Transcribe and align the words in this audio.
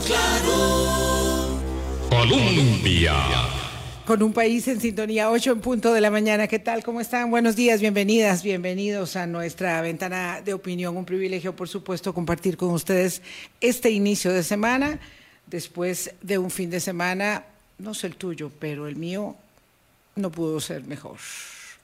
Claro. 0.00 1.60
Colombia. 2.10 3.14
Con 4.04 4.22
un 4.22 4.32
país 4.32 4.66
en 4.68 4.80
sintonía, 4.80 5.30
8 5.30 5.52
en 5.52 5.60
punto 5.60 5.92
de 5.92 6.00
la 6.00 6.10
mañana. 6.10 6.48
¿Qué 6.48 6.58
tal? 6.58 6.82
¿Cómo 6.82 7.00
están? 7.00 7.30
Buenos 7.30 7.54
días, 7.54 7.80
bienvenidas, 7.80 8.42
bienvenidos 8.42 9.14
a 9.16 9.26
nuestra 9.26 9.80
ventana 9.82 10.42
de 10.44 10.52
opinión. 10.52 10.96
Un 10.96 11.04
privilegio, 11.04 11.54
por 11.54 11.68
supuesto, 11.68 12.12
compartir 12.12 12.56
con 12.56 12.70
ustedes 12.70 13.22
este 13.60 13.90
inicio 13.90 14.32
de 14.32 14.42
semana, 14.42 14.98
después 15.46 16.12
de 16.20 16.38
un 16.38 16.50
fin 16.50 16.70
de 16.70 16.80
semana, 16.80 17.44
no 17.78 17.94
sé 17.94 18.08
el 18.08 18.16
tuyo, 18.16 18.50
pero 18.58 18.88
el 18.88 18.96
mío 18.96 19.36
no 20.16 20.30
pudo 20.30 20.60
ser 20.60 20.82
mejor. 20.84 21.18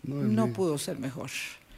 No, 0.03 0.17
No 0.17 0.53
pudo 0.53 0.79
ser 0.79 0.99
mejor. 0.99 1.31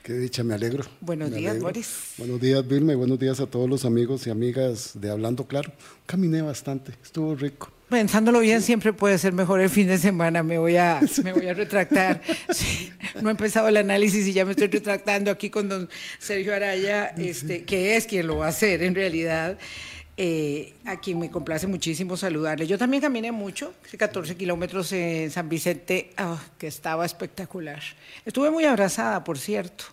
Qué 0.03 0.15
dicha, 0.15 0.43
me 0.43 0.55
alegro. 0.55 0.85
Buenos 1.01 1.31
Me 1.31 1.37
días, 1.37 1.51
alegro. 1.53 1.69
Boris. 1.69 2.15
Buenos 2.19 2.41
días, 2.41 2.67
Vilma, 2.67 2.93
y 2.93 2.97
buenos 2.97 3.21
días 3.21 3.39
a 3.39 3.47
todos 3.47 3.71
los 3.71 3.85
amigos 3.85 4.27
y 4.27 4.31
amigas 4.31 4.93
de 4.95 5.09
Hablando 5.11 5.47
Claro. 5.47 5.71
Caminé 6.07 6.43
bastante, 6.43 6.93
estuvo 7.05 7.37
rico. 7.37 7.71
Pensándolo 7.89 8.41
bien, 8.41 8.63
siempre 8.63 8.93
puede 8.93 9.17
ser 9.19 9.33
mejor 9.33 9.61
el 9.61 9.71
fin 9.71 9.87
de 9.87 9.99
semana. 9.99 10.43
Me 10.43 10.59
voy 10.59 10.77
a, 10.77 11.01
me 11.23 11.33
voy 11.33 11.47
a 11.47 11.55
retractar. 11.55 12.21
Sí, 12.51 12.91
no 13.21 13.29
he 13.29 13.31
empezado 13.31 13.69
el 13.69 13.77
análisis 13.77 14.27
y 14.27 14.33
ya 14.33 14.45
me 14.45 14.53
estoy 14.53 14.67
retractando 14.69 15.31
aquí 15.31 15.51
con 15.51 15.69
don 15.69 15.89
Sergio 16.19 16.53
Araya, 16.53 17.07
este, 17.17 17.63
que 17.63 17.95
es 17.97 18.07
quien 18.07 18.27
lo 18.27 18.39
va 18.39 18.47
a 18.47 18.49
hacer 18.49 18.83
en 18.83 18.97
realidad. 18.97 19.57
Eh, 20.25 20.75
a 20.85 21.01
quien 21.01 21.19
me 21.19 21.31
complace 21.33 21.67
muchísimo 21.67 22.17
saludarle. 22.17 22.65
Yo 22.69 22.79
también 22.79 23.01
caminé 23.03 23.33
mucho, 23.33 23.75
hice 23.85 23.99
14 23.99 24.37
kilómetros 24.37 24.93
en 24.93 25.33
San 25.33 25.49
Vicente, 25.49 26.13
ah, 26.17 26.41
que 26.59 26.69
estaba 26.69 27.05
espectacular. 27.05 27.83
Estuve 28.25 28.49
muy 28.53 28.65
abrazada, 28.65 29.25
por 29.25 29.37
cierto, 29.37 29.85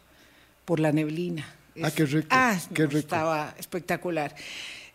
por 0.65 0.79
la 0.79 0.91
neblina. 0.91 1.51
Ah, 1.81 1.89
qué 1.89 2.05
rico, 2.05 2.27
Ah, 2.29 2.55
qué 2.75 2.85
rico. 2.85 2.99
estaba 2.99 3.55
espectacular. 3.57 4.35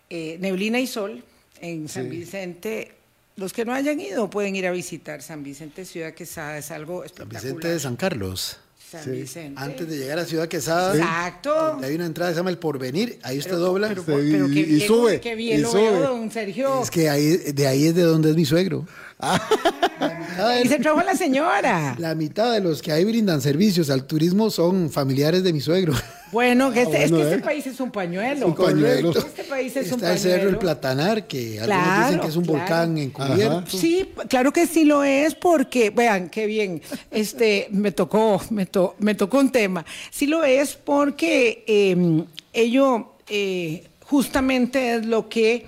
Eh, 0.09 0.37
neblina 0.41 0.79
y 0.79 0.87
sol 0.87 1.24
en 1.60 1.88
San 1.88 2.05
Sí. 2.05 2.10
Vicente. 2.10 2.93
Los 3.35 3.52
que 3.52 3.65
no 3.65 3.74
hayan 3.74 3.98
ido 3.98 4.30
pueden 4.30 4.54
ir 4.54 4.69
a 4.69 4.71
visitar 4.71 5.21
San 5.21 5.43
Vicente, 5.43 5.85
Ciudad 5.85 6.15
Quesada, 6.15 6.59
es 6.59 6.71
algo 6.71 6.98
San 6.98 7.07
espectacular. 7.07 7.43
Vicente 7.43 7.69
de 7.69 7.80
San 7.80 7.96
Carlos. 7.96 8.60
San 8.95 9.04
Sí. 9.04 9.10
Vicente. 9.20 9.60
Antes 9.60 9.88
de 9.88 9.96
llegar 9.98 10.18
a 10.18 10.24
Ciudad 10.24 10.48
Quesada, 10.48 10.95
Exacto. 10.95 11.54
donde 11.54 11.87
hay 11.88 11.95
una 11.95 12.06
entrada 12.06 12.30
que 12.30 12.34
se 12.34 12.40
llama 12.40 12.50
El 12.50 12.59
Porvenir, 12.59 13.18
ahí 13.23 13.38
usted 13.38 13.56
dobla. 13.56 13.88
Pero, 13.88 14.02
Sí, 14.02 14.12
pero 14.30 14.46
qué 14.48 14.60
y 14.60 14.64
bien, 14.64 14.86
sube, 14.86 15.20
qué 15.20 15.34
bien 15.34 15.59
y 15.59 15.62
lo 15.62 15.70
sube. 15.70 15.80
veo, 15.90 16.01
don 16.01 16.30
Sergio. 16.30 16.82
es 16.82 16.90
que 16.90 17.09
ahí, 17.09 17.36
de 17.36 17.66
ahí 17.66 17.86
es 17.88 17.95
de 17.95 18.02
donde 18.02 18.30
es 18.30 18.36
mi 18.36 18.45
suegro. 18.45 18.86
La 19.20 20.60
Y 20.62 20.68
se 20.68 20.79
trajo 20.79 20.98
a 21.01 21.04
la 21.04 21.15
señora. 21.15 21.95
la 21.98 22.15
mitad 22.15 22.52
de 22.52 22.60
los 22.60 22.82
que 22.82 22.93
ahí 22.93 23.04
brindan 23.04 23.40
servicios 23.40 23.88
al 23.90 24.04
turismo 24.04 24.51
son 24.51 24.90
familiares 24.90 25.43
de 25.45 25.52
mi 25.52 25.60
suegro. 25.60 25.93
Bueno, 26.32 26.73
que 26.73 26.82
este- 26.82 27.04
es 27.04 27.10
bueno, 27.12 27.24
que 27.26 27.30
¿eh? 27.30 27.35
este 27.37 27.45
país 27.46 27.66
es 27.68 27.79
un 27.80 27.90
pañuelo. 27.92 28.46
Un 28.48 28.54
pañuelo. 28.57 29.10
Este 29.16 29.45
país 29.45 29.76
es 29.76 29.87
un 29.92 29.95
Está 29.95 30.12
el 30.15 30.18
cerro 30.18 30.32
El 30.35 30.40
pañuelo. 30.40 30.59
Platanar, 30.59 31.26
que 31.29 31.60
algunos 31.60 31.66
Claro, 31.85 32.04
dicen 32.07 32.20
que 32.20 32.26
es 32.26 32.37
un 32.37 32.45
claro. 32.45 32.59
volcán 32.59 32.98
encubierto. 32.98 33.79
Sí, 33.79 34.09
claro 34.29 34.52
que 34.52 34.66
sí 34.66 34.85
lo 34.85 35.04
es 35.04 35.35
porque, 35.37 35.90
vean, 35.90 36.29
qué 36.30 36.46
bien, 36.46 36.82
este, 37.12 37.68
me 37.70 37.92
tocó, 37.92 38.42
me, 38.51 38.66
to- 38.66 38.96
me 38.98 39.15
tocó 39.15 39.38
un 39.38 39.52
tema. 39.52 39.87
Sí 40.10 40.26
lo 40.26 40.42
es 40.42 40.74
porque 40.74 41.62
eh, 41.68 42.24
ello 42.52 43.12
eh, 43.29 43.85
justamente 44.04 44.96
es 44.96 45.07
lo 45.07 45.29
que 45.29 45.66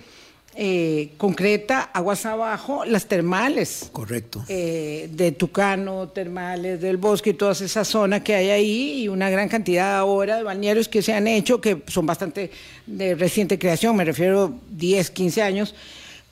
eh, 0.59 1.11
concreta 1.19 1.83
aguas 1.93 2.25
abajo 2.25 2.85
las 2.85 3.07
termales. 3.07 3.91
Correcto. 3.93 4.45
eh, 4.49 5.09
de 5.13 5.33
Tucano, 5.33 6.09
Termales, 6.09 6.81
del 6.81 6.97
Bosque 6.97 7.31
y 7.31 7.35
toda 7.35 7.53
esa 7.53 7.85
zona 7.85 8.25
que 8.25 8.35
hay 8.35 8.51
ahí 8.51 9.03
y 9.03 9.09
una 9.09 9.29
gran 9.29 9.49
cantidad 9.49 9.97
ahora 9.97 10.39
de 10.39 10.43
balnearios 10.43 10.89
que 10.89 11.03
se 11.03 11.13
han 11.13 11.27
hecho, 11.29 11.61
que 11.61 11.83
son 11.87 12.07
bastante 12.07 12.51
de 12.87 13.15
reciente 13.15 13.59
creación, 13.59 13.97
me 13.97 14.05
refiero 14.05 14.55
10, 14.71 15.11
15 15.11 15.43
años 15.43 15.75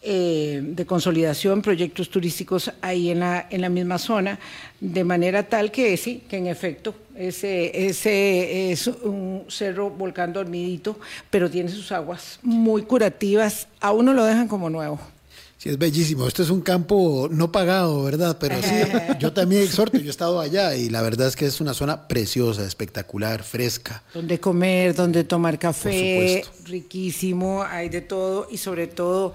eh, 0.07 0.61
de 0.63 0.85
consolidación, 0.85 1.63
proyectos 1.63 2.11
turísticos 2.11 2.71
ahí 2.83 3.11
en 3.11 3.21
la, 3.21 3.47
en 3.49 3.63
la 3.63 3.71
misma 3.71 3.99
zona, 3.99 4.39
de 4.79 5.03
manera 5.03 5.45
tal 5.45 5.71
que 5.71 5.97
sí, 5.97 6.25
que 6.29 6.37
en 6.37 6.47
efecto 6.47 6.95
ese, 7.17 7.87
ese 7.87 8.71
es 8.71 8.87
un 8.87 9.45
cerro 9.49 9.89
volcán 9.89 10.33
dormidito, 10.33 10.99
pero 11.31 11.51
tiene 11.51 11.71
sus 11.71 11.91
aguas 11.91 12.39
muy 12.43 12.83
curativas, 12.83 13.69
a 13.81 13.93
uno 13.93 14.13
lo 14.13 14.25
dejan 14.25 14.47
como 14.47 14.69
nuevo. 14.69 15.01
Sí, 15.65 15.71
es 15.71 15.79
bellísimo. 15.79 16.29
Esto 16.29 16.43
es 16.43 16.51
un 16.51 16.61
campo 16.61 17.29
no 17.31 17.51
pagado, 17.51 18.03
¿verdad? 18.03 18.37
Pero 18.39 18.57
sí, 18.63 18.75
yo 19.19 19.33
también 19.33 19.63
exhorto, 19.63 19.97
yo 19.97 20.09
he 20.09 20.11
estado 20.11 20.39
allá 20.39 20.77
y 20.77 20.91
la 20.91 21.01
verdad 21.01 21.29
es 21.29 21.37
que 21.37 21.47
es 21.47 21.59
una 21.63 21.73
zona 21.73 22.07
preciosa, 22.07 22.67
espectacular, 22.67 23.43
fresca. 23.43 24.03
donde 24.13 24.39
comer, 24.39 24.95
donde 24.95 25.25
tomar 25.25 25.59
café, 25.59 26.45
riquísimo, 26.67 27.63
hay 27.63 27.89
de 27.89 28.03
todo 28.03 28.47
y 28.51 28.59
sobre 28.59 28.89
todo 28.89 29.33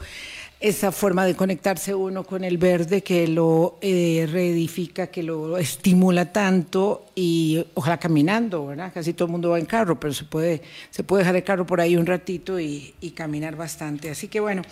esa 0.60 0.92
forma 0.92 1.26
de 1.26 1.36
conectarse 1.36 1.96
uno 1.96 2.26
con 2.26 2.44
el 2.44 2.58
verde 2.58 3.02
que 3.02 3.28
lo 3.28 3.78
eh, 3.82 4.28
reedifica, 4.30 5.08
que 5.08 5.24
lo 5.24 5.58
estimula 5.58 6.34
tanto 6.34 7.06
y 7.16 7.66
ojalá 7.76 7.98
caminando, 7.98 8.68
¿verdad? 8.68 8.92
Casi 8.94 9.14
todo 9.14 9.28
el 9.28 9.32
mundo 9.32 9.52
va 9.52 9.60
en 9.60 9.66
carro, 9.66 10.00
pero 10.00 10.14
se 10.14 10.26
puede, 10.26 10.62
se 10.90 11.04
puede 11.04 11.24
dejar 11.24 11.38
el 11.38 11.44
carro 11.44 11.66
por 11.66 11.80
ahí 11.80 11.96
un 11.96 12.06
ratito 12.06 12.60
y, 12.60 12.94
y 13.00 13.12
caminar 13.12 13.56
bastante. 13.56 14.10
Así 14.10 14.28
que 14.28 14.42
bueno, 14.42 14.64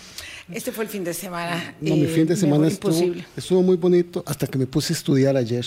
este 0.52 0.74
fue 0.74 0.84
el 0.84 0.90
fin 0.90 1.06
de 1.06 1.14
semana. 1.14 1.75
No, 1.80 1.96
mi 1.96 2.04
eh, 2.04 2.08
fin 2.08 2.28
de 2.28 2.36
semana 2.36 2.68
estuvo, 2.68 2.92
imposible. 2.92 3.25
estuvo 3.38 3.64
muy 3.64 3.78
bonito 3.78 4.24
hasta 4.25 4.46
que 4.48 4.58
me 4.58 4.68
puse 4.68 4.92
a 4.92 4.96
estudiar 4.96 5.38
ayer, 5.38 5.66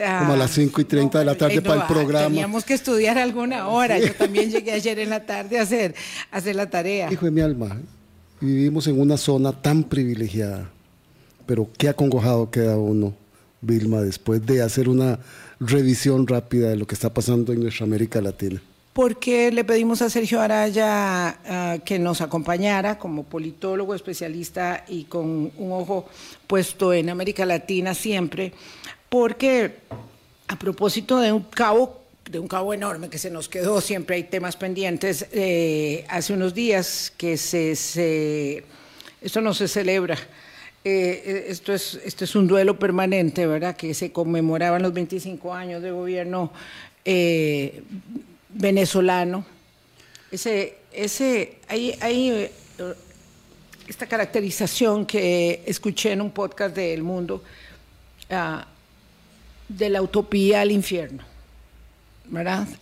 Ah, 0.00 0.18
como 0.20 0.34
a 0.34 0.36
las 0.36 0.50
5 0.50 0.80
y 0.80 0.84
30 0.84 1.18
de 1.18 1.24
la 1.24 1.34
tarde 1.34 1.56
eh, 1.56 1.62
para 1.62 1.82
el 1.82 1.86
programa. 1.86 2.28
Teníamos 2.28 2.64
que 2.64 2.74
estudiar 2.74 3.18
alguna 3.18 3.68
hora. 3.68 3.98
Yo 3.98 4.14
también 4.14 4.50
llegué 4.50 4.72
ayer 4.72 4.98
en 4.98 5.10
la 5.10 5.24
tarde 5.24 5.58
a 5.58 5.62
hacer, 5.62 5.94
a 6.30 6.36
hacer 6.36 6.54
la 6.54 6.68
tarea. 6.68 7.10
Hijo 7.10 7.24
de 7.24 7.30
mi 7.30 7.40
alma, 7.40 7.80
vivimos 8.40 8.86
en 8.86 9.00
una 9.00 9.16
zona 9.16 9.52
tan 9.52 9.84
privilegiada, 9.84 10.70
pero 11.46 11.68
qué 11.78 11.88
acongojado 11.88 12.50
queda 12.50 12.76
uno, 12.76 13.14
Vilma, 13.60 14.00
después 14.00 14.44
de 14.44 14.62
hacer 14.62 14.88
una 14.88 15.18
revisión 15.60 16.26
rápida 16.26 16.68
de 16.68 16.76
lo 16.76 16.86
que 16.86 16.94
está 16.94 17.12
pasando 17.12 17.52
en 17.52 17.60
nuestra 17.60 17.84
América 17.84 18.20
Latina. 18.20 18.60
Porque 18.92 19.52
le 19.52 19.62
pedimos 19.64 20.00
a 20.00 20.08
Sergio 20.08 20.40
Araya 20.40 21.28
ah, 21.46 21.78
que 21.84 21.98
nos 21.98 22.22
acompañara 22.22 22.98
como 22.98 23.24
politólogo 23.24 23.94
especialista 23.94 24.84
y 24.88 25.04
con 25.04 25.52
un 25.58 25.72
ojo 25.72 26.06
puesto 26.46 26.94
en 26.94 27.10
América 27.10 27.44
Latina 27.44 27.92
siempre, 27.92 28.52
porque 29.10 29.80
a 30.48 30.58
propósito 30.58 31.18
de 31.18 31.32
un 31.32 31.42
cabo, 31.42 32.05
de 32.30 32.38
un 32.38 32.48
cabo 32.48 32.74
enorme 32.74 33.08
que 33.08 33.18
se 33.18 33.30
nos 33.30 33.48
quedó, 33.48 33.80
siempre 33.80 34.16
hay 34.16 34.24
temas 34.24 34.56
pendientes, 34.56 35.26
eh, 35.32 36.04
hace 36.08 36.32
unos 36.32 36.54
días 36.54 37.12
que 37.16 37.36
se, 37.36 37.76
se- 37.76 38.64
esto 39.20 39.40
no 39.40 39.54
se 39.54 39.68
celebra. 39.68 40.18
Eh, 40.84 41.46
esto, 41.48 41.72
es, 41.72 41.98
esto 42.04 42.24
es 42.24 42.34
un 42.36 42.46
duelo 42.46 42.78
permanente, 42.78 43.46
¿verdad? 43.46 43.76
Que 43.76 43.92
se 43.94 44.12
conmemoraban 44.12 44.82
los 44.82 44.92
25 44.92 45.52
años 45.52 45.82
de 45.82 45.90
gobierno 45.90 46.52
eh, 47.04 47.82
venezolano. 48.50 49.44
Ese, 50.30 50.76
ese, 50.92 51.58
hay, 51.68 51.96
hay 52.00 52.50
esta 53.88 54.06
caracterización 54.06 55.06
que 55.06 55.62
escuché 55.66 56.12
en 56.12 56.20
un 56.20 56.30
podcast 56.30 56.74
de 56.76 56.94
El 56.94 57.02
Mundo 57.02 57.42
ah, 58.30 58.66
de 59.68 59.88
la 59.88 60.02
utopía 60.02 60.60
al 60.60 60.70
infierno. 60.70 61.24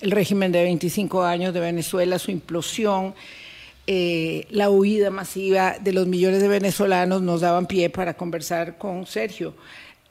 El 0.01 0.11
régimen 0.11 0.53
de 0.53 0.63
25 0.63 1.23
años 1.23 1.53
de 1.53 1.61
Venezuela, 1.61 2.19
su 2.19 2.31
implosión, 2.31 3.15
eh, 3.87 4.47
la 4.51 4.71
huida 4.71 5.11
masiva 5.11 5.77
de 5.79 5.93
los 5.93 6.07
millones 6.07 6.41
de 6.41 6.49
venezolanos 6.49 7.21
nos 7.21 7.43
daban 7.43 7.67
pie 7.67 7.91
para 7.91 8.15
conversar 8.15 8.79
con 8.79 9.07
Sergio. 9.07 9.55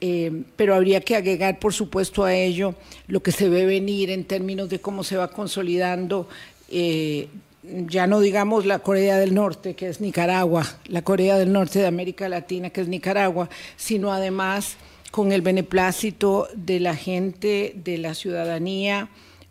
Eh, 0.00 0.42
pero 0.56 0.74
habría 0.74 1.00
que 1.00 1.16
agregar, 1.16 1.58
por 1.58 1.72
supuesto, 1.72 2.24
a 2.24 2.34
ello 2.34 2.74
lo 3.08 3.22
que 3.22 3.32
se 3.32 3.48
ve 3.48 3.66
venir 3.66 4.10
en 4.10 4.24
términos 4.24 4.68
de 4.68 4.80
cómo 4.80 5.02
se 5.02 5.16
va 5.16 5.28
consolidando, 5.28 6.28
eh, 6.70 7.28
ya 7.62 8.06
no 8.06 8.20
digamos 8.20 8.66
la 8.66 8.80
Corea 8.80 9.18
del 9.18 9.34
Norte, 9.34 9.74
que 9.74 9.88
es 9.88 10.00
Nicaragua, 10.00 10.64
la 10.86 11.02
Corea 11.02 11.38
del 11.38 11.52
Norte 11.52 11.78
de 11.78 11.86
América 11.86 12.28
Latina, 12.28 12.70
que 12.70 12.82
es 12.82 12.88
Nicaragua, 12.88 13.48
sino 13.76 14.12
además 14.12 14.76
con 15.10 15.32
el 15.32 15.42
beneplácito 15.42 16.48
de 16.54 16.80
la 16.80 16.94
gente, 16.94 17.74
de 17.82 17.98
la 17.98 18.14
ciudadanía 18.14 19.08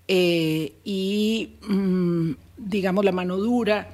eh, 0.07 0.73
y, 0.83 1.55
mm, 1.67 2.31
digamos, 2.57 3.05
la 3.05 3.11
mano 3.11 3.37
dura 3.37 3.89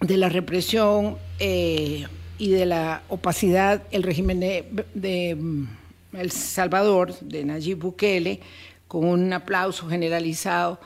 de 0.00 0.16
la 0.16 0.28
represión 0.28 1.16
eh, 1.38 2.06
y 2.38 2.50
de 2.50 2.66
la 2.66 3.02
opacidad, 3.08 3.82
el 3.90 4.02
régimen 4.02 4.40
de, 4.40 5.36
mm, 5.38 5.66
El 6.14 6.30
Salvador, 6.30 7.18
de 7.20 7.44
Nayib 7.44 7.78
Bukele, 7.78 8.40
con 8.88 9.04
un 9.04 9.32
aplauso 9.32 9.88
generalizado, 9.88 10.80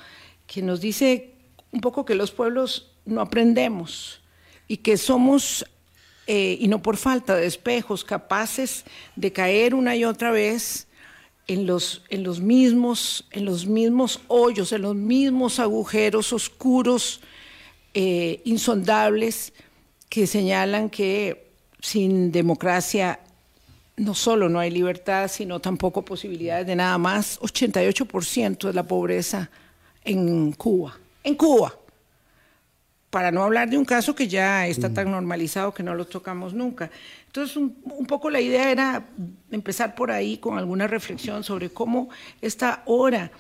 que 0.47 0.63
nos 0.63 0.81
dice 0.81 1.33
un 1.73 1.81
poco 1.81 2.05
que 2.05 2.15
los 2.15 2.31
pueblos 2.31 2.93
no 3.05 3.21
aprendemos 3.21 4.21
y 4.69 4.79
que 4.79 4.97
somos, 4.97 5.67
eh, 6.27 6.57
y 6.61 6.69
no 6.69 6.83
por 6.83 6.97
falta 6.97 7.35
de 7.35 7.47
espejos, 7.47 8.05
capaces 8.05 8.85
de 9.17 9.33
caer 9.33 9.75
una 9.75 9.97
y 9.97 10.05
otra 10.05 10.31
vez 10.31 10.86
en 11.47 11.67
los, 11.67 12.03
en 12.09 12.25
los, 12.25 12.41
mismos, 12.41 13.27
en 13.31 13.45
los 13.45 13.67
mismos 13.67 14.21
hoyos, 14.29 14.73
en 14.73 14.83
los 14.83 14.95
mismos 14.95 15.61
agujeros 15.61 16.33
oscuros, 16.33 17.21
eh, 17.95 18.41
insondables, 18.45 19.53
que 20.09 20.27
señalan 20.27 20.91
que 20.91 21.51
sin 21.81 22.33
democracia 22.33 23.21
no 23.97 24.15
solo 24.15 24.49
no 24.49 24.59
hay 24.59 24.71
libertad, 24.71 25.29
sino 25.29 25.61
tampoco 25.61 26.05
posibilidades 26.05 26.67
de 26.67 26.77
nada 26.77 26.99
más. 26.99 27.41
88% 27.41 28.67
de 28.67 28.73
la 28.73 28.83
pobreza 28.83 29.51
en 30.05 30.53
Cuba. 30.53 30.99
En 31.25 31.35
Cuba. 31.35 31.75
Para 33.11 33.31
no 33.31 33.43
hablar 33.43 33.71
de 33.71 33.79
un 33.79 33.85
caso 33.85 34.15
que 34.15 34.29
ya 34.29 34.67
está 34.67 34.93
tan 34.93 35.11
normalizado 35.11 35.73
que 35.73 35.83
no 35.83 35.95
lo 35.95 36.07
tocamos 36.07 36.55
nunca. 36.55 36.91
Entonces, 37.27 37.57
un, 37.57 37.77
un 37.85 38.07
poco 38.07 38.31
la 38.31 38.41
idea 38.41 38.71
era 38.71 39.05
empezar 39.51 39.95
por 39.95 40.11
ahí 40.11 40.39
con 40.39 40.59
alguna 40.59 40.87
reflexión 40.87 41.45
sobre 41.45 41.71
cómo 41.71 42.09
esta 42.43 42.83
hora 42.85 43.31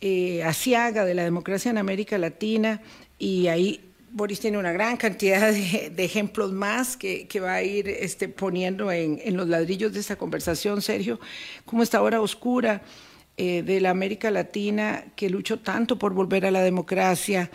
eh, 0.00 0.42
asiaga 0.44 1.06
de 1.06 1.14
la 1.14 1.24
democracia 1.24 1.70
en 1.70 1.78
América 1.78 2.18
Latina 2.18 2.82
y 3.18 3.46
ahí 3.46 3.80
Boris 4.10 4.40
tiene 4.40 4.58
una 4.58 4.70
gran 4.70 4.98
cantidad 4.98 5.50
de, 5.52 5.90
de 5.90 6.04
ejemplos 6.04 6.52
más 6.52 6.98
que, 6.98 7.26
que, 7.26 7.40
va 7.40 7.54
a 7.54 7.62
ir 7.62 7.88
este, 7.88 8.28
poniendo 8.28 8.92
en, 8.92 9.20
en, 9.24 9.36
los 9.38 9.48
ladrillos 9.48 9.94
de 9.94 10.00
esta 10.00 10.16
conversación, 10.16 10.82
Sergio, 10.82 11.18
como 11.64 11.82
esta 11.82 12.02
hora 12.02 12.20
oscura 12.20 12.82
eh, 13.38 13.62
de 13.62 13.80
la 13.80 13.90
América 13.90 14.30
Latina 14.30 15.04
que 15.16 15.30
luchó 15.30 15.58
tanto 15.58 15.98
por 15.98 16.12
volver 16.12 16.44
a 16.44 16.50
la 16.50 16.62
democracia, 16.62 17.50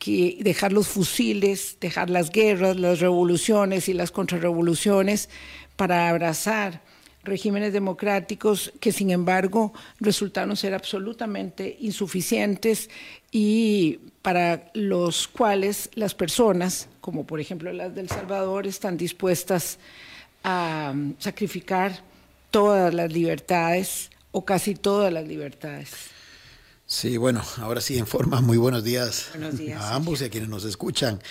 que 0.00 0.38
dejar 0.40 0.72
los 0.72 0.88
fusiles, 0.88 1.76
dejar 1.78 2.08
las 2.08 2.30
guerras, 2.30 2.76
las 2.76 3.00
revoluciones 3.00 3.88
y 3.88 3.92
las 3.92 4.10
contrarrevoluciones 4.10 5.28
para 5.76 6.08
abrazar 6.08 6.80
regímenes 7.22 7.74
democráticos 7.74 8.72
que 8.80 8.92
sin 8.92 9.10
embargo 9.10 9.74
resultaron 10.00 10.56
ser 10.56 10.72
absolutamente 10.72 11.76
insuficientes 11.80 12.88
y 13.30 13.98
para 14.22 14.70
los 14.72 15.28
cuales 15.28 15.90
las 15.94 16.14
personas, 16.14 16.88
como 17.02 17.26
por 17.26 17.38
ejemplo 17.38 17.70
las 17.70 17.94
del 17.94 18.08
Salvador, 18.08 18.66
están 18.66 18.96
dispuestas 18.96 19.78
a 20.42 20.94
sacrificar 21.18 22.02
todas 22.50 22.94
las 22.94 23.12
libertades 23.12 24.10
o 24.32 24.46
casi 24.46 24.74
todas 24.74 25.12
las 25.12 25.28
libertades. 25.28 26.19
Sí, 26.92 27.18
bueno, 27.18 27.40
ahora 27.58 27.80
sí, 27.80 27.98
en 27.98 28.06
forma, 28.08 28.40
muy 28.40 28.58
buenos 28.58 28.82
días, 28.82 29.28
buenos 29.30 29.56
días 29.56 29.80
a 29.80 29.94
ambos 29.94 30.20
y 30.20 30.24
a 30.24 30.28
quienes 30.28 30.48
nos 30.48 30.64
escuchan. 30.64 31.22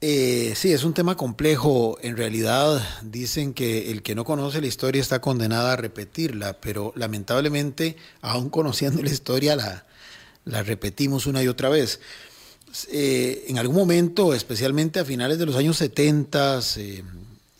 Eh, 0.00 0.54
sí, 0.54 0.72
es 0.72 0.84
un 0.84 0.94
tema 0.94 1.16
complejo. 1.16 1.98
En 2.00 2.16
realidad 2.16 2.80
dicen 3.02 3.54
que 3.54 3.90
el 3.90 4.04
que 4.04 4.14
no 4.14 4.24
conoce 4.24 4.60
la 4.60 4.68
historia 4.68 5.02
está 5.02 5.20
condenado 5.20 5.66
a 5.66 5.74
repetirla, 5.74 6.60
pero 6.60 6.92
lamentablemente, 6.94 7.96
aún 8.22 8.50
conociendo 8.50 9.02
la 9.02 9.10
historia, 9.10 9.56
la, 9.56 9.84
la 10.44 10.62
repetimos 10.62 11.26
una 11.26 11.42
y 11.42 11.48
otra 11.48 11.70
vez. 11.70 11.98
Eh, 12.92 13.46
en 13.48 13.58
algún 13.58 13.74
momento, 13.74 14.32
especialmente 14.32 15.00
a 15.00 15.04
finales 15.04 15.40
de 15.40 15.46
los 15.46 15.56
años 15.56 15.76
70 15.76 16.60
eh, 16.76 17.02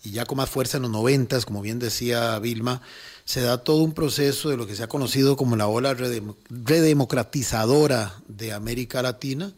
y 0.05 0.11
ya 0.11 0.23
con 0.23 0.37
más 0.37 0.49
fuerza 0.49 0.77
en 0.77 0.83
los 0.83 0.91
90, 0.91 1.41
como 1.41 1.61
bien 1.61 1.79
decía 1.79 2.39
Vilma, 2.39 2.81
se 3.25 3.41
da 3.41 3.57
todo 3.57 3.83
un 3.83 3.93
proceso 3.93 4.49
de 4.49 4.57
lo 4.57 4.67
que 4.67 4.75
se 4.75 4.83
ha 4.83 4.87
conocido 4.87 5.35
como 5.35 5.55
la 5.55 5.65
ola 5.67 5.95
redemocratizadora 5.95 8.13
de 8.27 8.53
América 8.53 9.01
Latina 9.01 9.55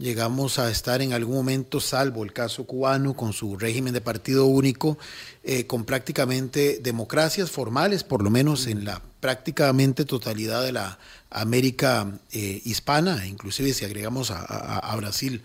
llegamos 0.00 0.58
a 0.58 0.70
estar 0.70 1.02
en 1.02 1.12
algún 1.12 1.36
momento, 1.36 1.78
salvo 1.78 2.24
el 2.24 2.32
caso 2.32 2.64
cubano, 2.64 3.14
con 3.14 3.34
su 3.34 3.56
régimen 3.56 3.92
de 3.92 4.00
partido 4.00 4.46
único, 4.46 4.98
eh, 5.44 5.66
con 5.66 5.84
prácticamente 5.84 6.80
democracias 6.82 7.50
formales, 7.50 8.02
por 8.02 8.22
lo 8.22 8.30
menos 8.30 8.66
en 8.66 8.86
la 8.86 9.02
prácticamente 9.20 10.06
totalidad 10.06 10.64
de 10.64 10.72
la 10.72 10.98
América 11.28 12.18
eh, 12.32 12.62
hispana, 12.64 13.26
inclusive 13.26 13.74
si 13.74 13.84
agregamos 13.84 14.30
a, 14.30 14.40
a, 14.40 14.78
a 14.78 14.96
Brasil 14.96 15.42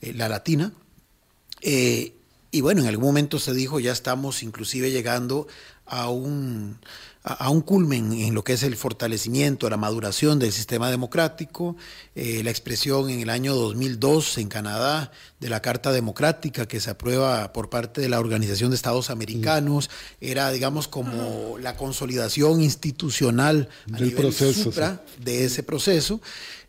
eh, 0.00 0.14
la 0.14 0.28
latina. 0.28 0.72
Y 2.50 2.62
bueno, 2.62 2.80
en 2.80 2.86
algún 2.86 3.08
momento 3.08 3.38
se 3.38 3.52
dijo, 3.52 3.78
ya 3.78 3.92
estamos 3.92 4.42
inclusive 4.42 4.90
llegando 4.90 5.48
a 5.84 6.08
un, 6.08 6.78
a 7.22 7.50
un 7.50 7.60
culmen 7.60 8.12
en 8.12 8.34
lo 8.34 8.44
que 8.44 8.54
es 8.54 8.62
el 8.62 8.76
fortalecimiento, 8.76 9.68
la 9.68 9.76
maduración 9.76 10.38
del 10.38 10.52
sistema 10.52 10.90
democrático, 10.90 11.76
eh, 12.14 12.42
la 12.42 12.50
expresión 12.50 13.10
en 13.10 13.20
el 13.20 13.30
año 13.30 13.54
2002 13.54 14.38
en 14.38 14.48
Canadá 14.48 15.10
de 15.40 15.48
la 15.48 15.60
Carta 15.60 15.92
Democrática 15.92 16.66
que 16.66 16.80
se 16.80 16.90
aprueba 16.90 17.52
por 17.52 17.70
parte 17.70 18.00
de 18.00 18.08
la 18.08 18.20
Organización 18.20 18.70
de 18.70 18.76
Estados 18.76 19.10
Americanos, 19.10 19.90
era 20.20 20.50
digamos 20.50 20.88
como 20.88 21.58
la 21.58 21.76
consolidación 21.76 22.62
institucional 22.62 23.68
a 23.92 23.96
Del 23.96 24.08
nivel 24.08 24.22
proceso, 24.22 24.64
supra 24.64 25.02
de 25.18 25.44
ese 25.44 25.62
proceso. 25.62 26.20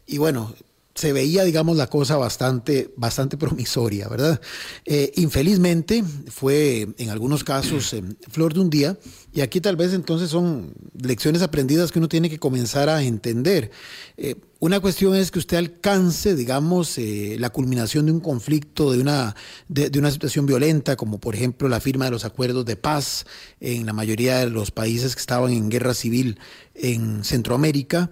Y 0.08 0.18
bueno, 0.18 0.56
se 1.00 1.14
veía, 1.14 1.46
digamos, 1.46 1.78
la 1.78 1.88
cosa 1.88 2.18
bastante, 2.18 2.94
bastante 2.98 3.38
promisoria, 3.38 4.10
¿verdad? 4.10 4.42
Eh, 4.84 5.14
infelizmente 5.16 6.04
fue 6.28 6.90
en 6.98 7.10
algunos 7.10 7.46
casos 7.46 7.94
eh, 7.94 8.04
flor 8.30 8.54
de 8.54 8.60
un 8.60 8.70
día 8.70 8.98
y 9.32 9.40
aquí 9.40 9.62
tal 9.62 9.78
vez 9.78 9.94
entonces 9.94 10.30
son 10.30 10.74
lecciones 11.02 11.42
aprendidas 11.42 11.94
que 11.94 12.00
uno 12.00 12.10
tiene 12.10 12.30
que 12.30 12.38
comenzar 12.38 12.90
a 12.90 13.02
entender. 13.02 13.72
Eh, 14.18 14.36
una 14.60 14.82
cuestión 14.82 15.16
es 15.16 15.32
que 15.32 15.40
usted 15.40 15.56
alcance, 15.56 16.36
digamos, 16.36 16.98
eh, 16.98 17.38
la 17.40 17.50
culminación 17.50 18.06
de 18.08 18.12
un 18.12 18.20
conflicto, 18.20 18.92
de 18.92 19.00
una, 19.00 19.38
de, 19.70 19.90
de 19.90 20.00
una 20.00 20.12
situación 20.12 20.46
violenta, 20.46 20.98
como 20.98 21.18
por 21.18 21.34
ejemplo 21.34 21.70
la 21.70 21.80
firma 21.80 22.06
de 22.06 22.12
los 22.12 22.26
acuerdos 22.26 22.66
de 22.66 22.76
paz 22.76 23.26
en 23.62 23.86
la 23.86 23.94
mayoría 23.94 24.40
de 24.40 24.50
los 24.50 24.72
países 24.72 25.16
que 25.16 25.22
estaban 25.22 25.54
en 25.54 25.70
guerra 25.70 25.94
civil 25.94 26.40
en 26.76 27.24
Centroamérica. 27.24 28.12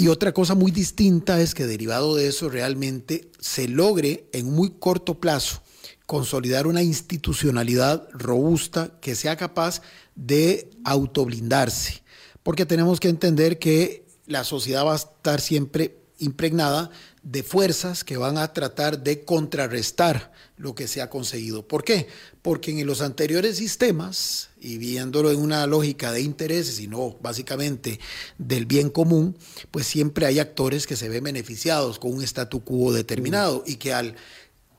Y 0.00 0.08
otra 0.08 0.32
cosa 0.32 0.54
muy 0.54 0.70
distinta 0.70 1.42
es 1.42 1.54
que 1.54 1.66
derivado 1.66 2.16
de 2.16 2.26
eso 2.26 2.48
realmente 2.48 3.30
se 3.38 3.68
logre 3.68 4.30
en 4.32 4.50
muy 4.50 4.70
corto 4.78 5.20
plazo 5.20 5.60
consolidar 6.06 6.66
una 6.66 6.82
institucionalidad 6.82 8.08
robusta 8.14 8.92
que 9.02 9.14
sea 9.14 9.36
capaz 9.36 9.82
de 10.14 10.70
autoblindarse. 10.84 12.02
Porque 12.42 12.64
tenemos 12.64 12.98
que 12.98 13.10
entender 13.10 13.58
que 13.58 14.06
la 14.24 14.44
sociedad 14.44 14.86
va 14.86 14.94
a 14.94 14.96
estar 14.96 15.38
siempre 15.38 15.98
impregnada 16.18 16.90
de 17.22 17.42
fuerzas 17.42 18.02
que 18.02 18.16
van 18.16 18.38
a 18.38 18.52
tratar 18.52 19.02
de 19.02 19.24
contrarrestar 19.24 20.32
lo 20.56 20.74
que 20.74 20.88
se 20.88 21.02
ha 21.02 21.10
conseguido. 21.10 21.66
¿Por 21.66 21.84
qué? 21.84 22.08
Porque 22.42 22.70
en 22.70 22.86
los 22.86 23.02
anteriores 23.02 23.58
sistemas, 23.58 24.50
y 24.58 24.78
viéndolo 24.78 25.30
en 25.30 25.40
una 25.40 25.66
lógica 25.66 26.12
de 26.12 26.22
intereses 26.22 26.80
y 26.80 26.86
no 26.86 27.16
básicamente 27.20 28.00
del 28.38 28.66
bien 28.66 28.90
común, 28.90 29.36
pues 29.70 29.86
siempre 29.86 30.26
hay 30.26 30.38
actores 30.38 30.86
que 30.86 30.96
se 30.96 31.08
ven 31.08 31.24
beneficiados 31.24 31.98
con 31.98 32.12
un 32.12 32.22
statu 32.22 32.64
quo 32.64 32.92
determinado 32.92 33.62
y 33.66 33.76
que 33.76 33.92
al 33.92 34.16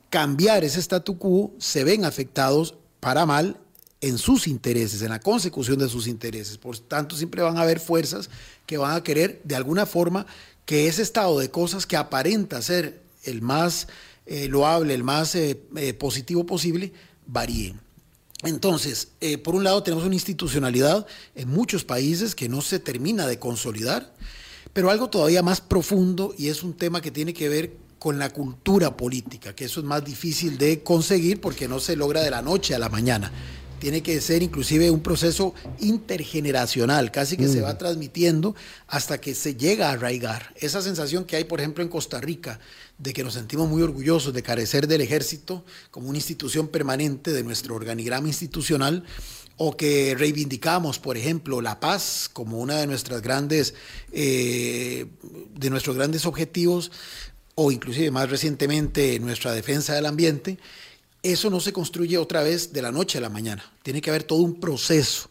cambiar 0.10 0.64
ese 0.64 0.80
statu 0.82 1.18
quo 1.18 1.54
se 1.60 1.84
ven 1.84 2.06
afectados 2.06 2.76
para 3.00 3.26
mal 3.26 3.60
en 4.02 4.18
sus 4.18 4.48
intereses, 4.48 5.04
en 5.04 5.10
la 5.10 5.20
consecución 5.20 5.78
de 5.78 5.88
sus 5.88 6.08
intereses. 6.08 6.58
Por 6.58 6.78
tanto, 6.80 7.16
siempre 7.16 7.44
van 7.44 7.58
a 7.58 7.62
haber 7.62 7.80
fuerzas 7.80 8.30
que 8.66 8.78
van 8.78 8.96
a 8.96 9.04
querer 9.04 9.42
de 9.44 9.56
alguna 9.56 9.86
forma 9.86 10.26
que 10.66 10.88
ese 10.88 11.02
estado 11.02 11.40
de 11.40 11.52
cosas 11.52 11.86
que 11.86 11.98
aparenta 11.98 12.62
ser 12.62 13.02
el 13.24 13.42
más 13.42 13.88
eh, 14.26 14.48
loable, 14.48 14.94
el 14.94 15.04
más 15.04 15.36
eh, 15.36 15.62
eh, 15.76 15.94
positivo 15.94 16.46
posible, 16.46 16.94
varíe. 17.28 17.76
Entonces, 18.44 19.10
por 19.44 19.54
un 19.54 19.64
lado 19.64 19.84
tenemos 19.84 20.04
una 20.04 20.16
institucionalidad 20.16 21.06
en 21.36 21.48
muchos 21.48 21.84
países 21.84 22.34
que 22.34 22.50
no 22.50 22.62
se 22.62 22.80
termina 22.80 23.28
de 23.28 23.38
consolidar, 23.38 24.16
pero 24.74 24.90
algo 24.90 25.12
todavía 25.12 25.44
más 25.44 25.62
profundo 25.62 26.34
y 26.36 26.48
es 26.48 26.64
un 26.64 26.74
tema 26.74 27.02
que 27.02 27.12
tiene 27.12 27.36
que 27.36 27.50
ver 27.50 27.74
con 28.00 28.18
la 28.18 28.32
cultura 28.32 28.98
política, 28.98 29.54
que 29.54 29.66
eso 29.66 29.82
es 29.82 29.86
más 29.86 30.04
difícil 30.04 30.58
de 30.58 30.82
conseguir 30.82 31.40
porque 31.40 31.68
no 31.68 31.80
se 31.80 31.96
logra 31.96 32.24
de 32.24 32.32
la 32.32 32.42
noche 32.42 32.74
a 32.74 32.80
la 32.80 32.90
mañana 32.90 33.32
tiene 33.82 34.04
que 34.04 34.22
ser 34.22 34.44
inclusive 34.44 34.92
un 34.92 35.02
proceso 35.02 35.56
intergeneracional, 35.80 37.10
casi 37.10 37.36
que 37.36 37.48
mm. 37.48 37.52
se 37.52 37.62
va 37.62 37.80
transmitiendo 37.80 38.56
hasta 38.88 39.20
que 39.20 39.34
se 39.34 39.56
llega 39.56 39.90
a 39.90 39.94
arraigar. 39.94 40.54
Esa 40.56 40.84
sensación 40.84 41.26
que 41.26 41.36
hay, 41.36 41.46
por 41.46 41.60
ejemplo, 41.60 41.84
en 41.84 41.90
Costa 41.90 42.22
Rica, 42.22 42.60
de 43.00 43.12
que 43.12 43.24
nos 43.24 43.34
sentimos 43.34 43.68
muy 43.68 43.82
orgullosos 43.82 44.36
de 44.36 44.44
carecer 44.44 44.86
del 44.86 45.02
ejército 45.02 45.66
como 45.90 46.10
una 46.10 46.20
institución 46.20 46.68
permanente 46.68 47.34
de 47.34 47.44
nuestro 47.44 47.74
organigrama 47.74 48.28
institucional, 48.28 49.04
o 49.58 49.76
que 49.76 50.16
reivindicamos, 50.16 51.00
por 51.00 51.18
ejemplo, 51.18 51.60
la 51.60 51.80
paz 51.80 52.30
como 52.32 52.60
una 52.60 52.78
de 52.78 52.88
nuestras 52.88 53.24
grandes, 53.24 53.74
eh, 54.12 55.08
de 55.56 55.70
nuestros 55.72 55.96
grandes 55.96 56.28
objetivos, 56.28 56.92
o 57.56 57.72
inclusive 57.72 58.12
más 58.12 58.30
recientemente 58.30 59.20
nuestra 59.20 59.54
defensa 59.54 59.96
del 59.96 60.06
ambiente, 60.06 60.60
eso 61.24 61.50
no 61.50 61.60
se 61.60 61.74
construye 61.74 62.18
otra 62.18 62.44
vez 62.44 62.74
de 62.74 62.82
la 62.82 62.92
noche 62.92 63.18
a 63.18 63.22
la 63.22 63.30
mañana. 63.30 63.64
Tiene 63.84 64.02
que 64.02 64.10
haber 64.10 64.24
todo 64.24 64.40
un 64.40 64.60
proceso. 64.60 65.30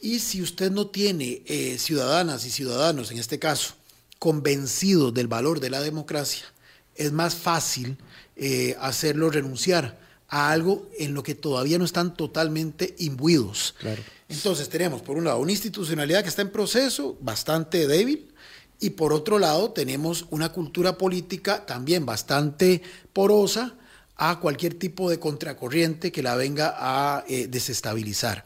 Y 0.00 0.18
si 0.18 0.42
usted 0.42 0.70
no 0.70 0.88
tiene 0.88 1.42
eh, 1.46 1.78
ciudadanas 1.78 2.44
y 2.44 2.50
ciudadanos, 2.50 3.10
en 3.10 3.18
este 3.18 3.38
caso, 3.38 3.74
convencidos 4.18 5.12
del 5.12 5.26
valor 5.26 5.60
de 5.60 5.70
la 5.70 5.80
democracia, 5.80 6.44
es 6.94 7.12
más 7.12 7.34
fácil 7.34 7.98
eh, 8.36 8.76
hacerlo 8.80 9.30
renunciar 9.30 9.98
a 10.28 10.50
algo 10.50 10.88
en 10.98 11.14
lo 11.14 11.22
que 11.22 11.34
todavía 11.34 11.78
no 11.78 11.84
están 11.84 12.14
totalmente 12.14 12.94
imbuidos. 12.98 13.74
Claro. 13.78 14.02
Entonces 14.28 14.68
tenemos, 14.68 15.02
por 15.02 15.16
un 15.16 15.24
lado, 15.24 15.38
una 15.38 15.52
institucionalidad 15.52 16.22
que 16.22 16.28
está 16.28 16.42
en 16.42 16.50
proceso, 16.50 17.16
bastante 17.20 17.86
débil, 17.86 18.32
y 18.80 18.90
por 18.90 19.12
otro 19.12 19.38
lado 19.38 19.70
tenemos 19.70 20.26
una 20.30 20.52
cultura 20.52 20.98
política 20.98 21.64
también 21.64 22.04
bastante 22.04 22.82
porosa, 23.12 23.74
a 24.16 24.40
cualquier 24.40 24.74
tipo 24.74 25.10
de 25.10 25.18
contracorriente 25.18 26.10
que 26.10 26.22
la 26.22 26.36
venga 26.36 26.74
a 26.76 27.24
eh, 27.28 27.48
desestabilizar. 27.48 28.44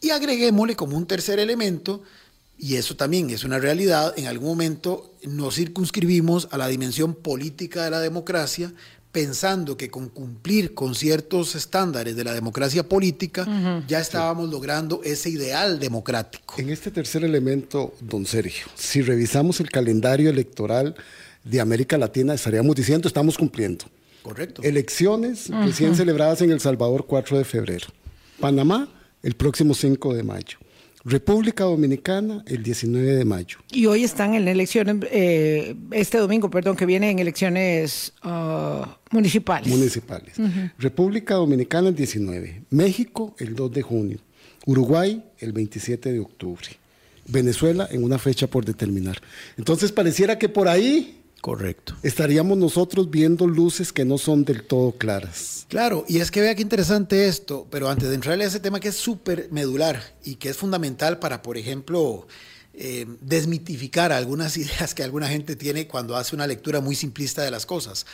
Y 0.00 0.10
agreguémosle 0.10 0.76
como 0.76 0.96
un 0.96 1.06
tercer 1.06 1.38
elemento, 1.38 2.02
y 2.58 2.76
eso 2.76 2.96
también 2.96 3.30
es 3.30 3.44
una 3.44 3.58
realidad, 3.58 4.14
en 4.16 4.26
algún 4.26 4.48
momento 4.48 5.14
nos 5.24 5.56
circunscribimos 5.56 6.48
a 6.50 6.58
la 6.58 6.68
dimensión 6.68 7.14
política 7.14 7.84
de 7.84 7.90
la 7.90 8.00
democracia, 8.00 8.72
pensando 9.16 9.78
que 9.78 9.88
con 9.88 10.10
cumplir 10.10 10.74
con 10.74 10.94
ciertos 10.94 11.54
estándares 11.54 12.16
de 12.16 12.22
la 12.24 12.34
democracia 12.34 12.86
política 12.86 13.82
ya 13.88 13.98
estábamos 13.98 14.50
logrando 14.50 15.00
ese 15.04 15.30
ideal 15.30 15.80
democrático. 15.80 16.56
En 16.58 16.68
este 16.68 16.90
tercer 16.90 17.24
elemento, 17.24 17.94
don 18.00 18.26
Sergio, 18.26 18.66
si 18.74 19.00
revisamos 19.00 19.58
el 19.60 19.70
calendario 19.70 20.28
electoral 20.28 20.94
de 21.44 21.60
América 21.62 21.96
Latina, 21.96 22.34
estaríamos 22.34 22.76
diciendo 22.76 23.08
estamos 23.08 23.38
cumpliendo. 23.38 23.86
Correcto. 24.26 24.60
Elecciones 24.64 25.50
recién 25.50 25.94
celebradas 25.94 26.42
en 26.42 26.50
El 26.50 26.58
Salvador 26.58 27.06
4 27.06 27.38
de 27.38 27.44
febrero. 27.44 27.86
Panamá 28.40 28.88
el 29.22 29.36
próximo 29.36 29.72
5 29.72 30.14
de 30.14 30.24
mayo. 30.24 30.58
República 31.04 31.62
Dominicana 31.62 32.42
el 32.48 32.64
19 32.64 33.14
de 33.14 33.24
mayo. 33.24 33.58
Y 33.70 33.86
hoy 33.86 34.02
están 34.02 34.34
en 34.34 34.48
elecciones, 34.48 34.96
eh, 35.12 35.76
este 35.92 36.18
domingo, 36.18 36.50
perdón, 36.50 36.74
que 36.74 36.86
viene 36.86 37.08
en 37.08 37.20
elecciones 37.20 38.14
ah, 38.22 38.98
municipales. 39.12 39.68
Municipales. 39.68 40.34
República 40.76 41.34
Dominicana 41.34 41.90
el 41.90 41.94
19. 41.94 42.64
México 42.70 43.36
el 43.38 43.54
2 43.54 43.70
de 43.70 43.82
junio. 43.82 44.18
Uruguay 44.64 45.22
el 45.38 45.52
27 45.52 46.12
de 46.12 46.18
octubre. 46.18 46.66
Venezuela 47.28 47.86
en 47.92 48.02
una 48.02 48.18
fecha 48.18 48.48
por 48.48 48.64
determinar. 48.64 49.18
Entonces 49.56 49.92
pareciera 49.92 50.36
que 50.36 50.48
por 50.48 50.66
ahí 50.66 51.22
Correcto. 51.46 51.94
estaríamos 52.02 52.58
nosotros 52.58 53.08
viendo 53.08 53.46
luces 53.46 53.92
que 53.92 54.04
no 54.04 54.18
son 54.18 54.44
del 54.44 54.64
todo 54.64 54.90
claras. 54.90 55.64
Claro, 55.68 56.04
y 56.08 56.18
es 56.18 56.32
que 56.32 56.40
vea 56.40 56.56
qué 56.56 56.62
interesante 56.62 57.28
esto, 57.28 57.68
pero 57.70 57.88
antes 57.88 58.08
de 58.08 58.16
entrarle 58.16 58.42
a 58.42 58.48
ese 58.48 58.58
tema 58.58 58.80
que 58.80 58.88
es 58.88 58.96
súper 58.96 59.48
medular 59.52 60.02
y 60.24 60.34
que 60.36 60.48
es 60.48 60.56
fundamental 60.56 61.20
para, 61.20 61.42
por 61.42 61.56
ejemplo, 61.56 62.26
eh, 62.74 63.06
desmitificar 63.20 64.10
algunas 64.10 64.56
ideas 64.62 64.92
que 64.92 65.04
alguna 65.04 65.28
gente 65.28 65.54
tiene 65.54 65.86
cuando 65.86 66.16
hace 66.16 66.34
una 66.34 66.48
lectura 66.48 66.80
muy 66.80 66.96
simplista 66.96 67.42
de 67.44 67.52
las 67.52 67.64
cosas. 67.64 68.06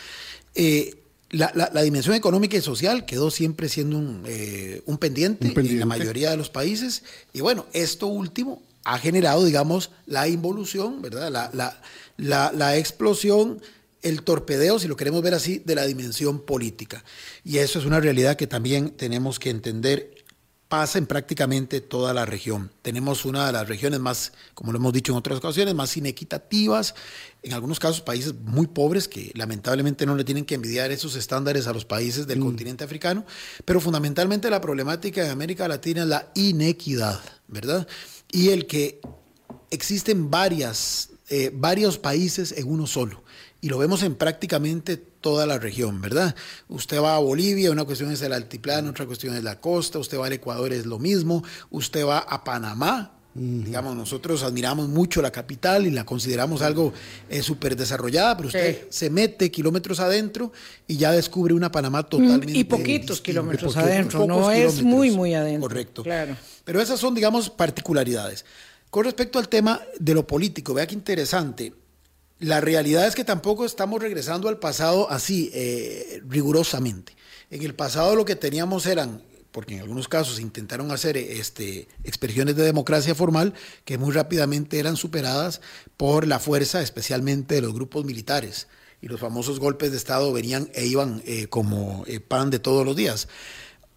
Eh, 0.55 0.97
la, 1.31 1.51
la- 1.55 1.71
la 1.73 1.81
dimensión 1.83 2.15
económica 2.15 2.59
y 2.59 2.61
social 2.61 3.07
quedó 3.07 3.31
siempre 3.31 3.71
siendo 3.71 3.97
un, 3.97 4.25
eh, 4.27 4.83
un 4.85 4.99
pendiente, 4.99 5.47
Un 5.49 5.55
pendiente. 5.55 5.83
en 5.83 5.89
la 5.89 5.97
mayoría 5.97 6.31
de 6.31 6.37
los 6.37 6.51
países. 6.51 7.03
Y 7.33 7.41
bueno, 7.41 7.65
esto 7.73 8.07
último 8.09 8.63
ha 8.85 8.99
generado, 8.99 9.45
digamos, 9.45 9.91
la 10.07 10.29
involución, 10.29 11.03
¿verdad? 11.03 11.31
La, 11.31 11.51
la, 11.53 11.81
la, 12.17 12.53
la 12.53 12.77
explosión, 12.77 13.61
el 14.03 14.23
torpedeo, 14.23 14.79
si 14.79 14.89
lo 14.89 14.97
queremos 14.97 15.23
ver 15.23 15.35
así, 15.35 15.63
de 15.65 15.75
la 15.75 15.87
dimensión 15.87 16.41
política. 16.41 17.05
Y 17.45 17.59
eso 17.59 17.79
es 17.79 17.85
una 17.85 18.01
realidad 18.01 18.37
que 18.37 18.47
también 18.47 18.91
tenemos 18.91 19.39
que 19.39 19.51
entender 19.51 20.23
pasa 20.73 20.97
en 20.97 21.05
prácticamente 21.05 21.83
toda 21.83 22.15
la 22.15 22.25
región. 22.25 22.71
Tenemos 22.81 23.27
una 23.27 23.47
de 23.47 23.53
las 23.53 23.69
regiones 23.69 24.01
más, 24.01 24.33
como 24.55 24.73
lo 24.73 24.79
hemos 24.79 24.95
dicho 24.95 25.13
en 25.13 25.19
otras 25.19 25.37
ocasiones, 25.37 25.75
más 25.75 25.95
inequitativas, 25.99 26.95
en 27.43 27.53
algunos 27.53 27.79
casos 27.79 28.01
países 28.01 28.33
muy 28.35 28.69
pobres 28.69 29.07
que 29.07 29.33
lamentablemente 29.35 30.07
no 30.07 30.17
le 30.17 30.25
tienen 30.25 30.47
que 30.47 30.55
envidiar 30.55 30.91
esos 30.91 31.15
estándares 31.15 31.67
a 31.67 31.75
los 31.75 31.85
países 31.85 32.27
del 32.27 32.41
continente 32.41 32.85
africano, 32.85 33.27
pero 33.67 33.83
fundamentalmente 33.83 34.49
la 34.49 34.63
problemática 34.63 35.23
de 35.23 35.29
América 35.29 35.69
Latina 35.69 36.05
es 36.05 36.09
la 36.09 36.31
inequidad, 36.35 37.21
¿verdad? 37.49 37.87
Y 38.33 38.49
el 38.49 38.67
que 38.67 39.01
existen 39.71 40.31
varias, 40.31 41.11
eh, 41.29 41.51
varios 41.55 41.99
países 41.99 42.53
en 42.53 42.69
uno 42.69 42.89
solo. 42.89 43.23
Y 43.61 43.69
lo 43.69 43.79
vemos 43.79 44.03
en 44.03 44.17
prácticamente 44.17 44.97
toda 44.97 45.47
la 45.47 45.59
región, 45.59 46.01
¿verdad? 46.01 46.35
Usted 46.69 47.01
va 47.01 47.15
a 47.15 47.21
Bolivia, 47.21 47.71
una 47.71 47.85
cuestión 47.85 48.11
es 48.11 48.21
el 48.23 48.33
altiplano, 48.33 48.91
otra 48.91 49.07
cuestión 49.07 49.37
es 49.37 49.45
la 49.45 49.61
costa, 49.61 50.01
usted 50.01 50.19
va 50.19 50.27
al 50.27 50.33
Ecuador, 50.33 50.73
es 50.73 50.85
lo 50.85 50.99
mismo, 50.99 51.45
usted 51.71 52.05
va 52.05 52.19
a 52.19 52.43
Panamá, 52.43 53.22
digamos, 53.35 53.97
nosotros 53.97 54.43
admiramos 54.43 54.89
mucho 54.89 55.23
la 55.23 55.31
capital 55.33 55.87
y 55.87 55.91
la 55.91 56.05
consideramos 56.05 56.61
algo 56.63 56.93
súper 57.43 57.77
desarrollada, 57.77 58.37
pero 58.37 58.49
usted 58.49 58.81
Sí. 58.83 58.87
se 58.91 59.11
mete 59.11 59.51
kilómetros 59.51 60.01
adentro 60.01 60.53
y 60.87 60.97
ya 60.99 61.13
descubre 61.13 61.55
una 61.55 61.73
Panamá 61.73 62.03
totalmente 62.03 62.53
y 62.59 62.65
poquitos 62.65 62.91
distinta. 63.19 63.23
kilómetros 63.23 63.75
Poquitos- 63.75 63.91
adentro, 63.91 64.27
no 64.27 64.51
es 64.51 64.83
muy, 64.83 65.11
muy 65.13 65.35
adentro. 65.35 65.69
Correcto. 65.69 66.03
Claro. 66.03 66.37
Pero 66.65 66.81
esas 66.81 67.01
son, 67.01 67.15
digamos, 67.15 67.49
particularidades. 67.51 68.45
Con 68.91 69.05
respecto 69.05 69.39
al 69.39 69.49
tema 69.49 69.81
de 69.99 70.13
lo 70.15 70.27
político, 70.27 70.75
vea 70.75 70.87
qué 70.87 70.95
interesante. 70.95 71.73
La 72.39 72.61
realidad 72.61 73.07
es 73.07 73.15
que 73.15 73.25
tampoco 73.25 73.65
estamos 73.65 74.03
regresando 74.03 74.49
al 74.49 74.59
pasado 74.59 75.11
así, 75.11 75.51
eh, 75.55 76.21
rigurosamente. 76.29 77.15
En 77.51 77.63
el 77.63 77.75
pasado 77.75 78.15
lo 78.17 78.25
que 78.25 78.37
teníamos 78.37 78.85
eran, 78.87 79.23
porque 79.53 79.75
en 79.75 79.81
algunos 79.81 80.09
casos 80.09 80.41
intentaron 80.41 80.91
hacer 80.91 81.17
este, 81.17 81.87
expresiones 82.05 82.57
de 82.57 82.65
democracia 82.65 83.15
formal 83.15 83.55
que 83.85 83.99
muy 83.99 84.13
rápidamente 84.13 84.79
eran 84.79 84.97
superadas 84.97 85.61
por 85.97 86.27
la 86.27 86.39
fuerza, 86.39 86.83
especialmente 86.83 87.57
de 87.57 87.61
los 87.61 87.75
grupos 87.75 88.05
militares. 88.05 88.67
Y 89.01 89.09
los 89.09 89.21
famosos 89.21 89.61
golpes 89.61 89.91
de 89.91 89.97
Estado 89.99 90.33
venían 90.33 90.71
e 90.75 90.87
iban 90.87 91.23
eh, 91.27 91.49
como 91.49 92.05
eh, 92.07 92.21
pan 92.21 92.51
de 92.51 92.59
todos 92.59 92.87
los 92.87 92.97
días. 92.97 93.29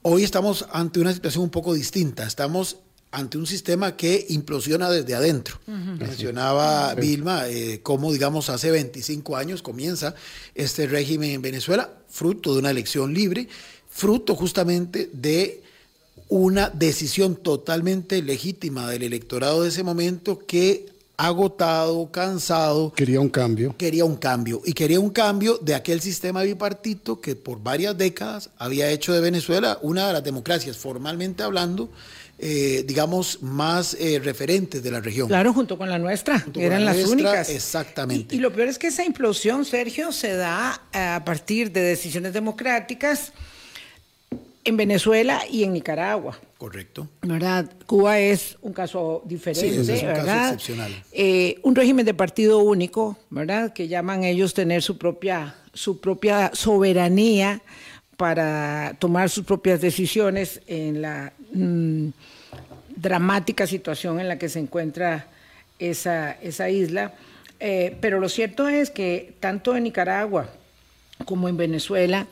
Hoy 0.02 0.24
estamos 0.24 0.66
ante 0.72 1.00
una 1.00 1.14
situación 1.14 1.46
un 1.46 1.50
poco 1.50 1.74
distinta. 1.74 2.26
Estamos 2.28 2.78
ante 3.16 3.38
un 3.38 3.48
sistema 3.48 3.96
que 3.96 4.26
implosiona 4.30 4.90
desde 4.90 5.16
adentro. 5.16 5.60
Mencionaba 5.68 6.94
Vilma 6.96 7.48
eh, 7.48 7.80
cómo, 7.82 8.12
digamos, 8.12 8.50
hace 8.50 8.72
25 8.72 9.38
años 9.38 9.62
comienza 9.62 10.16
este 10.54 10.86
régimen 10.86 11.32
en 11.32 11.42
Venezuela, 11.42 11.94
fruto 12.10 12.54
de 12.54 12.60
una 12.60 12.72
elección 12.72 13.14
libre, 13.14 13.48
fruto 13.96 14.36
justamente 14.36 15.10
de 15.14 15.62
una 16.28 16.70
decisión 16.70 17.38
totalmente 17.38 18.22
legítima 18.22 18.90
del 18.90 19.04
electorado 19.04 19.64
de 19.64 19.70
ese 19.70 19.84
momento 19.84 20.38
que 20.46 20.88
agotado, 21.18 22.12
cansado, 22.12 22.92
Quería 22.94 23.22
un 23.22 23.30
cambio. 23.30 23.74
quería 23.78 24.04
un 24.04 24.18
cambio 24.18 24.62
y 24.66 24.74
quería 24.74 25.00
un 25.00 25.12
cambio 25.12 25.58
de 25.62 25.74
aquel 25.74 26.02
sistema 26.02 26.44
bipartito 26.44 27.22
que 27.22 27.38
por 27.38 27.64
varias 27.64 27.98
décadas 27.98 28.50
había 28.58 28.90
hecho 28.92 29.14
de 29.14 29.22
Venezuela 29.22 29.80
una 29.82 30.08
de 30.08 30.12
las 30.14 30.24
democracias, 30.26 30.76
formalmente 30.76 31.42
hablando, 31.44 31.90
eh, 32.38 32.84
digamos, 32.86 33.42
más 33.42 33.96
eh, 33.98 34.20
referentes 34.22 34.84
de 34.84 34.92
la 34.92 35.00
región. 35.00 35.30
Claro, 35.30 35.54
junto 35.54 35.78
con 35.78 35.90
la 35.90 35.98
nuestra, 36.00 36.42
Junto 36.42 36.60
eran 36.60 36.84
la 36.84 36.92
las 36.92 36.98
nuestra, 37.08 37.14
únicas. 37.30 37.50
exactamente. 37.50 38.36
Y, 38.36 38.40
y 38.40 38.42
lo 38.42 38.52
peor 38.52 38.68
es 38.68 38.78
que 38.78 38.88
esa 38.88 39.06
implosión, 39.06 39.64
Sergio, 39.64 40.12
se 40.12 40.34
da 40.36 40.82
a 40.92 41.24
partir 41.24 41.72
de 41.72 41.80
decisiones 41.80 42.34
democráticas 42.34 43.32
en 44.66 44.78
Venezuela 44.78 45.42
y 45.50 45.64
en 45.64 45.74
Nicaragua. 45.74 46.38
Correcto. 46.58 47.08
¿verdad? 47.22 47.72
Cuba 47.86 48.20
es 48.20 48.58
un 48.62 48.74
caso 48.74 49.22
diferente, 49.26 49.84
Sí, 49.86 49.92
es 49.92 50.02
un 50.02 50.10
caso 50.10 50.18
¿verdad? 50.18 50.54
excepcional. 50.54 51.04
Eh, 51.12 51.60
un 51.62 51.76
régimen 51.76 52.06
de 52.06 52.14
partido 52.14 52.60
único, 52.60 53.18
¿verdad? 53.30 53.72
Que 53.74 53.88
llaman 53.88 54.24
ellos 54.24 54.54
tener 54.54 54.82
su 54.82 54.98
propia, 54.98 55.56
su 55.74 56.02
propia 56.02 56.52
soberanía 56.54 57.62
para 58.18 58.96
tomar 59.00 59.30
sus 59.30 59.46
propias 59.46 59.82
decisiones 59.82 60.62
en 60.68 61.02
la 61.02 61.34
mm, 61.54 62.08
dramática 62.96 63.68
situación 63.68 64.20
en 64.20 64.28
la 64.28 64.40
que 64.40 64.50
se 64.50 64.60
encuentra 64.60 65.28
esa, 65.78 66.32
esa 66.32 66.70
isla. 66.70 67.14
Eh, 67.60 67.96
pero 68.02 68.20
lo 68.20 68.30
cierto 68.30 68.68
es 68.68 68.90
que 68.90 69.34
tanto 69.40 69.76
en 69.76 69.84
Nicaragua 69.84 70.50
como 71.26 71.48
en 71.50 71.58
Venezuela, 71.58 72.28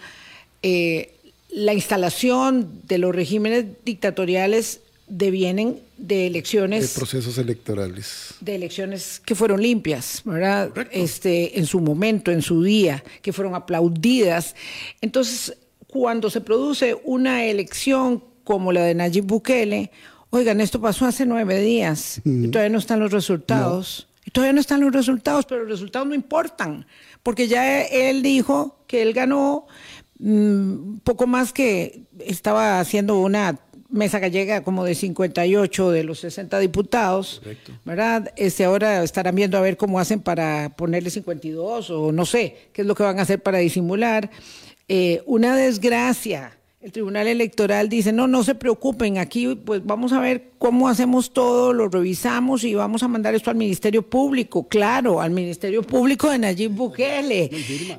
eh, 0.61 1.13
la 1.55 1.73
instalación 1.73 2.81
de 2.87 2.97
los 2.97 3.15
regímenes 3.15 3.65
dictatoriales 3.85 4.81
devienen 5.07 5.79
de 5.97 6.03
de 6.03 6.27
elecciones 6.27 6.93
procesos 6.95 7.37
electorales. 7.37 8.35
de 8.41 8.55
elecciones 8.55 9.21
que 9.23 9.35
fueron 9.35 9.61
limpias, 9.61 10.21
¿verdad? 10.25 10.71
Este, 10.91 11.57
en 11.57 11.65
su 11.65 11.79
momento, 11.79 12.29
en 12.29 12.41
su 12.41 12.61
día, 12.61 13.03
que 13.21 13.31
fueron 13.31 13.55
aplaudidas. 13.55 14.53
Entonces, 14.99 15.55
cuando 15.87 16.29
se 16.29 16.41
produce 16.41 16.97
una 17.05 17.45
elección 17.45 18.21
como 18.43 18.73
la 18.73 18.83
de 18.83 18.95
Nayib 18.95 19.23
Bukele, 19.25 19.91
oigan, 20.29 20.59
esto 20.59 20.81
pasó 20.81 21.05
hace 21.05 21.25
nueve 21.25 21.61
días 21.61 22.19
y 22.25 22.49
todavía 22.49 22.71
no 22.71 22.79
están 22.79 22.99
los 22.99 23.11
resultados. 23.11 24.07
Y 24.25 24.31
todavía 24.31 24.53
no 24.53 24.61
están 24.61 24.81
los 24.81 24.93
resultados, 24.93 25.45
pero 25.45 25.61
los 25.61 25.69
resultados 25.69 26.07
no 26.07 26.15
importan, 26.15 26.85
porque 27.23 27.47
ya 27.47 27.81
él 27.81 28.23
dijo 28.23 28.79
que 28.87 29.01
él 29.01 29.13
ganó 29.13 29.67
mm, 30.19 30.97
poco 31.03 31.27
más 31.27 31.53
que 31.53 32.03
estaba 32.19 32.79
haciendo 32.79 33.19
una 33.19 33.59
mesa 33.89 34.17
gallega 34.17 34.63
como 34.63 34.83
de 34.83 34.95
58 34.95 35.91
de 35.91 36.03
los 36.03 36.19
60 36.19 36.57
diputados, 36.59 37.43
¿verdad? 37.85 38.33
Este, 38.35 38.65
ahora 38.65 39.03
estarán 39.03 39.35
viendo 39.35 39.57
a 39.57 39.61
ver 39.61 39.77
cómo 39.77 39.99
hacen 39.99 40.19
para 40.19 40.75
ponerle 40.75 41.11
52 41.11 41.91
o 41.91 42.11
no 42.11 42.25
sé 42.25 42.69
qué 42.73 42.81
es 42.81 42.87
lo 42.87 42.95
que 42.95 43.03
van 43.03 43.19
a 43.19 43.21
hacer 43.21 43.41
para 43.41 43.59
disimular. 43.59 44.31
Eh, 44.87 45.21
una 45.27 45.55
desgracia 45.55 46.57
el 46.83 46.91
Tribunal 46.91 47.27
Electoral 47.27 47.87
dice, 47.87 48.11
no, 48.11 48.27
no 48.27 48.43
se 48.43 48.55
preocupen, 48.55 49.17
aquí 49.17 49.55
pues 49.55 49.85
vamos 49.85 50.11
a 50.11 50.19
ver 50.19 50.51
cómo 50.57 50.89
hacemos 50.89 51.31
todo, 51.31 51.71
lo 51.71 51.87
revisamos 51.87 52.65
y 52.65 52.75
vamos 52.75 53.01
a 53.03 53.07
mandar 53.07 53.33
esto 53.33 53.49
al 53.49 53.55
Ministerio 53.55 54.01
Público, 54.01 54.67
claro, 54.67 55.21
al 55.21 55.31
Ministerio 55.31 55.81
Público 55.81 56.29
de 56.29 56.39
Nayib 56.39 56.71
Bukele. 56.71 57.49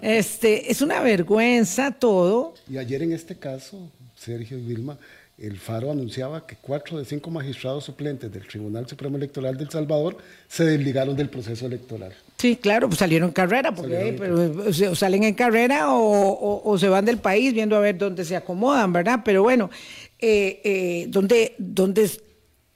Este, 0.02 0.70
es 0.70 0.82
una 0.82 1.00
vergüenza 1.00 1.92
todo. 1.92 2.52
Y 2.68 2.76
ayer 2.76 3.02
en 3.02 3.12
este 3.12 3.36
caso, 3.36 3.90
Sergio 4.14 4.58
y 4.58 4.62
Vilma, 4.62 4.98
el 5.38 5.56
Faro 5.56 5.90
anunciaba 5.90 6.46
que 6.46 6.56
cuatro 6.60 6.98
de 6.98 7.06
cinco 7.06 7.30
magistrados 7.30 7.84
suplentes 7.84 8.30
del 8.30 8.46
Tribunal 8.46 8.86
Supremo 8.86 9.16
Electoral 9.16 9.56
de 9.56 9.64
El 9.64 9.70
Salvador 9.70 10.18
se 10.46 10.64
desligaron 10.66 11.16
del 11.16 11.30
proceso 11.30 11.64
electoral. 11.64 12.12
Sí, 12.36 12.56
claro, 12.56 12.88
pues 12.88 12.98
salieron 12.98 13.28
en 13.28 13.32
carrera, 13.32 13.72
porque 13.74 13.94
Salieron 13.94 14.14
en 14.52 14.54
pero, 14.64 14.90
o 14.92 14.94
salen 14.94 15.22
en 15.24 15.34
carrera 15.34 15.92
o, 15.92 16.00
o- 16.00 16.70
o 16.70 16.78
se 16.78 16.88
van 16.88 17.04
del 17.04 17.18
país 17.18 17.54
viendo 17.54 17.76
a 17.76 17.80
ver 17.80 17.96
dónde 17.96 18.24
se 18.24 18.36
acomodan, 18.36 18.92
¿verdad? 18.92 19.20
Pero 19.24 19.42
bueno, 19.42 19.70
eh, 20.18 20.60
eh, 20.64 21.06
¿dónde, 21.08 21.54
dónde 21.58 22.10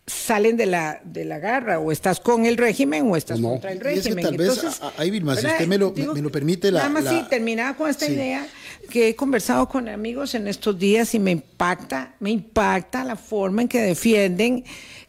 salen 0.07 0.57
de 0.57 0.65
la, 0.67 1.01
de 1.05 1.25
la 1.27 1.39
garra? 1.39 1.81
¿O 1.81 1.93
estás 1.93 2.19
con 2.21 2.47
el 2.47 2.57
régimen 2.57 3.11
o 3.11 3.17
estás 3.17 3.41
No. 3.41 3.51
contra 3.51 3.73
el 3.73 3.77
Y 3.77 3.81
es 3.81 3.85
que 3.85 3.95
régimen? 4.15 4.25
tal 4.25 4.37
vez, 4.39 4.49
Entonces, 4.57 4.81
ahí, 4.97 5.11
Vilma, 5.11 5.37
si 5.37 5.47
usted 5.47 5.67
me 5.67 5.77
lo- 5.77 5.93
me- 5.95 6.15
me 6.15 6.23
lo 6.23 6.31
permite, 6.31 6.71
la- 6.73 6.79
Nada 6.79 6.91
más 6.91 7.05
la- 7.05 7.11
sí, 7.11 7.25
terminaba 7.29 7.77
con 7.77 7.91
esta 7.91 8.07
Sí. 8.07 8.13
idea 8.13 8.47
que 8.89 9.09
he 9.09 9.17
conversado 9.17 9.69
con 9.69 9.87
amigos 9.89 10.35
en 10.35 10.49
estos 10.49 10.79
días 10.79 11.15
y 11.15 11.19
me 11.19 11.33
impacta, 11.33 12.15
me 12.21 12.31
impacta 12.31 13.05
la 13.05 13.17
forma 13.17 13.61
en 13.63 13.69
que 13.69 13.81
defienden 13.83 14.65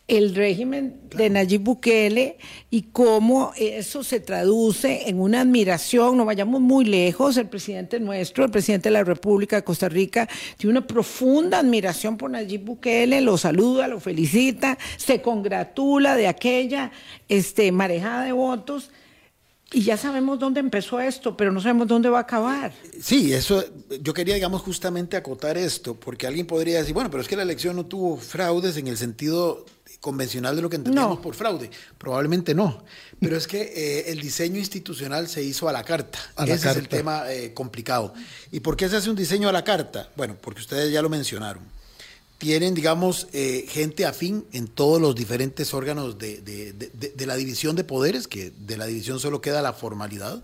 el 0.09 0.33
régimen 0.33 0.99
de 1.15 1.29
Nayib 1.29 1.61
Bukele 1.61 2.39
y 2.71 2.83
cómo 2.91 3.53
eso 3.55 4.03
se 4.03 4.19
traduce 4.19 5.07
en 5.07 5.19
una 5.19 5.41
admiración, 5.41 6.17
no 6.17 6.25
vayamos 6.25 6.59
muy 6.61 6.83
lejos, 6.83 7.37
el 7.37 7.47
presidente 7.47 7.99
nuestro, 7.99 8.43
el 8.43 8.51
presidente 8.51 8.89
de 8.89 8.93
la 8.93 9.03
República 9.03 9.57
de 9.57 9.63
Costa 9.63 9.87
Rica, 9.87 10.27
tiene 10.57 10.71
una 10.71 10.87
profunda 10.87 11.59
admiración 11.59 12.17
por 12.17 12.31
Nayib 12.31 12.65
Bukele, 12.65 13.21
lo 13.21 13.37
saluda, 13.37 13.87
lo 13.87 13.99
felicita, 13.99 14.79
se 14.97 15.21
congratula 15.21 16.15
de 16.15 16.27
aquella 16.27 16.91
este, 17.27 17.71
marejada 17.71 18.25
de 18.25 18.31
votos. 18.31 18.89
Y 19.71 19.83
ya 19.83 19.97
sabemos 19.97 20.39
dónde 20.39 20.59
empezó 20.59 20.99
esto, 20.99 21.37
pero 21.37 21.51
no 21.51 21.61
sabemos 21.61 21.87
dónde 21.87 22.09
va 22.09 22.17
a 22.17 22.21
acabar. 22.21 22.73
Sí, 22.99 23.31
eso, 23.33 23.63
yo 24.01 24.15
quería, 24.15 24.33
digamos, 24.33 24.63
justamente 24.63 25.15
acotar 25.15 25.59
esto, 25.59 25.93
porque 25.93 26.25
alguien 26.25 26.47
podría 26.47 26.79
decir, 26.79 26.95
bueno, 26.95 27.11
pero 27.11 27.21
es 27.21 27.27
que 27.27 27.35
la 27.35 27.43
elección 27.43 27.75
no 27.75 27.85
tuvo 27.85 28.17
fraudes 28.17 28.77
en 28.77 28.87
el 28.87 28.97
sentido 28.97 29.65
convencional 29.99 30.55
de 30.55 30.61
lo 30.61 30.69
que 30.69 30.77
entendemos 30.77 31.17
No. 31.17 31.21
por 31.21 31.35
fraude. 31.35 31.69
Probablemente 31.97 32.55
no, 32.55 32.83
pero 33.19 33.35
es 33.35 33.47
que 33.47 33.61
eh, 33.61 34.11
el 34.11 34.21
diseño 34.21 34.57
institucional 34.57 35.27
se 35.27 35.43
hizo 35.43 35.67
a 35.67 35.73
la 35.73 35.83
carta. 35.83 36.19
A 36.35 36.45
la 36.45 36.53
Ese 36.55 36.69
es 36.71 36.77
el 36.77 36.87
tema 36.87 37.31
eh, 37.31 37.53
complicado. 37.53 38.13
¿Y 38.51 38.61
por 38.61 38.77
qué 38.77 38.87
se 38.89 38.95
hace 38.97 39.09
un 39.09 39.15
diseño 39.15 39.49
a 39.49 39.51
la 39.51 39.63
carta? 39.63 40.09
Bueno, 40.15 40.37
porque 40.39 40.61
ustedes 40.61 40.91
ya 40.93 41.01
lo 41.01 41.09
mencionaron. 41.09 41.63
Tienen, 42.37 42.73
digamos, 42.73 43.27
eh, 43.33 43.65
gente 43.67 44.05
afín 44.05 44.45
en 44.53 44.69
todos 44.69 45.01
los 45.01 45.13
diferentes 45.13 45.73
órganos 45.73 46.17
de- 46.17 46.39
de- 46.41 46.71
de 46.73 47.25
la 47.25 47.35
división 47.35 47.75
de 47.75 47.83
poderes, 47.83 48.29
que 48.29 48.51
de 48.51 48.77
la 48.77 48.85
división 48.85 49.19
solo 49.19 49.41
queda 49.41 49.61
la 49.61 49.73
formalidad. 49.73 50.41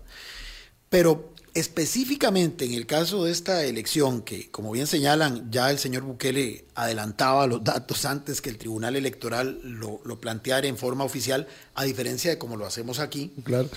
Pero 0.90 1.32
específicamente 1.56 2.66
en 2.66 2.74
el 2.74 2.84
caso 2.84 3.24
de 3.24 3.32
esta 3.32 3.64
elección, 3.64 4.20
que 4.20 4.50
como 4.50 4.72
bien 4.72 4.86
señalan, 4.86 5.50
ya 5.50 5.70
el 5.70 5.78
señor 5.78 6.02
Bukele 6.02 6.66
adelantaba 6.74 7.46
los 7.46 7.64
datos 7.64 8.04
antes 8.04 8.42
que 8.42 8.50
el 8.50 8.58
Tribunal 8.58 8.94
Electoral 8.94 9.58
lo, 9.62 10.02
lo 10.04 10.20
planteara 10.20 10.66
en 10.66 10.76
forma 10.76 11.02
oficial, 11.04 11.48
a 11.74 11.84
diferencia 11.84 12.30
de 12.30 12.36
como 12.36 12.58
lo 12.58 12.66
hacemos 12.66 12.98
aquí. 12.98 13.32
Claro. 13.42 13.70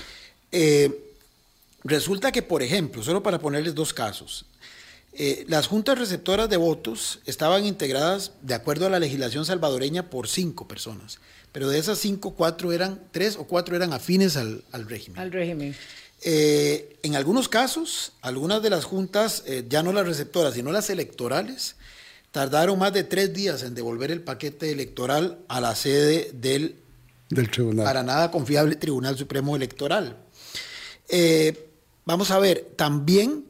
Eh, 0.52 1.14
resulta 1.86 2.34
que, 2.34 2.42
por 2.42 2.62
ejemplo, 2.62 3.02
solo 3.02 3.24
para 3.24 3.40
ponerles 3.40 3.74
dos 3.76 3.94
casos, 3.94 4.46
eh, 5.14 5.46
las 5.48 5.68
juntas 5.68 5.98
receptoras 5.98 6.50
de 6.50 6.58
votos 6.58 7.20
estaban 7.26 7.66
integradas 7.66 8.34
de 8.42 8.56
acuerdo 8.56 8.88
a 8.88 8.90
la 8.90 9.00
legislación 9.00 9.46
salvadoreña 9.46 10.10
por 10.10 10.28
cinco 10.28 10.68
personas, 10.68 11.20
pero 11.54 11.70
de 11.70 11.80
esas 11.80 11.98
cinco, 11.98 12.32
cuatro 12.32 12.74
eran, 12.74 13.00
tres 13.12 13.38
o 13.38 13.46
cuatro 13.46 13.78
eran 13.78 13.94
afines 13.94 14.36
al, 14.36 14.66
al 14.74 14.90
régimen. 14.90 15.18
Al 15.18 15.32
régimen. 15.32 15.74
Eh, 16.22 16.98
en 17.04 17.16
algunos 17.16 17.48
casos, 17.48 18.14
algunas 18.22 18.62
de 18.62 18.70
las 18.70 18.84
juntas, 18.84 19.44
eh, 19.46 19.66
ya 19.70 19.84
no 19.84 19.94
las 19.94 20.06
receptoras, 20.06 20.54
sino 20.54 20.72
las 20.72 20.90
electorales, 20.90 21.76
tardaron 22.32 22.78
más 22.78 22.94
de 22.94 23.04
tres 23.04 23.34
días 23.34 23.64
en 23.64 23.74
devolver 23.74 24.12
el 24.12 24.22
paquete 24.22 24.72
electoral 24.72 25.40
a 25.48 25.62
la 25.62 25.76
sede 25.76 26.32
del 26.34 26.76
Del 27.30 27.50
tribunal. 27.50 27.86
para 27.86 28.04
nada 28.04 28.32
confiable 28.32 28.76
Tribunal 28.76 29.18
Supremo 29.18 29.56
Electoral. 29.56 30.18
Eh, 31.08 31.70
vamos 32.06 32.32
a 32.32 32.40
ver, 32.40 32.74
también 32.76 33.46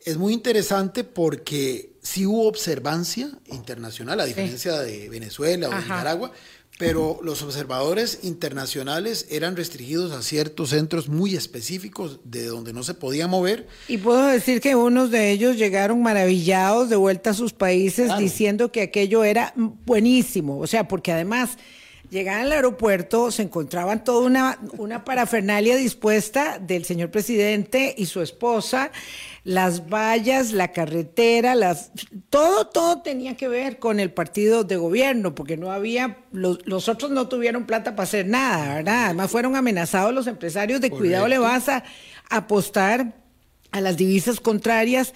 es 0.00 0.16
muy 0.16 0.32
interesante 0.32 1.04
porque 1.04 1.95
sí 2.06 2.24
hubo 2.24 2.46
observancia 2.46 3.30
internacional, 3.46 4.20
a 4.20 4.24
diferencia 4.26 4.78
de 4.80 5.08
Venezuela 5.08 5.68
o 5.68 5.70
de. 5.72 5.80
Nicaragua, 5.82 6.30
pero 6.78 7.18
los 7.22 7.42
observadores 7.42 8.20
internacionales 8.22 9.26
eran 9.30 9.56
restringidos 9.56 10.12
a 10.12 10.22
ciertos 10.22 10.70
centros 10.70 11.08
muy 11.08 11.34
específicos 11.34 12.20
de 12.24 12.46
donde 12.46 12.72
no 12.72 12.82
se 12.84 12.94
podía 12.94 13.26
mover. 13.26 13.66
Y 13.88 13.96
puedo 13.98 14.26
decir 14.26 14.60
que 14.60 14.76
unos 14.76 15.10
de 15.10 15.30
ellos 15.32 15.56
llegaron 15.56 16.02
maravillados 16.02 16.88
de 16.90 16.96
vuelta 16.96 17.30
a 17.30 17.34
sus 17.34 17.52
países 17.52 18.06
Claro. 18.06 18.20
diciendo 18.20 18.70
que 18.72 18.82
aquello 18.82 19.24
era 19.24 19.52
buenísimo. 19.56 20.58
O 20.58 20.66
sea, 20.66 20.86
porque 20.86 21.12
además 21.12 21.56
llegaban 22.10 22.42
al 22.42 22.52
aeropuerto, 22.52 23.30
se 23.30 23.42
encontraban 23.42 24.04
toda 24.04 24.26
una, 24.26 24.58
una 24.78 25.04
parafernalia 25.04 25.76
dispuesta 25.76 26.58
del 26.58 26.84
señor 26.84 27.10
presidente 27.10 27.94
y 27.96 28.06
su 28.06 28.22
esposa, 28.22 28.90
las 29.44 29.88
vallas, 29.88 30.52
la 30.52 30.72
carretera, 30.72 31.54
las 31.54 31.92
todo, 32.30 32.66
todo 32.66 33.02
tenía 33.02 33.36
que 33.36 33.48
ver 33.48 33.78
con 33.78 34.00
el 34.00 34.12
partido 34.12 34.64
de 34.64 34.76
gobierno, 34.76 35.34
porque 35.34 35.56
no 35.56 35.70
había, 35.70 36.18
los, 36.32 36.66
los 36.66 36.88
otros 36.88 37.10
no 37.10 37.28
tuvieron 37.28 37.66
plata 37.66 37.96
para 37.96 38.04
hacer 38.04 38.26
nada, 38.26 38.74
¿verdad? 38.76 39.04
Además 39.06 39.30
fueron 39.30 39.56
amenazados 39.56 40.12
los 40.12 40.26
empresarios 40.26 40.80
de 40.80 40.90
cuidado 40.90 41.28
le 41.28 41.38
vas 41.38 41.68
a 41.68 41.84
apostar 42.28 43.14
a 43.70 43.80
las 43.80 43.96
divisas 43.96 44.40
contrarias. 44.40 45.12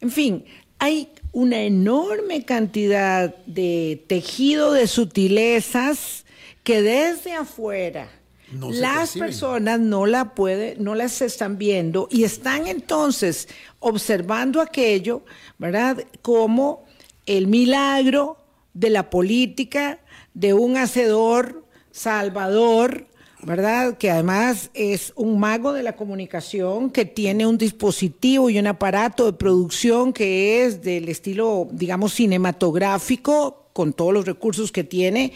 En 0.00 0.10
fin, 0.10 0.44
hay 0.78 1.08
una 1.32 1.62
enorme 1.62 2.44
cantidad 2.44 3.34
de 3.46 4.04
tejido 4.06 4.72
de 4.72 4.86
sutilezas 4.86 6.23
que 6.64 6.82
desde 6.82 7.34
afuera 7.34 8.08
No 8.50 8.70
las 8.72 9.10
perciben. 9.10 9.28
personas 9.28 9.80
no 9.80 10.06
la 10.06 10.34
puede, 10.34 10.76
no 10.78 10.94
las 10.94 11.22
están 11.22 11.58
viendo 11.58 12.08
y 12.10 12.24
están 12.24 12.66
entonces 12.66 13.48
observando 13.78 14.60
aquello, 14.60 15.22
¿verdad? 15.58 16.04
Como 16.22 16.84
el 17.26 17.46
milagro 17.46 18.38
de 18.72 18.90
la 18.90 19.08
política 19.10 20.00
de 20.34 20.52
un 20.54 20.76
hacedor 20.76 21.64
salvador, 21.90 23.06
¿verdad? 23.42 23.98
Que 23.98 24.10
además 24.10 24.70
es 24.74 25.12
un 25.16 25.38
mago 25.38 25.72
de 25.74 25.82
la 25.82 25.96
comunicación, 25.96 26.90
que 26.90 27.04
tiene 27.04 27.46
un 27.46 27.58
dispositivo 27.58 28.48
y 28.50 28.58
un 28.58 28.66
aparato 28.66 29.26
de 29.26 29.34
producción 29.34 30.12
que 30.12 30.64
es 30.64 30.82
del 30.82 31.08
estilo, 31.08 31.68
digamos, 31.70 32.14
cinematográfico, 32.14 33.68
con 33.72 33.92
todos 33.92 34.12
los 34.14 34.24
recursos 34.26 34.72
que 34.72 34.82
tiene, 34.84 35.32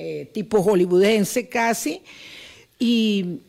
eh, 0.00 0.30
tipo 0.32 0.62
hollywoodense 0.62 1.48
casi. 1.48 2.02
Y 2.78 3.40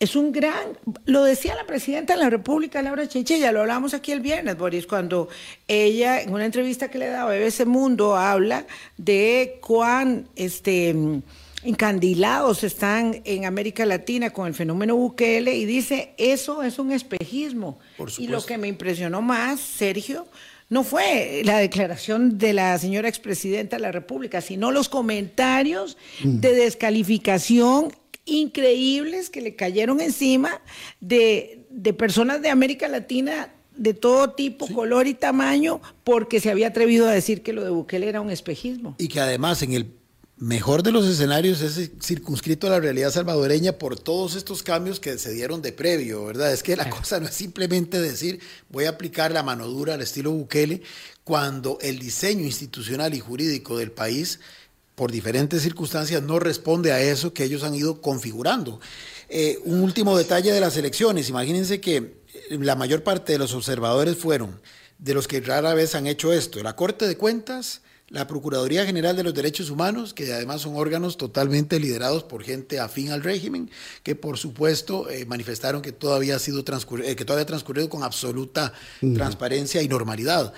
es 0.00 0.16
un 0.16 0.32
gran, 0.32 0.78
lo 1.04 1.22
decía 1.22 1.54
la 1.54 1.66
presidenta 1.66 2.14
de 2.14 2.20
la 2.20 2.30
República, 2.30 2.82
Laura 2.82 3.06
Chinchilla, 3.06 3.52
lo 3.52 3.60
hablamos 3.60 3.94
aquí 3.94 4.10
el 4.10 4.20
viernes, 4.20 4.56
Boris, 4.58 4.86
cuando 4.86 5.28
ella 5.68 6.20
en 6.20 6.32
una 6.32 6.46
entrevista 6.46 6.88
que 6.88 6.98
le 6.98 7.06
da 7.08 7.22
a 7.22 7.26
BBC 7.26 7.64
Mundo 7.66 8.16
habla 8.16 8.66
de 8.96 9.58
cuán 9.60 10.26
este, 10.34 10.96
encandilados 11.62 12.64
están 12.64 13.20
en 13.24 13.44
América 13.44 13.84
Latina 13.86 14.30
con 14.30 14.48
el 14.48 14.54
fenómeno 14.54 14.96
Bukele 14.96 15.54
y 15.54 15.64
dice, 15.64 16.14
eso 16.16 16.62
es 16.64 16.78
un 16.78 16.90
espejismo. 16.90 17.78
Por 17.96 18.10
y 18.18 18.26
lo 18.26 18.44
que 18.44 18.58
me 18.58 18.66
impresionó 18.66 19.22
más, 19.22 19.60
Sergio, 19.60 20.26
no 20.70 20.84
fue 20.84 21.42
la 21.44 21.58
declaración 21.58 22.38
de 22.38 22.52
la 22.52 22.78
señora 22.78 23.08
expresidenta 23.08 23.76
de 23.76 23.82
la 23.82 23.92
República, 23.92 24.40
sino 24.40 24.70
los 24.70 24.88
comentarios 24.88 25.98
de 26.22 26.54
descalificación 26.54 27.92
increíbles 28.24 29.30
que 29.30 29.40
le 29.40 29.56
cayeron 29.56 30.00
encima 30.00 30.62
de, 31.00 31.66
de 31.70 31.92
personas 31.92 32.40
de 32.40 32.50
América 32.50 32.86
Latina 32.86 33.52
de 33.76 33.94
todo 33.94 34.32
tipo, 34.32 34.68
color 34.68 35.06
y 35.06 35.14
tamaño, 35.14 35.80
porque 36.04 36.38
se 36.38 36.50
había 36.50 36.68
atrevido 36.68 37.08
a 37.08 37.12
decir 37.12 37.42
que 37.42 37.52
lo 37.52 37.64
de 37.64 37.70
Bukele 37.70 38.08
era 38.08 38.20
un 38.20 38.30
espejismo. 38.30 38.94
Y 38.98 39.08
que 39.08 39.20
además 39.20 39.62
en 39.62 39.72
el 39.72 39.99
mejor 40.40 40.82
de 40.82 40.90
los 40.90 41.06
escenarios 41.06 41.60
es 41.60 41.90
circunscrito 42.00 42.66
a 42.66 42.70
la 42.70 42.80
realidad 42.80 43.12
salvadoreña 43.12 43.72
por 43.72 44.00
todos 44.00 44.34
estos 44.34 44.62
cambios 44.62 44.98
que 44.98 45.18
se 45.18 45.32
dieron 45.32 45.60
de 45.60 45.72
previo, 45.72 46.24
¿verdad? 46.24 46.50
Es 46.52 46.62
que 46.62 46.76
la 46.76 46.88
cosa 46.88 47.20
no 47.20 47.28
es 47.28 47.34
simplemente 47.34 48.00
decir 48.00 48.40
voy 48.70 48.86
a 48.86 48.90
aplicar 48.90 49.32
la 49.32 49.42
mano 49.42 49.66
dura 49.66 49.94
al 49.94 50.00
estilo 50.00 50.30
Bukele 50.30 50.80
cuando 51.24 51.78
el 51.82 51.98
diseño 51.98 52.44
institucional 52.46 53.12
y 53.12 53.20
jurídico 53.20 53.76
del 53.76 53.92
país 53.92 54.40
por 54.94 55.12
diferentes 55.12 55.62
circunstancias 55.62 56.22
no 56.22 56.38
responde 56.38 56.92
a 56.92 57.02
eso 57.02 57.34
que 57.34 57.44
ellos 57.44 57.62
han 57.62 57.74
ido 57.74 58.00
configurando. 58.00 58.80
Eh, 59.28 59.58
un 59.64 59.82
último 59.82 60.16
detalle 60.16 60.52
de 60.52 60.60
las 60.60 60.76
elecciones, 60.76 61.28
imagínense 61.28 61.82
que 61.82 62.22
la 62.48 62.76
mayor 62.76 63.02
parte 63.02 63.32
de 63.32 63.38
los 63.38 63.52
observadores 63.52 64.16
fueron 64.16 64.58
de 64.98 65.12
los 65.12 65.28
que 65.28 65.40
rara 65.40 65.74
vez 65.74 65.94
han 65.94 66.06
hecho 66.06 66.32
esto. 66.32 66.62
La 66.62 66.76
Corte 66.76 67.06
de 67.06 67.18
Cuentas, 67.18 67.82
la 68.10 68.26
Procuraduría 68.26 68.84
General 68.84 69.16
de 69.16 69.22
los 69.22 69.34
Derechos 69.34 69.70
Humanos, 69.70 70.12
que 70.12 70.32
además 70.32 70.62
son 70.62 70.76
órganos 70.76 71.16
totalmente 71.16 71.78
liderados 71.78 72.24
por 72.24 72.42
gente 72.42 72.80
afín 72.80 73.12
al 73.12 73.22
régimen, 73.22 73.70
que 74.02 74.16
por 74.16 74.36
supuesto 74.36 75.08
eh, 75.08 75.24
manifestaron 75.26 75.80
que 75.80 75.92
todavía 75.92 76.36
ha 76.36 76.40
sido 76.40 76.64
transcurrido, 76.64 77.08
eh, 77.08 77.14
que 77.14 77.24
todavía 77.24 77.44
ha 77.44 77.46
transcurrido 77.46 77.88
con 77.88 78.02
absoluta 78.02 78.72
transparencia 79.14 79.80
y 79.80 79.88
normalidad. 79.88 80.52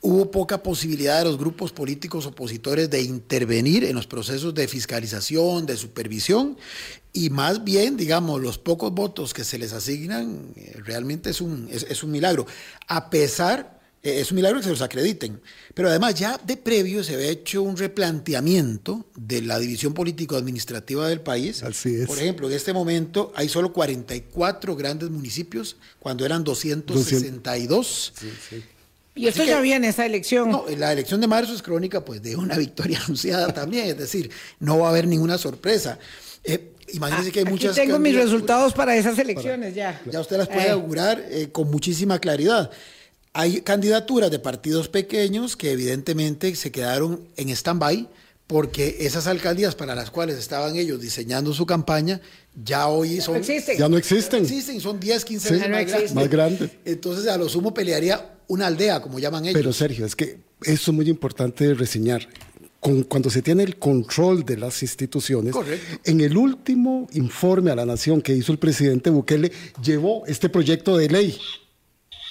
Hubo 0.00 0.30
poca 0.30 0.62
posibilidad 0.62 1.18
de 1.18 1.24
los 1.24 1.38
grupos 1.38 1.72
políticos 1.72 2.26
opositores 2.26 2.88
de 2.88 3.02
intervenir 3.02 3.82
en 3.82 3.96
los 3.96 4.06
procesos 4.06 4.54
de 4.54 4.68
fiscalización, 4.68 5.66
de 5.66 5.76
supervisión, 5.76 6.56
y 7.12 7.30
más 7.30 7.64
bien, 7.64 7.96
digamos, 7.96 8.40
los 8.40 8.58
pocos 8.58 8.92
votos 8.92 9.34
que 9.34 9.42
se 9.42 9.58
les 9.58 9.72
asignan 9.72 10.52
eh, 10.54 10.76
realmente 10.84 11.30
es 11.30 11.40
un, 11.40 11.68
es, 11.72 11.84
es 11.88 12.04
un 12.04 12.12
milagro. 12.12 12.46
A 12.86 13.10
pesar 13.10 13.75
es 14.06 14.30
un 14.30 14.36
milagro 14.36 14.58
que 14.58 14.64
se 14.64 14.70
los 14.70 14.82
acrediten. 14.82 15.40
Pero 15.74 15.88
además 15.88 16.14
ya 16.14 16.38
de 16.38 16.56
previo 16.56 17.02
se 17.04 17.14
había 17.14 17.28
hecho 17.28 17.62
un 17.62 17.76
replanteamiento 17.76 19.06
de 19.16 19.42
la 19.42 19.58
división 19.58 19.92
político-administrativa 19.94 21.08
del 21.08 21.20
país. 21.20 21.62
Así 21.62 21.94
es. 21.96 22.06
Por 22.06 22.18
ejemplo, 22.18 22.48
en 22.48 22.54
este 22.56 22.72
momento 22.72 23.32
hay 23.34 23.48
solo 23.48 23.72
44 23.72 24.76
grandes 24.76 25.10
municipios 25.10 25.76
cuando 26.00 26.24
eran 26.24 26.44
262. 26.44 28.12
Sí, 28.18 28.30
sí. 28.50 28.62
Y 29.14 29.26
esto 29.28 29.44
ya 29.44 29.60
viene 29.60 29.88
esa 29.88 30.04
elección. 30.04 30.50
No, 30.50 30.64
la 30.76 30.92
elección 30.92 31.20
de 31.22 31.26
marzo 31.26 31.54
es 31.54 31.62
crónica 31.62 32.04
pues 32.04 32.20
de 32.22 32.36
una 32.36 32.56
victoria 32.58 33.00
anunciada 33.04 33.48
también, 33.52 33.86
es 33.86 33.96
decir, 33.98 34.30
no 34.60 34.78
va 34.80 34.88
a 34.88 34.90
haber 34.90 35.06
ninguna 35.06 35.38
sorpresa. 35.38 35.98
Eh, 36.44 36.72
imagínense 36.92 37.32
que 37.32 37.38
hay 37.40 37.44
Aquí 37.44 37.52
muchas 37.52 37.74
tengo 37.74 37.98
mis 37.98 38.12
candidaturas- 38.12 38.24
resultados 38.32 38.72
para 38.74 38.94
esas 38.96 39.18
elecciones 39.18 39.74
ya. 39.74 40.00
ya 40.10 40.20
usted 40.20 40.36
las 40.36 40.48
puede 40.48 40.66
Eh, 40.66 40.70
augurar 40.70 41.24
eh, 41.30 41.48
con 41.50 41.70
muchísima 41.70 42.18
claridad. 42.18 42.70
Hay 43.38 43.60
candidaturas 43.60 44.30
de 44.30 44.38
partidos 44.38 44.88
pequeños 44.88 45.56
que 45.58 45.72
evidentemente 45.72 46.54
se 46.56 46.72
quedaron 46.72 47.28
en 47.36 47.50
stand-by 47.50 48.08
porque 48.46 48.96
esas 49.00 49.26
alcaldías 49.26 49.74
para 49.74 49.94
las 49.94 50.10
cuales 50.10 50.38
estaban 50.38 50.76
ellos 50.76 51.02
diseñando 51.02 51.52
su 51.52 51.66
campaña 51.66 52.22
ya 52.64 52.86
hoy 52.88 53.20
son... 53.20 53.36
existen. 53.36 53.76
Ya 53.76 53.90
no 53.90 53.98
existen. 53.98 54.42
existen, 54.42 54.80
son 54.80 54.98
10, 54.98 55.24
15 55.26 55.48
Sí. 55.48 55.54
veces 55.54 55.62
Ya 55.66 55.68
no 55.68 55.76
más 55.76 55.86
grandes. 55.86 56.14
Más 56.14 56.30
grandes. 56.30 56.70
Entonces 56.86 57.26
a 57.26 57.36
lo 57.36 57.46
sumo 57.50 57.74
pelearía 57.74 58.38
una 58.48 58.68
aldea, 58.68 59.02
como 59.02 59.18
llaman 59.18 59.44
ellos. 59.44 59.54
Pero 59.60 59.72
Sergio, 59.74 60.06
es 60.06 60.16
que 60.16 60.38
eso 60.62 60.90
es 60.90 60.94
muy 60.96 61.10
importante 61.10 61.74
reseñar. 61.74 62.26
Con- 62.80 63.02
cuando 63.02 63.28
se 63.28 63.42
tiene 63.42 63.64
el 63.64 63.76
control 63.76 64.46
de 64.46 64.56
las 64.56 64.80
instituciones, 64.82 65.52
Correcto. 65.52 65.98
en 66.04 66.22
el 66.22 66.38
último 66.38 67.06
informe 67.12 67.70
a 67.70 67.74
la 67.74 67.84
nación 67.84 68.22
que 68.22 68.32
hizo 68.34 68.50
el 68.52 68.58
presidente 68.58 69.10
Bukele, 69.10 69.52
llevó 69.82 70.24
este 70.26 70.48
proyecto 70.48 70.96
de 70.96 71.08
ley 71.10 71.36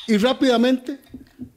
y 0.07 0.17
rápidamente 0.17 0.99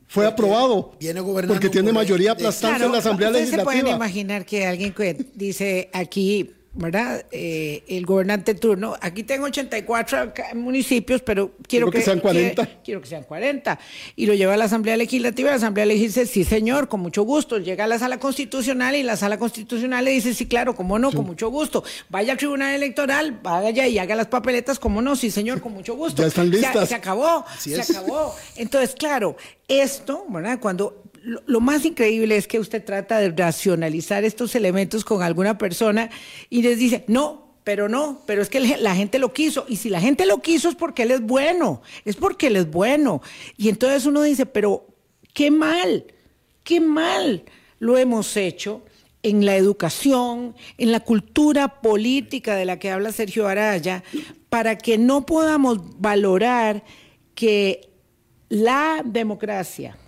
fue 0.06 0.24
Porque 0.24 0.32
aprobado 0.32 0.96
viene 0.98 1.20
gobernando 1.20 1.54
porque 1.54 1.68
tiene 1.68 1.92
mayoría 1.92 2.28
de- 2.28 2.32
aplastante 2.32 2.84
en 2.84 2.92
la 2.92 2.98
Asamblea 2.98 3.28
ustedes 3.30 3.50
se 3.50 3.56
pueden 3.58 3.66
Legislativa. 3.84 3.96
imaginar 4.06 4.44
que 4.46 4.66
alguien 4.66 4.92
que 4.92 5.26
dice 5.34 5.90
aquí, 5.92 6.50
¿verdad? 6.78 7.24
Eh, 7.32 7.82
el 7.88 8.06
gobernante 8.06 8.54
turno, 8.54 8.94
aquí 9.00 9.24
tengo 9.24 9.46
84 9.46 10.32
ca- 10.32 10.54
municipios, 10.54 11.20
pero 11.22 11.50
quiero, 11.66 11.86
Quiero 11.86 11.90
que 11.90 12.00
sean 12.02 12.20
40. 12.20 12.64
Quiero, 12.64 12.80
quiero 12.84 13.00
que 13.02 13.06
sean 13.08 13.24
40. 13.24 13.78
Y 14.16 14.26
lo 14.26 14.34
lleva 14.34 14.54
a 14.54 14.56
la 14.56 14.64
Asamblea 14.66 14.96
Legislativa, 14.96 15.50
la 15.50 15.56
Asamblea 15.56 15.84
Legislativa 15.86 16.22
dice, 16.22 16.32
sí 16.32 16.44
señor, 16.44 16.88
con 16.88 17.00
mucho 17.00 17.24
gusto. 17.24 17.58
Llega 17.58 17.84
a 17.84 17.86
la 17.88 17.98
Sala 17.98 18.18
Constitucional 18.18 18.94
y 18.94 19.02
la 19.02 19.16
Sala 19.16 19.36
Constitucional 19.38 20.04
le 20.04 20.12
dice, 20.12 20.32
sí 20.32 20.46
claro, 20.46 20.74
cómo 20.76 20.98
no, 20.98 21.10
con 21.12 21.26
mucho 21.26 21.48
gusto. 21.50 21.82
Vaya 22.08 22.32
al 22.32 22.38
Tribunal 22.38 22.74
Electoral, 22.74 23.40
vaya 23.42 23.86
y 23.88 23.98
haga 23.98 24.14
las 24.14 24.28
papeletas, 24.28 24.78
cómo 24.78 25.02
no, 25.02 25.16
sí 25.16 25.30
señor, 25.32 25.60
con 25.60 25.72
mucho 25.72 25.96
gusto. 25.96 26.22
Ya 26.22 26.28
están 26.28 26.46
Se- 26.50 26.56
listas. 26.58 26.88
se 26.88 26.94
acabó, 26.94 27.44
Así 27.48 27.74
se 27.74 27.80
es. 27.80 27.90
acabó. 27.90 28.34
Entonces, 28.56 28.94
claro, 28.96 29.36
esto, 29.66 30.24
¿verdad? 30.28 30.58
Cuando 30.60 31.02
lo, 31.46 31.60
más 31.60 31.84
increíble 31.84 32.36
es 32.36 32.48
que 32.48 32.58
usted 32.58 32.84
trata 32.84 33.18
de 33.18 33.30
racionalizar 33.30 34.24
estos 34.24 34.54
elementos 34.54 35.04
con 35.04 35.22
alguna 35.22 35.58
persona 35.58 36.10
y 36.48 36.62
les 36.62 36.78
dice, 36.78 37.04
no, 37.06 37.58
pero 37.64 37.88
no, 37.88 38.22
pero 38.26 38.40
es 38.40 38.48
que 38.48 38.60
la 38.60 38.94
gente 38.94 39.18
lo 39.18 39.32
quiso. 39.32 39.66
Y 39.68 39.76
si 39.76 39.90
la 39.90 40.00
gente 40.00 40.24
lo 40.24 40.40
quiso 40.40 40.70
es 40.70 40.74
porque 40.74 41.02
él 41.02 41.10
es 41.10 41.20
bueno, 41.20 41.82
es 42.04 42.16
porque 42.16 42.46
él 42.46 42.56
es 42.56 42.70
bueno. 42.70 43.20
Y 43.56 43.68
entonces 43.68 44.06
uno 44.06 44.22
dice, 44.22 44.46
pero 44.46 44.86
qué 45.34 45.50
mal, 45.50 46.06
qué 46.64 46.80
mal 46.80 47.44
lo 47.78 47.98
hemos 47.98 48.36
hecho 48.36 48.82
en 49.22 49.44
la 49.44 49.56
educación, 49.56 50.54
en 50.78 50.92
la 50.92 51.00
cultura 51.00 51.82
política 51.82 52.56
de 52.56 52.64
la 52.64 52.78
que 52.78 52.90
habla 52.90 53.12
Sergio 53.12 53.46
Araya, 53.46 54.02
para 54.48 54.78
que 54.78 54.96
no 54.96 55.26
podamos 55.26 56.00
valorar 56.00 56.84
que 57.34 57.90
la 58.48 59.02
democracia, 59.04 59.98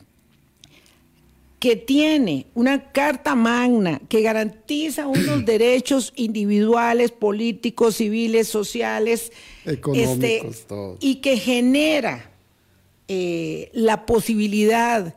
que 1.61 1.77
tiene 1.77 2.46
una 2.55 2.90
carta 2.90 3.35
magna 3.35 4.01
que 4.09 4.23
garantiza 4.23 5.07
unos 5.07 5.44
derechos 5.44 6.12
individuales, 6.16 7.12
políticos, 7.12 7.96
civiles, 7.96 8.49
sociales, 8.49 9.31
este, 9.64 9.73
Económicos, 9.75 10.66
todos. 10.66 10.96
y 11.01 11.16
que 11.16 11.37
genera 11.37 12.31
eh, 13.09 13.70
la 13.75 14.07
posibilidad 14.07 15.14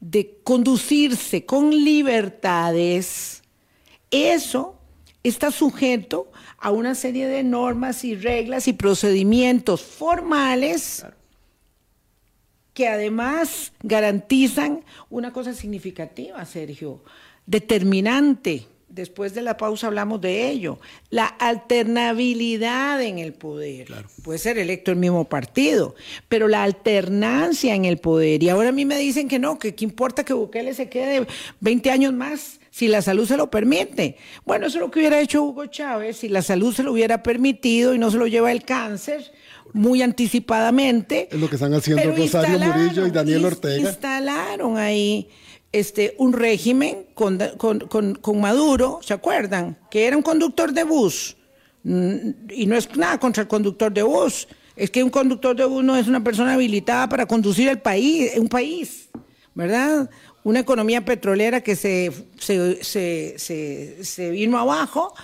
de 0.00 0.38
conducirse 0.42 1.44
con 1.44 1.70
libertades, 1.70 3.42
eso 4.10 4.76
está 5.22 5.50
sujeto 5.50 6.32
a 6.58 6.70
una 6.70 6.94
serie 6.94 7.28
de 7.28 7.42
normas 7.42 8.04
y 8.04 8.14
reglas 8.14 8.68
y 8.68 8.72
procedimientos 8.72 9.82
formales 9.82 11.04
que 12.74 12.88
además 12.88 13.72
garantizan 13.82 14.84
una 15.08 15.32
cosa 15.32 15.54
significativa, 15.54 16.44
Sergio, 16.44 17.02
determinante. 17.46 18.66
Después 18.88 19.34
de 19.34 19.42
la 19.42 19.56
pausa 19.56 19.88
hablamos 19.88 20.20
de 20.20 20.48
ello. 20.50 20.78
La 21.10 21.26
alternabilidad 21.26 23.02
en 23.02 23.18
el 23.18 23.32
poder. 23.32 23.92
Puede 24.22 24.38
ser 24.38 24.56
electo 24.56 24.92
el 24.92 24.98
mismo 24.98 25.24
partido, 25.24 25.96
pero 26.28 26.46
la 26.46 26.62
alternancia 26.62 27.74
en 27.74 27.86
el 27.86 27.98
poder. 27.98 28.42
Y 28.42 28.50
ahora 28.50 28.68
a 28.68 28.72
mí 28.72 28.84
me 28.84 28.98
dicen 28.98 29.26
que 29.26 29.40
no, 29.40 29.58
que 29.58 29.74
qué 29.74 29.84
importa 29.84 30.24
que 30.24 30.32
Bukele 30.32 30.74
se 30.74 30.88
quede 30.88 31.26
20 31.58 31.90
años 31.90 32.12
más 32.12 32.60
si 32.70 32.86
la 32.86 33.02
salud 33.02 33.26
se 33.26 33.36
lo 33.36 33.50
permite. 33.50 34.16
Bueno, 34.44 34.66
eso 34.66 34.78
es 34.78 34.80
lo 34.80 34.90
que 34.92 35.00
hubiera 35.00 35.20
hecho 35.20 35.42
Hugo 35.42 35.66
Chávez 35.66 36.18
si 36.18 36.28
la 36.28 36.42
salud 36.42 36.72
se 36.72 36.84
lo 36.84 36.92
hubiera 36.92 37.22
permitido 37.22 37.94
y 37.94 37.98
no 37.98 38.12
se 38.12 38.18
lo 38.18 38.28
lleva 38.28 38.52
el 38.52 38.64
cáncer 38.64 39.32
muy 39.74 40.00
anticipadamente. 40.02 41.28
Es 41.30 41.38
lo 41.38 41.48
que 41.50 41.56
están 41.56 41.74
haciendo 41.74 42.14
Rosario 42.14 42.58
Murillo 42.58 43.06
y 43.06 43.10
Daniel 43.10 43.44
Ortega. 43.44 43.90
Instalaron 43.90 44.78
ahí 44.78 45.28
este, 45.72 46.14
un 46.18 46.32
régimen 46.32 47.06
con, 47.14 47.38
con- 47.58 47.80
con- 47.80 48.14
con 48.14 48.40
Maduro, 48.40 49.00
¿se 49.02 49.12
acuerdan? 49.12 49.76
Que 49.90 50.06
era 50.06 50.16
un 50.16 50.22
conductor 50.22 50.72
de 50.72 50.84
bus. 50.84 51.36
Mm, 51.82 52.30
Y 52.50 52.66
no 52.66 52.76
es 52.76 52.88
nada 52.96 53.18
contra 53.18 53.42
el 53.42 53.48
conductor 53.48 53.92
de 53.92 54.02
bus. 54.04 54.46
Es 54.76 54.90
que 54.90 55.02
un 55.04 55.10
conductor 55.10 55.54
de 55.56 55.64
bus 55.64 55.84
no 55.84 55.96
es 55.96 56.06
una 56.06 56.22
persona 56.22 56.54
habilitada 56.54 57.08
para 57.08 57.26
conducir 57.26 57.68
el 57.68 57.80
país, 57.80 58.30
un 58.36 58.48
país, 58.48 59.08
¿verdad? 59.54 60.08
Una 60.44 60.60
economía 60.60 61.04
petrolera 61.04 61.60
que 61.62 61.74
se, 61.74 62.12
se, 62.38 62.84
se- 63.38 64.04
se 64.04 64.30
vino 64.30 64.56
abajo. 64.58 65.14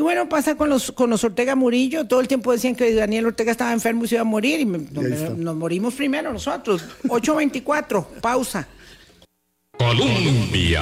Y 0.00 0.02
bueno, 0.02 0.30
pasa 0.30 0.54
con 0.54 0.70
los, 0.70 0.92
con 0.92 1.10
los 1.10 1.22
Ortega 1.24 1.54
Murillo. 1.54 2.06
Todo 2.06 2.20
el 2.20 2.26
tiempo 2.26 2.50
decían 2.52 2.74
que 2.74 2.94
Daniel 2.94 3.26
Ortega 3.26 3.52
estaba 3.52 3.74
enfermo 3.74 4.06
y 4.06 4.08
se 4.08 4.14
iba 4.14 4.22
a 4.22 4.24
morir. 4.24 4.58
Y 4.58 4.64
me- 4.64 4.78
está. 4.78 5.28
nos 5.36 5.54
morimos 5.54 5.92
primero 5.92 6.32
nosotros. 6.32 6.82
8.24, 7.04 8.06
pausa. 8.22 8.66
Colombia. 9.76 10.80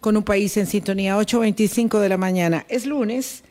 Con 0.00 0.16
un 0.16 0.22
país 0.22 0.56
en 0.56 0.64
sintonía, 0.66 1.18
8.25 1.18 1.98
de 2.00 2.08
la 2.08 2.16
mañana. 2.16 2.64
Es 2.70 2.86
lunes 2.86 3.44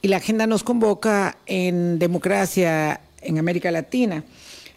y 0.00 0.08
la 0.08 0.16
agenda 0.16 0.46
nos 0.46 0.62
convoca 0.64 1.36
en 1.44 1.98
democracia 1.98 3.02
en 3.20 3.38
América 3.38 3.70
Latina. 3.70 4.24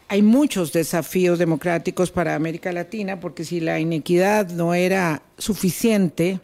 Hay 0.10 0.21
muchos 0.21 0.73
desafíos 0.73 1.39
democráticos 1.39 2.12
para 2.12 2.36
América 2.36 2.73
Latina 2.73 3.21
porque 3.21 3.45
si 3.45 3.62
la 3.62 3.79
inequidad 3.79 4.49
no 4.49 4.73
era 4.73 5.21
suficiente, 5.38 6.41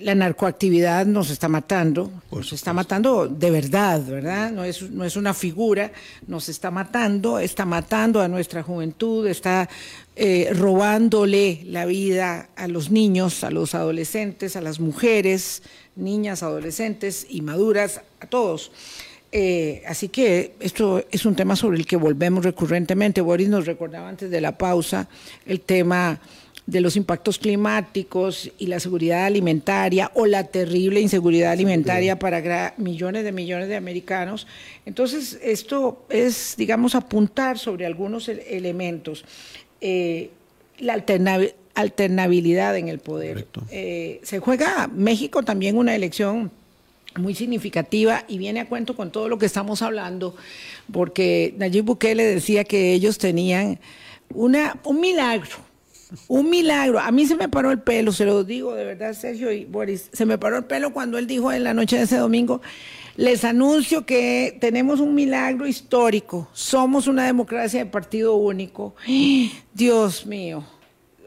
la 0.00 0.14
narcoactividad 0.14 1.06
nos 1.06 1.30
está 1.30 1.48
matando, 1.48 2.10
nos 2.32 2.52
está 2.52 2.72
matando 2.72 3.28
de 3.28 3.50
verdad, 3.50 4.04
¿verdad? 4.04 4.50
No 4.50 4.64
es, 4.64 4.82
no 4.90 5.04
es 5.04 5.16
una 5.16 5.34
figura, 5.34 5.92
nos 6.26 6.48
está 6.48 6.70
matando, 6.70 7.38
está 7.38 7.64
matando 7.64 8.20
a 8.20 8.26
nuestra 8.26 8.62
juventud, 8.64 9.26
está 9.28 9.68
eh, 10.16 10.50
robándole 10.52 11.62
la 11.66 11.86
vida 11.86 12.48
a 12.56 12.66
los 12.66 12.90
niños, 12.90 13.44
a 13.44 13.50
los 13.50 13.74
adolescentes, 13.76 14.56
a 14.56 14.60
las 14.60 14.80
mujeres, 14.80 15.62
niñas, 15.94 16.42
adolescentes 16.42 17.26
y 17.28 17.42
maduras, 17.42 18.00
a 18.18 18.26
todos. 18.26 18.72
Eh, 19.30 19.82
así 19.86 20.08
que 20.08 20.54
esto 20.60 21.04
es 21.10 21.24
un 21.24 21.36
tema 21.36 21.54
sobre 21.54 21.78
el 21.78 21.86
que 21.86 21.96
volvemos 21.96 22.44
recurrentemente. 22.44 23.20
Boris 23.20 23.48
nos 23.48 23.66
recordaba 23.66 24.08
antes 24.08 24.30
de 24.30 24.40
la 24.40 24.58
pausa 24.58 25.08
el 25.46 25.60
tema 25.60 26.20
de 26.66 26.80
los 26.80 26.96
impactos 26.96 27.38
climáticos 27.38 28.50
y 28.58 28.66
la 28.68 28.80
seguridad 28.80 29.26
alimentaria 29.26 30.10
o 30.14 30.24
la 30.24 30.44
terrible 30.44 31.00
inseguridad 31.00 31.52
alimentaria 31.52 32.18
para 32.18 32.74
millones 32.78 33.24
de 33.24 33.32
millones 33.32 33.68
de 33.68 33.76
americanos. 33.76 34.46
Entonces, 34.86 35.38
esto 35.42 36.04
es, 36.08 36.54
digamos, 36.56 36.94
apuntar 36.94 37.58
sobre 37.58 37.84
algunos 37.84 38.28
elementos. 38.28 39.24
Eh, 39.80 40.30
la 40.78 40.94
alternabilidad 41.74 42.76
en 42.76 42.88
el 42.88 42.98
poder. 42.98 43.46
Eh, 43.70 44.20
se 44.22 44.38
juega 44.38 44.88
México 44.88 45.42
también 45.42 45.76
una 45.76 45.94
elección 45.94 46.50
muy 47.16 47.34
significativa 47.34 48.24
y 48.26 48.38
viene 48.38 48.60
a 48.60 48.68
cuento 48.68 48.96
con 48.96 49.12
todo 49.12 49.28
lo 49.28 49.38
que 49.38 49.46
estamos 49.46 49.82
hablando, 49.82 50.34
porque 50.92 51.54
Nayib 51.58 51.84
Bukele 51.84 52.24
decía 52.24 52.64
que 52.64 52.92
ellos 52.92 53.18
tenían 53.18 53.78
una, 54.30 54.78
un 54.84 55.00
milagro, 55.00 55.56
un 56.28 56.50
milagro. 56.50 56.98
A 56.98 57.10
mí 57.10 57.26
se 57.26 57.36
me 57.36 57.48
paró 57.48 57.70
el 57.70 57.80
pelo, 57.80 58.12
se 58.12 58.24
lo 58.24 58.44
digo 58.44 58.74
de 58.74 58.84
verdad, 58.84 59.14
Sergio 59.14 59.50
y 59.52 59.64
Boris, 59.64 60.10
se 60.12 60.26
me 60.26 60.38
paró 60.38 60.56
el 60.58 60.64
pelo 60.64 60.92
cuando 60.92 61.18
él 61.18 61.26
dijo 61.26 61.52
en 61.52 61.64
la 61.64 61.74
noche 61.74 61.96
de 61.96 62.04
ese 62.04 62.16
domingo, 62.16 62.60
les 63.16 63.44
anuncio 63.44 64.04
que 64.04 64.56
tenemos 64.60 65.00
un 65.00 65.14
milagro 65.14 65.66
histórico, 65.66 66.48
somos 66.52 67.06
una 67.06 67.26
democracia 67.26 67.84
de 67.84 67.90
partido 67.90 68.34
único. 68.34 68.94
Dios 69.72 70.26
mío. 70.26 70.64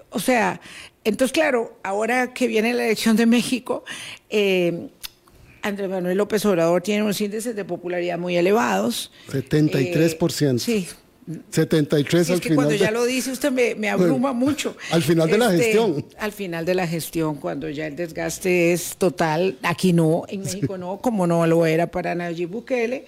O 0.10 0.20
sea, 0.20 0.60
entonces 1.04 1.32
claro, 1.32 1.78
ahora 1.84 2.34
que 2.34 2.48
viene 2.48 2.74
la 2.74 2.86
elección 2.86 3.16
de 3.16 3.26
México, 3.26 3.84
eh, 4.30 4.90
Andrés 5.62 5.90
Manuel 5.90 6.18
López 6.18 6.46
Obrador 6.46 6.82
tiene 6.82 7.04
unos 7.04 7.20
índices 7.22 7.56
de 7.56 7.66
popularidad 7.66 8.18
muy 8.18 8.36
elevados. 8.38 9.12
73%. 9.30 10.56
Eh, 10.56 10.60
sí. 10.60 10.88
73 11.50 12.28
sí, 12.28 12.34
es 12.34 12.40
que 12.40 12.56
cuando 12.56 12.74
ya 12.74 12.90
lo 12.90 13.04
dice 13.06 13.32
usted 13.32 13.52
me, 13.52 13.90
abruma 13.90 14.32
mucho. 14.32 14.78
Al 14.92 15.04
final 15.04 15.30
de 15.30 15.38
la 15.38 15.54
este, 15.54 15.64
gestión. 15.64 16.06
Al 16.18 16.32
final 16.32 16.66
de 16.66 16.74
la 16.74 16.88
gestión, 16.88 17.36
cuando 17.36 17.70
ya 17.70 17.88
el 17.88 17.96
desgaste 17.96 18.72
es 18.72 18.96
total, 18.98 19.58
aquí 19.62 19.92
no, 19.92 20.24
en 20.30 20.42
México 20.42 20.78
no, 20.78 21.00
como 21.00 21.28
no 21.28 21.46
lo 21.46 21.66
era 21.66 21.88
para 21.88 22.16
Nayib 22.16 22.50
Bukele. 22.50 23.06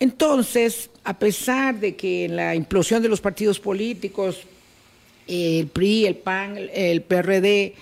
Entonces, 0.00 0.90
a 1.04 1.18
pesar 1.18 1.78
de 1.78 1.96
que 1.96 2.24
en 2.24 2.36
la 2.36 2.54
implosión 2.54 3.02
de 3.02 3.08
los 3.08 3.20
partidos 3.20 3.60
políticos, 3.60 4.40
el 5.26 5.66
PRI, 5.66 6.06
el 6.06 6.16
PAN, 6.16 6.56
el 6.72 7.02
PRD, 7.02 7.74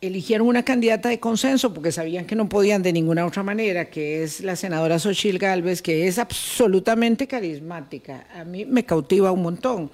eligieron 0.00 0.46
una 0.46 0.64
candidata 0.64 1.08
de 1.08 1.18
consenso 1.18 1.74
porque 1.74 1.92
sabían 1.92 2.24
que 2.24 2.36
no 2.36 2.48
podían 2.48 2.82
de 2.82 2.92
ninguna 2.92 3.26
otra 3.26 3.42
manera, 3.42 3.90
que 3.90 4.22
es 4.22 4.40
la 4.40 4.56
senadora 4.56 4.98
Xochil 4.98 5.38
Gálvez, 5.38 5.82
que 5.82 6.06
es 6.06 6.18
absolutamente 6.18 7.26
carismática. 7.26 8.26
A 8.34 8.44
mí 8.44 8.64
me 8.64 8.84
cautiva 8.84 9.32
un 9.32 9.42
montón. 9.42 9.90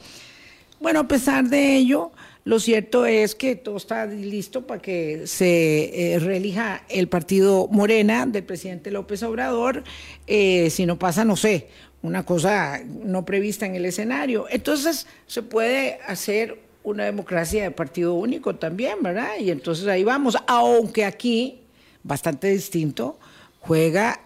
Bueno, 0.81 1.01
a 1.01 1.09
pesar 1.09 1.45
de 1.45 1.77
ello, 1.77 2.13
lo 2.45 2.61
cierto 2.61 3.07
es 3.07 3.35
que 3.35 3.57
todo 3.57 3.79
está 3.79 4.05
listo 4.05 4.67
para 4.67 4.83
que 4.83 5.27
se 5.27 6.15
eh, 6.15 6.19
reelija 6.19 6.85
el 6.91 7.09
partido 7.09 7.69
Morena 7.69 8.27
del 8.27 8.45
presidente 8.45 8.91
López 8.91 9.23
Obrador, 9.23 9.83
eh, 10.27 10.69
si 10.71 10.85
no 10.85 10.99
pasa, 10.99 11.25
no 11.25 11.37
sé, 11.37 11.69
una 12.03 12.27
cosa 12.27 12.83
no 12.85 13.25
prevista 13.25 13.65
en 13.65 13.77
el 13.77 13.87
escenario. 13.87 14.45
Entonces, 14.51 15.07
se 15.27 15.43
puede 15.43 16.01
hacer 16.07 16.59
una 16.85 17.05
democracia 17.05 17.65
de 17.65 17.71
partido 17.71 18.15
único 18.15 18.55
también, 18.55 19.03
¿verdad? 19.03 19.39
Y 19.41 19.51
entonces 19.51 19.89
ahí 19.89 20.05
vamos, 20.05 20.37
aunque 20.47 21.05
aquí, 21.05 21.61
bastante 22.03 22.49
distinto, 22.49 23.19
juega 23.59 24.21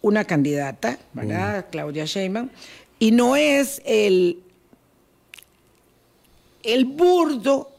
una 0.00 0.24
candidata, 0.24 0.98
¿verdad? 1.12 1.66
Claudia 1.70 2.06
Sheinbaum, 2.06 2.48
y 2.98 3.10
no 3.10 3.36
es 3.36 3.82
el, 3.84 4.40
el 6.62 6.86
burdo 6.86 7.70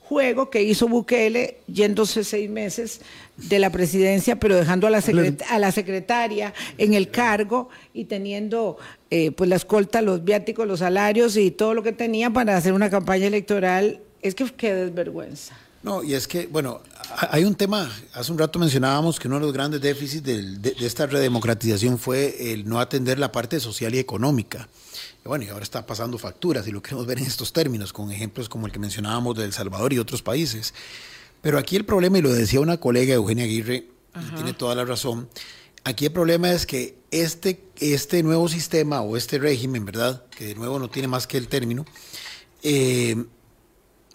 juego 0.00 0.50
que 0.50 0.62
hizo 0.62 0.86
Bukele 0.86 1.58
yéndose 1.66 2.24
seis 2.24 2.50
meses 2.50 3.00
de 3.38 3.58
la 3.58 3.70
presidencia, 3.70 4.38
pero 4.38 4.56
dejando 4.56 4.86
a 4.86 4.90
la, 4.90 5.02
a 5.50 5.58
la 5.58 5.72
secretaria 5.72 6.52
en 6.76 6.94
el 6.94 7.10
cargo 7.10 7.68
y 7.94 8.04
teniendo 8.04 8.76
eh, 9.10 9.30
pues 9.30 9.48
la 9.48 9.56
escolta, 9.56 10.02
los 10.02 10.24
viáticos, 10.24 10.66
los 10.66 10.80
salarios 10.80 11.36
y 11.36 11.50
todo 11.50 11.74
lo 11.74 11.82
que 11.82 11.92
tenía 11.92 12.30
para 12.30 12.56
hacer 12.56 12.72
una 12.72 12.90
campaña 12.90 13.26
electoral. 13.26 14.00
Es 14.20 14.34
que 14.34 14.44
qué 14.46 14.74
desvergüenza. 14.74 15.56
No, 15.80 16.02
y 16.02 16.14
es 16.14 16.26
que, 16.26 16.48
bueno, 16.48 16.80
hay 17.30 17.44
un 17.44 17.54
tema, 17.54 17.88
hace 18.12 18.32
un 18.32 18.38
rato 18.38 18.58
mencionábamos 18.58 19.20
que 19.20 19.28
uno 19.28 19.36
de 19.36 19.42
los 19.42 19.52
grandes 19.52 19.80
déficits 19.80 20.24
de, 20.24 20.42
de, 20.58 20.74
esta 20.80 21.06
redemocratización 21.06 21.98
fue 21.98 22.52
el 22.52 22.68
no 22.68 22.80
atender 22.80 23.20
la 23.20 23.30
parte 23.30 23.60
social 23.60 23.94
y 23.94 24.00
económica. 24.00 24.68
Y 25.24 25.28
bueno, 25.28 25.44
y 25.44 25.48
ahora 25.48 25.62
está 25.62 25.86
pasando 25.86 26.18
facturas 26.18 26.66
y 26.66 26.72
lo 26.72 26.82
queremos 26.82 27.06
ver 27.06 27.18
en 27.18 27.26
estos 27.26 27.52
términos, 27.52 27.92
con 27.92 28.10
ejemplos 28.10 28.48
como 28.48 28.66
el 28.66 28.72
que 28.72 28.80
mencionábamos 28.80 29.36
de 29.36 29.44
El 29.44 29.52
Salvador 29.52 29.92
y 29.92 30.00
otros 30.00 30.20
países. 30.20 30.74
Pero 31.40 31.58
aquí 31.58 31.76
el 31.76 31.84
problema, 31.84 32.18
y 32.18 32.22
lo 32.22 32.32
decía 32.32 32.60
una 32.60 32.78
colega, 32.78 33.14
Eugenia 33.14 33.44
Aguirre, 33.44 33.88
y 34.14 34.34
tiene 34.34 34.52
toda 34.52 34.74
la 34.74 34.84
razón, 34.84 35.28
aquí 35.84 36.06
el 36.06 36.12
problema 36.12 36.50
es 36.50 36.66
que 36.66 36.98
este, 37.10 37.64
este 37.78 38.22
nuevo 38.22 38.48
sistema 38.48 39.02
o 39.02 39.16
este 39.16 39.38
régimen, 39.38 39.84
¿verdad? 39.84 40.24
Que 40.30 40.46
de 40.46 40.54
nuevo 40.54 40.78
no 40.78 40.88
tiene 40.90 41.08
más 41.08 41.26
que 41.26 41.38
el 41.38 41.48
término, 41.48 41.84
eh, 42.62 43.16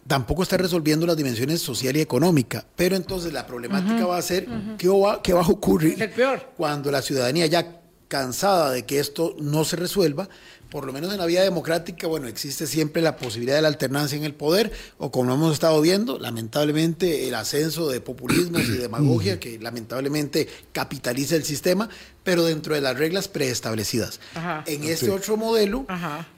tampoco 0.07 0.43
está 0.43 0.57
resolviendo 0.57 1.05
las 1.05 1.17
dimensiones 1.17 1.61
social 1.61 1.95
y 1.95 2.01
económica. 2.01 2.65
Pero 2.75 2.95
entonces 2.95 3.33
la 3.33 3.47
problemática 3.47 4.05
va 4.05 4.17
a 4.17 4.21
ser 4.21 4.47
¿qué, 4.77 4.87
va, 4.89 5.21
qué 5.21 5.33
va 5.33 5.41
a 5.41 5.47
ocurrir 5.47 6.11
cuando 6.57 6.91
la 6.91 7.01
ciudadanía 7.01 7.45
ya 7.45 7.79
cansada 8.07 8.71
de 8.71 8.85
que 8.85 8.99
esto 8.99 9.35
no 9.39 9.63
se 9.65 9.75
resuelva, 9.75 10.29
por 10.73 10.87
lo 10.87 10.91
menos 10.91 11.13
en 11.13 11.19
la 11.19 11.27
vía 11.27 11.43
democrática, 11.43 12.07
bueno, 12.07 12.27
existe 12.27 12.65
siempre 12.65 12.99
la 13.03 13.15
posibilidad 13.15 13.57
de 13.57 13.61
la 13.61 13.67
alternancia 13.67 14.17
en 14.17 14.23
el 14.23 14.33
poder, 14.33 14.71
o 14.97 15.11
como 15.11 15.31
hemos 15.31 15.53
estado 15.53 15.79
viendo, 15.81 16.17
lamentablemente 16.17 17.27
el 17.27 17.35
ascenso 17.35 17.89
de 17.89 18.01
populismos 18.01 18.63
y 18.63 18.71
demagogia 18.71 19.39
que 19.39 19.59
lamentablemente 19.59 20.47
capitaliza 20.71 21.35
el 21.35 21.43
sistema, 21.43 21.89
pero 22.23 22.43
dentro 22.43 22.73
de 22.73 22.81
las 22.81 22.97
reglas 22.97 23.27
preestablecidas. 23.27 24.19
En 24.65 24.83
este 24.85 25.11
otro 25.11 25.37
modelo, 25.37 25.85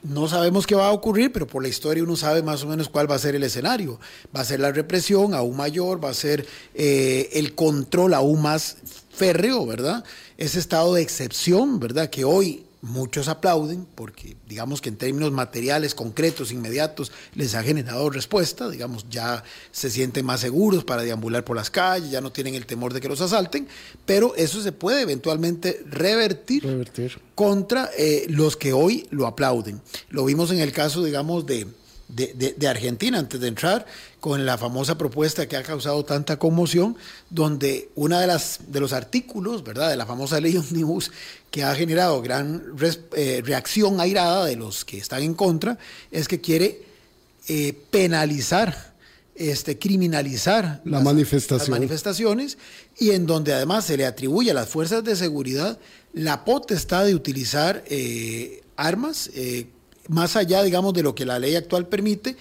no 0.03 0.27
sabemos 0.27 0.67
qué 0.67 0.75
va 0.75 0.87
a 0.87 0.91
ocurrir, 0.91 1.31
pero 1.31 1.47
por 1.47 1.63
la 1.63 1.69
historia 1.69 2.03
uno 2.03 2.17
sabe 2.17 2.43
más 2.43 2.61
o 2.63 2.67
menos 2.67 2.89
cuál 2.89 3.09
va 3.09 3.15
a 3.15 3.19
ser 3.19 3.35
el 3.35 3.43
escenario. 3.43 4.01
Va 4.35 4.41
a 4.41 4.45
ser 4.45 4.59
la 4.59 4.73
represión 4.73 5.33
aún 5.33 5.55
mayor, 5.55 6.03
va 6.03 6.09
a 6.09 6.13
ser 6.13 6.45
eh, 6.73 7.29
el 7.31 7.55
control 7.55 8.13
aún 8.13 8.41
más 8.41 8.75
férreo, 9.11 9.65
¿verdad? 9.65 10.03
Ese 10.37 10.59
estado 10.59 10.95
de 10.95 11.01
excepción, 11.03 11.79
¿verdad? 11.79 12.09
Que 12.09 12.25
hoy 12.25 12.65
muchos 12.85 13.27
aplauden 13.27 13.87
porque 13.95 14.37
digamos 14.47 14.79
que 14.79 14.89
en 14.89 14.97
términos 14.97 15.31
materiales, 15.31 15.95
concretos, 15.95 16.51
inmediatos, 16.51 17.11
les 17.33 17.55
ha 17.55 17.63
generado 17.63 18.09
respuesta, 18.09 18.69
digamos, 18.69 19.07
ya 19.09 19.43
se 19.71 19.89
sienten 19.89 20.25
más 20.25 20.41
seguros 20.41 20.83
para 20.83 21.01
deambular 21.01 21.43
por 21.43 21.57
las 21.57 21.69
calles, 21.69 22.11
ya 22.11 22.21
no 22.21 22.31
tienen 22.31 22.55
el 22.55 22.65
temor 22.65 22.93
de 22.93 23.01
que 23.01 23.07
los 23.07 23.21
asalten, 23.21 23.67
pero 24.05 24.35
eso 24.35 24.61
se 24.61 24.71
puede 24.71 25.01
eventualmente 25.01 25.83
revertir, 25.87 26.63
contra 27.33 27.89
eh, 27.97 28.27
los 28.29 28.55
que 28.55 28.71
hoy 28.71 29.07
lo 29.09 29.25
aplauden. 29.25 29.81
Lo 30.09 30.25
vimos 30.25 30.51
en 30.51 30.59
el 30.59 30.71
caso, 30.71 31.03
digamos, 31.03 31.45
de 31.45 31.67
de, 32.07 32.67
Argentina 32.67 33.19
antes 33.19 33.39
de 33.39 33.47
entrar 33.47 33.85
con 34.19 34.45
la 34.45 34.57
famosa 34.57 34.97
propuesta 34.97 35.47
que 35.47 35.57
ha 35.57 35.63
causado 35.63 36.03
tanta 36.05 36.37
conmoción, 36.37 36.95
donde 37.29 37.89
una 37.95 38.21
de 38.21 38.27
las 38.27 38.59
de 38.67 38.79
los 38.79 38.93
artículos, 38.93 39.63
¿verdad?, 39.63 39.89
de 39.89 39.95
la 39.95 40.05
famosa 40.05 40.39
ley 40.39 40.57
Omnibus 40.57 41.11
que 41.51 41.63
ha 41.63 41.73
generado 41.75 42.21
gran 42.21 42.63
eh, 43.15 43.41
reacción 43.43 43.99
airada 43.99 44.45
de 44.45 44.55
los 44.55 44.85
que 44.85 44.97
están 44.97 45.23
en 45.23 45.33
contra, 45.33 45.77
es 46.11 46.27
que 46.27 46.41
quiere 46.41 46.83
eh, 47.47 47.73
penalizar 47.91 48.95
este, 49.35 49.77
criminalizar 49.77 50.81
las, 50.85 51.03
manifestaciones 51.03 52.57
y 52.97 53.11
en 53.11 53.25
donde 53.25 53.53
además 53.53 53.83
se 53.83 53.97
le 53.97 54.05
atribuye 54.05 54.51
a 54.51 54.53
las 54.53 54.69
fuerzas 54.69 55.03
de 55.03 55.15
seguridad 55.17 55.77
la 56.13 56.45
potestad 56.45 57.05
de 57.05 57.15
utilizar 57.15 57.83
eh, 57.87 58.63
armas 58.77 59.29
más 60.07 60.35
allá, 60.35 60.63
digamos, 60.63 60.93
de 60.93 61.03
lo 61.03 61.15
que 61.15 61.25
la 61.25 61.39
ley 61.39 61.55
actual 61.55 61.87
permite, 61.87 62.35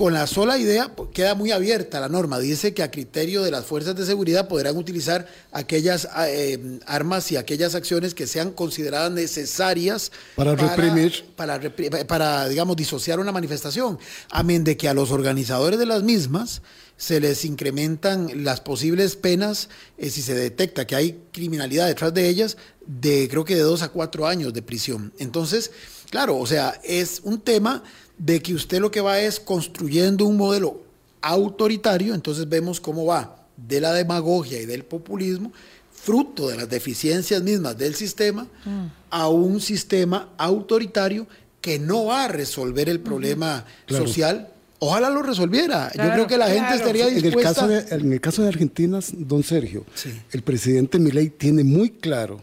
con 0.00 0.14
la 0.14 0.26
sola 0.26 0.56
idea, 0.56 0.94
queda 1.12 1.34
muy 1.34 1.52
abierta 1.52 2.00
la 2.00 2.08
norma. 2.08 2.38
Dice 2.38 2.72
que 2.72 2.82
a 2.82 2.90
criterio 2.90 3.42
de 3.42 3.50
las 3.50 3.66
fuerzas 3.66 3.94
de 3.96 4.06
seguridad 4.06 4.48
podrán 4.48 4.78
utilizar 4.78 5.28
aquellas 5.52 6.08
eh, 6.26 6.78
armas 6.86 7.30
y 7.32 7.36
aquellas 7.36 7.74
acciones 7.74 8.14
que 8.14 8.26
sean 8.26 8.52
consideradas 8.52 9.12
necesarias 9.12 10.10
para, 10.36 10.56
reprimir. 10.56 11.26
Para, 11.36 11.60
para, 12.06 12.48
digamos, 12.48 12.76
disociar 12.76 13.20
una 13.20 13.30
manifestación. 13.30 13.98
Amén 14.30 14.64
de 14.64 14.78
que 14.78 14.88
a 14.88 14.94
los 14.94 15.10
organizadores 15.10 15.78
de 15.78 15.84
las 15.84 16.02
mismas 16.02 16.62
se 16.96 17.18
les 17.20 17.44
incrementan 17.44 18.44
las 18.44 18.60
posibles 18.60 19.16
penas 19.16 19.68
eh, 19.98 20.08
si 20.10 20.22
se 20.22 20.34
detecta 20.34 20.86
que 20.86 20.96
hay 20.96 21.18
criminalidad 21.32 21.86
detrás 21.86 22.12
de 22.14 22.28
ellas, 22.28 22.56
de 22.86 23.28
creo 23.30 23.44
que 23.44 23.54
de 23.54 23.62
dos 23.62 23.82
a 23.82 23.88
cuatro 23.88 24.26
años 24.26 24.52
de 24.52 24.62
prisión. 24.62 25.12
Entonces, 25.18 25.72
Claro, 26.10 26.36
o 26.38 26.46
sea, 26.46 26.80
es 26.84 27.20
un 27.24 27.40
tema 27.40 27.82
de 28.18 28.40
que 28.40 28.54
usted 28.54 28.80
lo 28.80 28.90
que 28.90 29.00
va 29.00 29.20
es 29.20 29.40
construyendo 29.40 30.26
un 30.26 30.36
modelo 30.36 30.82
autoritario, 31.22 32.14
entonces 32.14 32.48
vemos 32.48 32.80
cómo 32.80 33.06
va 33.06 33.36
de 33.56 33.80
la 33.80 33.92
demagogia 33.92 34.60
y 34.60 34.66
del 34.66 34.84
populismo, 34.84 35.52
fruto 35.92 36.48
de 36.48 36.56
las 36.56 36.68
deficiencias 36.68 37.42
mismas 37.42 37.76
del 37.76 37.94
sistema, 37.94 38.44
mm. 38.64 38.86
a 39.10 39.28
un 39.28 39.60
sistema 39.60 40.30
autoritario 40.36 41.26
que 41.60 41.78
no 41.78 42.06
va 42.06 42.24
a 42.24 42.28
resolver 42.28 42.88
el 42.88 43.00
problema 43.00 43.64
social 43.86 44.48
ojalá 44.80 45.10
lo 45.10 45.22
resolviera. 45.22 45.90
Claro, 45.90 46.08
Yo 46.08 46.14
creo 46.14 46.26
que 46.26 46.38
la 46.38 46.48
gente 46.48 46.74
estaría 46.74 47.06
En 47.06 47.16
el, 47.16 47.22
dispuesta. 47.22 47.54
caso 47.54 47.68
de, 47.68 47.94
en 47.94 48.12
el 48.12 48.20
caso 48.20 48.42
de 48.42 48.48
Argentina, 48.48 48.98
don 49.12 49.42
Sergio, 49.42 49.84
Sí. 49.94 50.10
el 50.32 50.42
presidente 50.42 50.98
Milei 50.98 51.30
tiene 51.30 51.62
muy 51.62 51.90
claro 51.90 52.42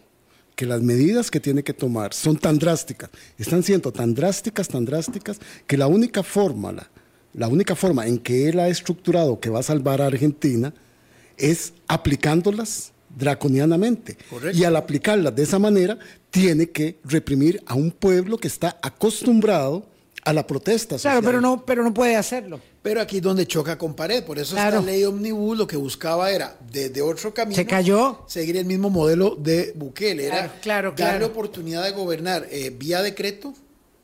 que 0.57 0.65
las 0.65 0.81
medidas 0.81 1.29
que 1.29 1.39
tiene 1.39 1.63
que 1.63 1.73
tomar 1.73 2.15
son 2.15 2.35
tan 2.35 2.57
drásticas, 2.57 3.11
están 3.37 3.61
siendo 3.61 3.93
tan 3.93 4.15
drásticas, 4.15 4.67
tan 4.67 4.85
drásticas, 4.85 5.39
que 5.67 5.77
la 5.77 5.85
única 5.85 6.23
forma, 6.23 6.71
la, 6.71 6.89
la 7.33 7.47
única 7.47 7.75
forma 7.75 8.07
en 8.07 8.17
que 8.17 8.49
él 8.49 8.59
ha 8.59 8.67
estructurado 8.67 9.39
que 9.39 9.51
va 9.51 9.59
a 9.59 9.63
salvar 9.63 10.01
a 10.01 10.07
Argentina 10.07 10.73
es 11.37 11.73
aplicándolas 11.87 12.91
draconianamente. 13.15 14.17
Correcto. 14.31 14.57
Y 14.57 14.63
al 14.63 14.75
aplicarlas 14.75 15.35
de 15.35 15.43
esa 15.43 15.59
manera, 15.59 15.99
tiene 16.31 16.71
que 16.71 16.97
reprimir 17.03 17.61
a 17.67 17.75
un 17.75 17.91
pueblo 17.91 18.39
que 18.39 18.47
está 18.47 18.79
acostumbrado 18.81 19.85
a 20.25 20.33
la 20.33 20.47
protesta. 20.47 20.97
Claro, 20.97 21.17
social. 21.17 21.23
pero 21.23 21.39
no, 21.39 21.65
pero 21.67 21.83
no 21.83 21.93
puede 21.93 22.15
hacerlo. 22.15 22.59
Pero 22.87 23.01
aquí 23.01 23.17
es 23.17 23.21
donde 23.23 23.45
choca 23.45 23.77
con 23.77 23.93
pared. 23.95 24.23
Por 24.23 24.39
eso 24.39 24.53
Claro. 24.55 24.79
esta 24.79 24.91
ley 24.91 25.03
omnibus 25.03 25.57
lo 25.57 25.67
que 25.67 25.77
buscaba 25.77 26.31
era, 26.31 26.57
desde 26.71 27.01
otro 27.01 27.33
camino, 27.33 27.55
Se 27.55 27.65
cayó. 27.65 28.23
seguir 28.27 28.57
el 28.57 28.65
mismo 28.65 28.89
modelo 28.89 29.35
de 29.37 29.73
Bukele. 29.75 30.25
Era 30.27 30.37
Claro, 30.37 30.51
claro, 30.61 30.89
darle 30.97 31.17
claro. 31.19 31.25
oportunidad 31.27 31.83
de 31.83 31.91
gobernar 31.91 32.47
eh, 32.49 32.69
vía 32.77 33.01
decreto. 33.01 33.53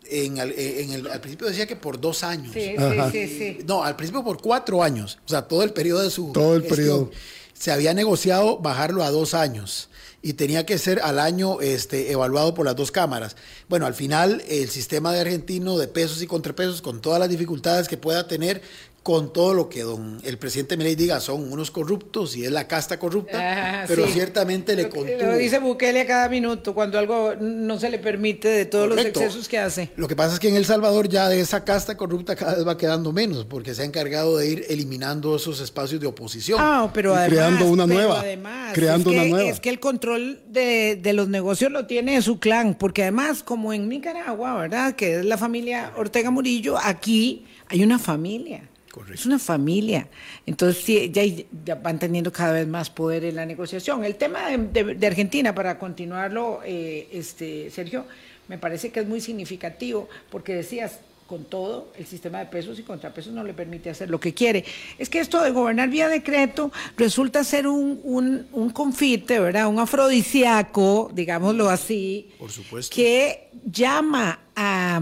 En, 0.10 0.38
al- 0.40 0.52
eh, 0.52 0.84
en 0.84 0.92
el, 0.92 1.08
al 1.08 1.22
principio 1.22 1.48
decía 1.48 1.66
que 1.66 1.78
por 1.78 2.00
dos 2.00 2.24
años. 2.26 2.52
Sí, 2.54 2.76
Ajá. 2.78 3.10
sí, 3.10 3.26
sí, 3.28 3.38
sí. 3.38 3.58
No, 3.66 3.84
al 3.86 3.96
principio 3.96 4.22
por 4.24 4.42
cuatro 4.42 4.84
años. 4.84 5.18
O 5.26 5.30
sea, 5.30 5.44
todo 5.44 5.64
el 5.64 5.72
periodo 5.72 6.02
de 6.04 6.10
su. 6.12 6.32
Todo 6.34 6.56
el 6.56 6.64
gestión. 6.64 6.78
periodo. 6.78 7.12
Se 7.54 7.72
había 7.72 7.94
negociado 7.94 8.58
bajarlo 8.58 9.04
a 9.04 9.12
dos 9.12 9.34
años 9.34 9.88
y 10.26 10.34
tenía 10.34 10.66
que 10.66 10.78
ser 10.78 11.02
al 11.02 11.20
año 11.20 11.60
este, 11.60 12.12
evaluado 12.12 12.54
por 12.54 12.66
las 12.66 12.78
dos 12.78 12.92
cámaras. 12.92 13.36
Bueno, 13.68 13.86
al 13.86 13.94
final, 13.94 14.42
el 14.48 14.70
sistema 14.70 15.12
de 15.12 15.20
argentino 15.20 15.78
de 15.78 15.90
pesos 15.90 16.22
y 16.22 16.28
contrapesos, 16.28 16.82
con 16.82 17.02
todas 17.02 17.20
las 17.20 17.30
dificultades 17.30 17.90
que 17.90 17.98
pueda 17.98 18.26
tener, 18.26 18.62
con 19.04 19.34
todo 19.34 19.54
lo 19.54 19.68
que 19.68 19.82
don 19.82 20.22
el 20.24 20.38
presidente 20.38 20.78
Milei 20.78 20.96
diga, 20.96 21.20
son 21.20 21.52
unos 21.52 21.72
corruptos 21.72 22.38
y 22.38 22.46
es 22.46 22.52
la 22.52 22.70
casta 22.70 22.98
corrupta, 22.98 23.38
Ah, 23.82 23.84
pero 23.86 24.06
sí. 24.08 24.14
ciertamente 24.14 24.78
le 24.78 24.88
contuvo. 24.88 25.18
Lo 25.22 25.36
dice 25.36 25.60
Bukele 25.60 26.00
a 26.02 26.08
cada 26.08 26.30
minuto 26.30 26.74
cuando 26.74 26.98
algo 26.98 27.36
no 27.38 27.78
se 27.80 27.90
le 27.90 28.00
permite 28.00 28.48
de 28.48 28.64
todos 28.66 28.88
Correcto. 28.88 29.20
los 29.20 29.28
excesos 29.28 29.50
que 29.50 29.60
hace. 29.60 29.90
Lo 29.98 30.08
que 30.08 30.16
pasa 30.16 30.36
es 30.36 30.40
que 30.40 30.48
en 30.48 30.56
El 30.56 30.64
Salvador 30.64 31.10
ya 31.10 31.28
de 31.28 31.42
esa 31.42 31.66
casta 31.66 31.98
corrupta 31.98 32.38
cada 32.38 32.56
vez 32.56 32.66
va 32.66 32.78
quedando 32.78 33.12
menos, 33.12 33.44
porque 33.46 33.74
se 33.76 33.82
ha 33.82 33.86
encargado 33.86 34.38
de 34.38 34.48
ir 34.50 34.66
eliminando 34.70 35.36
esos 35.36 35.60
espacios 35.60 36.00
de 36.00 36.08
oposición. 36.08 36.58
Ah, 36.62 36.90
pero 36.94 37.12
Y 37.12 37.16
además, 37.18 37.30
creando 37.30 37.66
una 37.68 37.86
pero 37.86 38.00
nueva, 38.00 38.20
además, 38.22 38.74
creando 38.74 39.10
es 39.10 39.16
que, 39.18 39.22
una 39.22 39.30
nueva. 39.30 39.50
Es 39.50 39.60
que 39.60 39.70
el 39.70 39.80
control 39.82 40.42
de, 40.48 40.96
de 41.02 41.12
los 41.12 41.28
negocios 41.28 41.74
lo 41.74 41.88
tiene 41.88 42.22
su 42.22 42.40
clan, 42.40 42.76
porque 42.76 43.02
además, 43.02 43.44
como 43.44 43.74
en 43.74 43.90
Nicaragua, 43.90 44.56
¿verdad? 44.56 44.96
Que 44.96 45.20
es 45.20 45.26
la 45.26 45.38
familia 45.38 45.92
Ortega 45.98 46.32
Murillo, 46.32 46.78
aquí 46.82 47.46
hay 47.68 47.84
una 47.84 48.00
familia. 48.00 48.70
Correcto. 48.94 49.16
Es 49.16 49.26
una 49.26 49.40
familia. 49.40 50.08
Entonces, 50.46 50.84
sí, 50.84 51.10
ya, 51.12 51.24
ya 51.66 51.74
van 51.74 51.98
teniendo 51.98 52.32
cada 52.32 52.54
vez 52.54 52.68
más 52.68 52.92
poder 52.92 53.26
en 53.26 53.36
la 53.38 53.46
negociación. 53.46 54.06
El 54.06 54.16
tema 54.18 54.50
de, 54.50 54.58
de- 54.84 54.94
de 54.94 55.08
Argentina, 55.08 55.56
para 55.56 55.80
continuarlo, 55.80 56.60
eh, 56.64 57.08
este, 57.12 57.72
Sergio, 57.72 58.06
me 58.48 58.60
parece 58.60 58.92
que 58.92 59.00
es 59.00 59.08
muy 59.08 59.20
significativo, 59.20 60.08
porque 60.30 60.54
decías, 60.54 61.00
con 61.26 61.46
todo, 61.46 61.88
el 61.98 62.06
sistema 62.06 62.38
de 62.38 62.46
pesos 62.46 62.78
y 62.78 62.84
contrapesos 62.84 63.34
no 63.34 63.44
le 63.44 63.56
permite 63.56 63.90
hacer 63.90 64.12
lo 64.12 64.20
que 64.20 64.36
quiere. 64.36 64.64
Es 65.00 65.10
que 65.10 65.20
esto 65.20 65.42
de 65.42 65.50
gobernar 65.50 65.90
vía 65.90 66.08
decreto 66.08 66.72
resulta 66.96 67.44
ser 67.44 67.66
un, 67.66 68.00
un, 68.04 68.46
un 68.52 68.70
confite, 68.70 69.40
¿verdad? 69.40 69.70
Un 69.70 69.80
afrodisíaco, 69.80 71.10
digámoslo 71.16 71.68
así. 71.70 72.30
Por 72.38 72.52
supuesto. 72.52 72.94
Que 72.96 73.50
llama 73.66 74.40
a, 74.56 75.02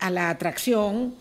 a 0.00 0.10
la 0.10 0.28
atracción 0.28 1.14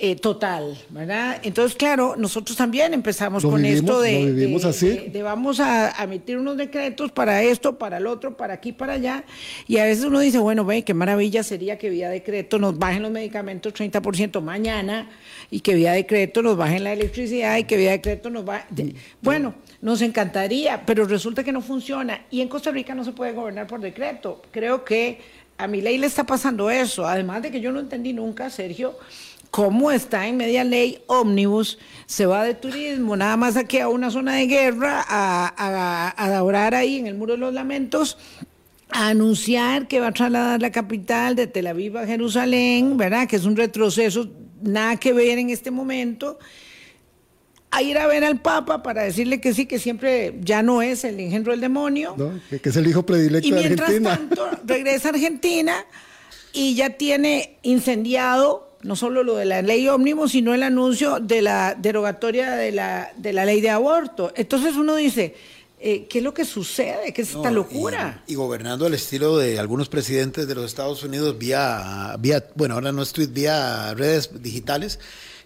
eh, 0.00 0.14
total, 0.16 0.78
¿verdad? 0.90 1.40
Entonces, 1.42 1.76
claro, 1.76 2.14
nosotros 2.16 2.56
también 2.56 2.94
empezamos 2.94 3.42
Lo 3.42 3.50
con 3.50 3.60
vivimos- 3.62 3.80
esto 3.80 4.00
de, 4.00 4.32
de- 4.32 4.68
así. 4.68 4.88
de- 4.88 5.08
de 5.08 5.22
vamos 5.22 5.58
a, 5.60 6.00
a 6.00 6.04
emitir 6.04 6.38
unos 6.38 6.56
decretos 6.56 7.10
para 7.10 7.42
esto, 7.42 7.78
para 7.78 7.96
el 7.98 8.06
otro, 8.06 8.36
para 8.36 8.54
aquí, 8.54 8.72
para 8.72 8.92
allá. 8.94 9.24
Y 9.66 9.78
a 9.78 9.84
veces 9.84 10.04
uno 10.04 10.20
dice, 10.20 10.38
bueno, 10.38 10.64
ve, 10.64 10.82
qué 10.84 10.94
maravilla 10.94 11.42
sería 11.42 11.78
que 11.78 11.90
vía 11.90 12.08
decreto 12.08 12.58
nos 12.58 12.78
bajen 12.78 13.02
los 13.02 13.10
medicamentos 13.10 13.74
30% 13.74 14.40
mañana 14.40 15.10
y 15.50 15.60
que 15.60 15.74
vía 15.74 15.92
decreto 15.92 16.42
nos 16.42 16.56
bajen 16.56 16.84
la 16.84 16.92
electricidad 16.92 17.56
y 17.56 17.64
que 17.64 17.76
vía 17.76 17.90
decreto 17.90 18.30
nos 18.30 18.48
va... 18.48 18.64
de- 18.70 18.94
bueno, 19.20 19.54
nos 19.82 20.00
encantaría, 20.02 20.84
pero 20.86 21.04
resulta 21.06 21.42
que 21.42 21.50
no 21.52 21.60
funciona. 21.60 22.22
Y 22.30 22.40
en 22.40 22.48
Costa 22.48 22.70
Rica 22.70 22.94
no 22.94 23.04
se 23.04 23.12
puede 23.12 23.32
gobernar 23.32 23.66
por 23.66 23.80
decreto. 23.80 24.42
Creo 24.52 24.84
que 24.84 25.20
a 25.56 25.66
mi 25.66 25.80
ley 25.80 25.98
le 25.98 26.06
está 26.06 26.24
pasando 26.24 26.70
eso. 26.70 27.04
Además 27.06 27.42
de 27.42 27.50
que 27.50 27.60
yo 27.60 27.72
no 27.72 27.80
entendí 27.80 28.12
nunca, 28.12 28.48
Sergio, 28.48 28.96
cómo 29.50 29.90
está 29.90 30.26
en 30.28 30.36
media 30.36 30.64
ley 30.64 31.02
ómnibus, 31.06 31.78
se 32.06 32.26
va 32.26 32.44
de 32.44 32.54
turismo, 32.54 33.16
nada 33.16 33.36
más 33.36 33.56
aquí 33.56 33.78
a 33.78 33.88
una 33.88 34.10
zona 34.10 34.34
de 34.34 34.46
guerra, 34.46 35.04
a, 35.06 35.46
a, 35.56 36.08
a 36.10 36.24
adorar 36.36 36.74
ahí 36.74 36.98
en 36.98 37.06
el 37.06 37.14
Muro 37.16 37.32
de 37.34 37.38
los 37.38 37.54
Lamentos, 37.54 38.18
a 38.90 39.08
anunciar 39.08 39.86
que 39.88 40.00
va 40.00 40.08
a 40.08 40.12
trasladar 40.12 40.60
la 40.60 40.72
capital 40.72 41.36
de 41.36 41.46
Tel 41.46 41.66
Aviv 41.66 41.96
a 41.98 42.06
Jerusalén, 42.06 42.96
¿verdad? 42.96 43.28
Que 43.28 43.36
es 43.36 43.44
un 43.44 43.56
retroceso, 43.56 44.28
nada 44.62 44.96
que 44.96 45.12
ver 45.12 45.38
en 45.38 45.50
este 45.50 45.70
momento. 45.70 46.38
A 47.70 47.82
ir 47.82 47.98
a 47.98 48.06
ver 48.06 48.24
al 48.24 48.40
Papa 48.40 48.82
para 48.82 49.02
decirle 49.02 49.42
que 49.42 49.52
sí, 49.52 49.66
que 49.66 49.78
siempre 49.78 50.38
ya 50.40 50.62
no 50.62 50.80
es 50.80 51.04
el 51.04 51.20
engendro 51.20 51.52
del 51.52 51.60
demonio. 51.60 52.14
¿no? 52.16 52.40
Que, 52.48 52.66
es 52.66 52.76
el 52.76 52.86
hijo 52.86 53.04
predilecto 53.04 53.46
Y 53.46 53.50
de 53.50 53.60
mientras 53.60 53.88
Argentina. 53.90 54.16
tanto, 54.16 54.48
regresa 54.64 55.08
a 55.08 55.12
Argentina 55.12 55.84
y 56.54 56.74
ya 56.76 56.90
tiene 56.90 57.58
incendiado 57.62 58.67
no 58.82 58.96
solo 58.96 59.22
lo 59.22 59.36
de 59.36 59.44
la 59.44 59.62
ley 59.62 59.88
ómnibus, 59.88 60.32
sino 60.32 60.54
el 60.54 60.62
anuncio 60.62 61.18
de 61.20 61.42
la 61.42 61.74
derogatoria 61.74 62.52
de 62.52 62.72
la, 62.72 63.12
de 63.16 63.32
la 63.32 63.44
ley 63.44 63.60
de 63.60 63.70
aborto. 63.70 64.32
Entonces 64.36 64.76
uno 64.76 64.94
dice, 64.94 65.34
eh, 65.80 66.06
¿qué 66.08 66.18
es 66.18 66.24
lo 66.24 66.34
que 66.34 66.44
sucede? 66.44 67.12
¿Qué 67.12 67.22
es 67.22 67.34
esta 67.34 67.50
locura? 67.50 68.22
Y, 68.26 68.32
y 68.32 68.34
gobernando 68.36 68.86
al 68.86 68.94
estilo 68.94 69.36
de 69.38 69.58
algunos 69.58 69.88
presidentes 69.88 70.46
de 70.46 70.54
los 70.54 70.64
Estados 70.64 71.02
Unidos 71.02 71.38
vía, 71.38 72.16
vía 72.18 72.44
bueno, 72.54 72.74
ahora 72.74 72.92
no 72.92 73.02
es 73.02 73.12
tweet, 73.12 73.28
vía 73.28 73.94
redes 73.94 74.30
digitales, 74.42 74.98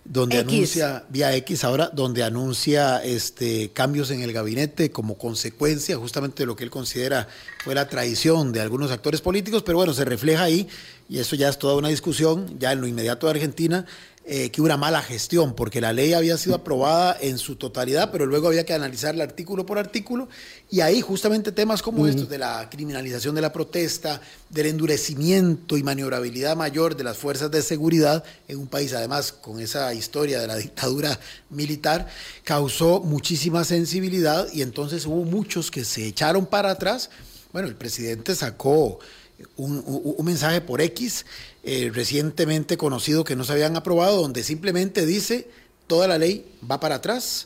donde 0.05 0.41
X. 0.41 0.53
anuncia, 0.53 1.05
vía 1.11 1.35
X 1.37 1.65
ahora, 1.65 1.91
donde 1.93 2.25
anuncia 2.25 3.03
este, 3.05 3.71
cambios 3.71 4.11
en 4.11 4.23
el 4.23 4.33
gabinete 4.33 4.91
como 4.91 5.17
consecuencia 5.17 5.97
justamente 5.97 6.43
de 6.43 6.47
lo 6.47 6.57
que 6.57 6.65
él 6.65 6.71
considera 6.71 7.29
fue 7.62 7.75
la 7.75 7.88
traición 7.88 8.53
de 8.53 8.61
algunos 8.61 8.91
actores 8.91 9.21
políticos, 9.21 9.62
pero 9.65 9.79
bueno, 9.79 9.95
se 9.95 10.05
refleja 10.05 10.43
ahí, 10.43 10.69
y 11.09 11.19
eso 11.19 11.37
ya 11.37 11.49
es 11.49 11.59
toda 11.59 11.77
una 11.77 11.88
discusión, 11.88 12.59
ya 12.59 12.73
en 12.73 12.81
lo 12.81 12.88
inmediato 12.88 13.27
de 13.27 13.33
Argentina, 13.33 13.87
eh, 14.24 14.50
que 14.50 14.62
una 14.62 14.76
mala 14.76 15.02
gestión, 15.02 15.54
porque 15.54 15.80
la 15.80 15.92
ley 15.92 16.12
había 16.12 16.38
sido 16.38 16.54
aprobada 16.54 17.16
en 17.20 17.38
su 17.38 17.56
totalidad, 17.56 18.11
pero 18.12 18.24
luego 18.24 18.46
había 18.46 18.64
que 18.64 18.72
analizarla 18.72 19.24
artículo 19.24 19.66
por 19.66 19.78
artículo, 19.78 20.28
y 20.70 20.80
ahí 20.80 21.00
justamente 21.00 21.50
temas 21.50 21.82
como 21.82 22.06
estos 22.06 22.28
de 22.28 22.38
la 22.38 22.68
criminalización 22.70 23.35
de 23.35 23.40
la 23.40 23.52
protesta, 23.52 24.20
del 24.48 24.66
endurecimiento 24.66 25.76
y 25.76 25.82
maniobrabilidad 25.82 26.56
mayor 26.56 26.96
de 26.96 27.02
las 27.04 27.16
fuerzas 27.16 27.50
de 27.50 27.62
seguridad 27.62 28.22
en 28.46 28.58
un 28.58 28.68
país, 28.68 28.92
además, 28.92 29.32
con 29.32 29.58
esa 29.58 29.92
historia 29.92 30.40
de 30.40 30.46
la 30.46 30.56
dictadura 30.56 31.18
militar, 31.50 32.06
causó 32.44 33.00
muchísima 33.00 33.64
sensibilidad 33.64 34.46
y 34.52 34.62
entonces 34.62 35.04
hubo 35.06 35.24
muchos 35.24 35.70
que 35.70 35.85
se 35.85 36.06
echaron 36.06 36.46
para 36.46 36.70
atrás. 36.70 37.11
Bueno, 37.52 37.66
el 37.68 37.74
presidente 37.74 38.35
sacó 38.37 39.00
un, 39.56 39.78
un- 39.85 40.14
un 40.16 40.24
mensaje 40.24 40.61
por 40.61 40.80
X 40.80 41.26
eh, 41.64 41.90
recientemente 41.94 42.77
conocido 42.77 43.25
que 43.25 43.37
no 43.37 43.44
se 43.44 43.53
habían 43.53 43.77
aprobado, 43.77 44.20
donde 44.20 44.42
simplemente 44.42 45.07
dice 45.07 45.48
toda 45.87 46.09
la 46.09 46.16
ley 46.18 46.46
va 46.68 46.81
para 46.81 46.96
atrás. 46.96 47.44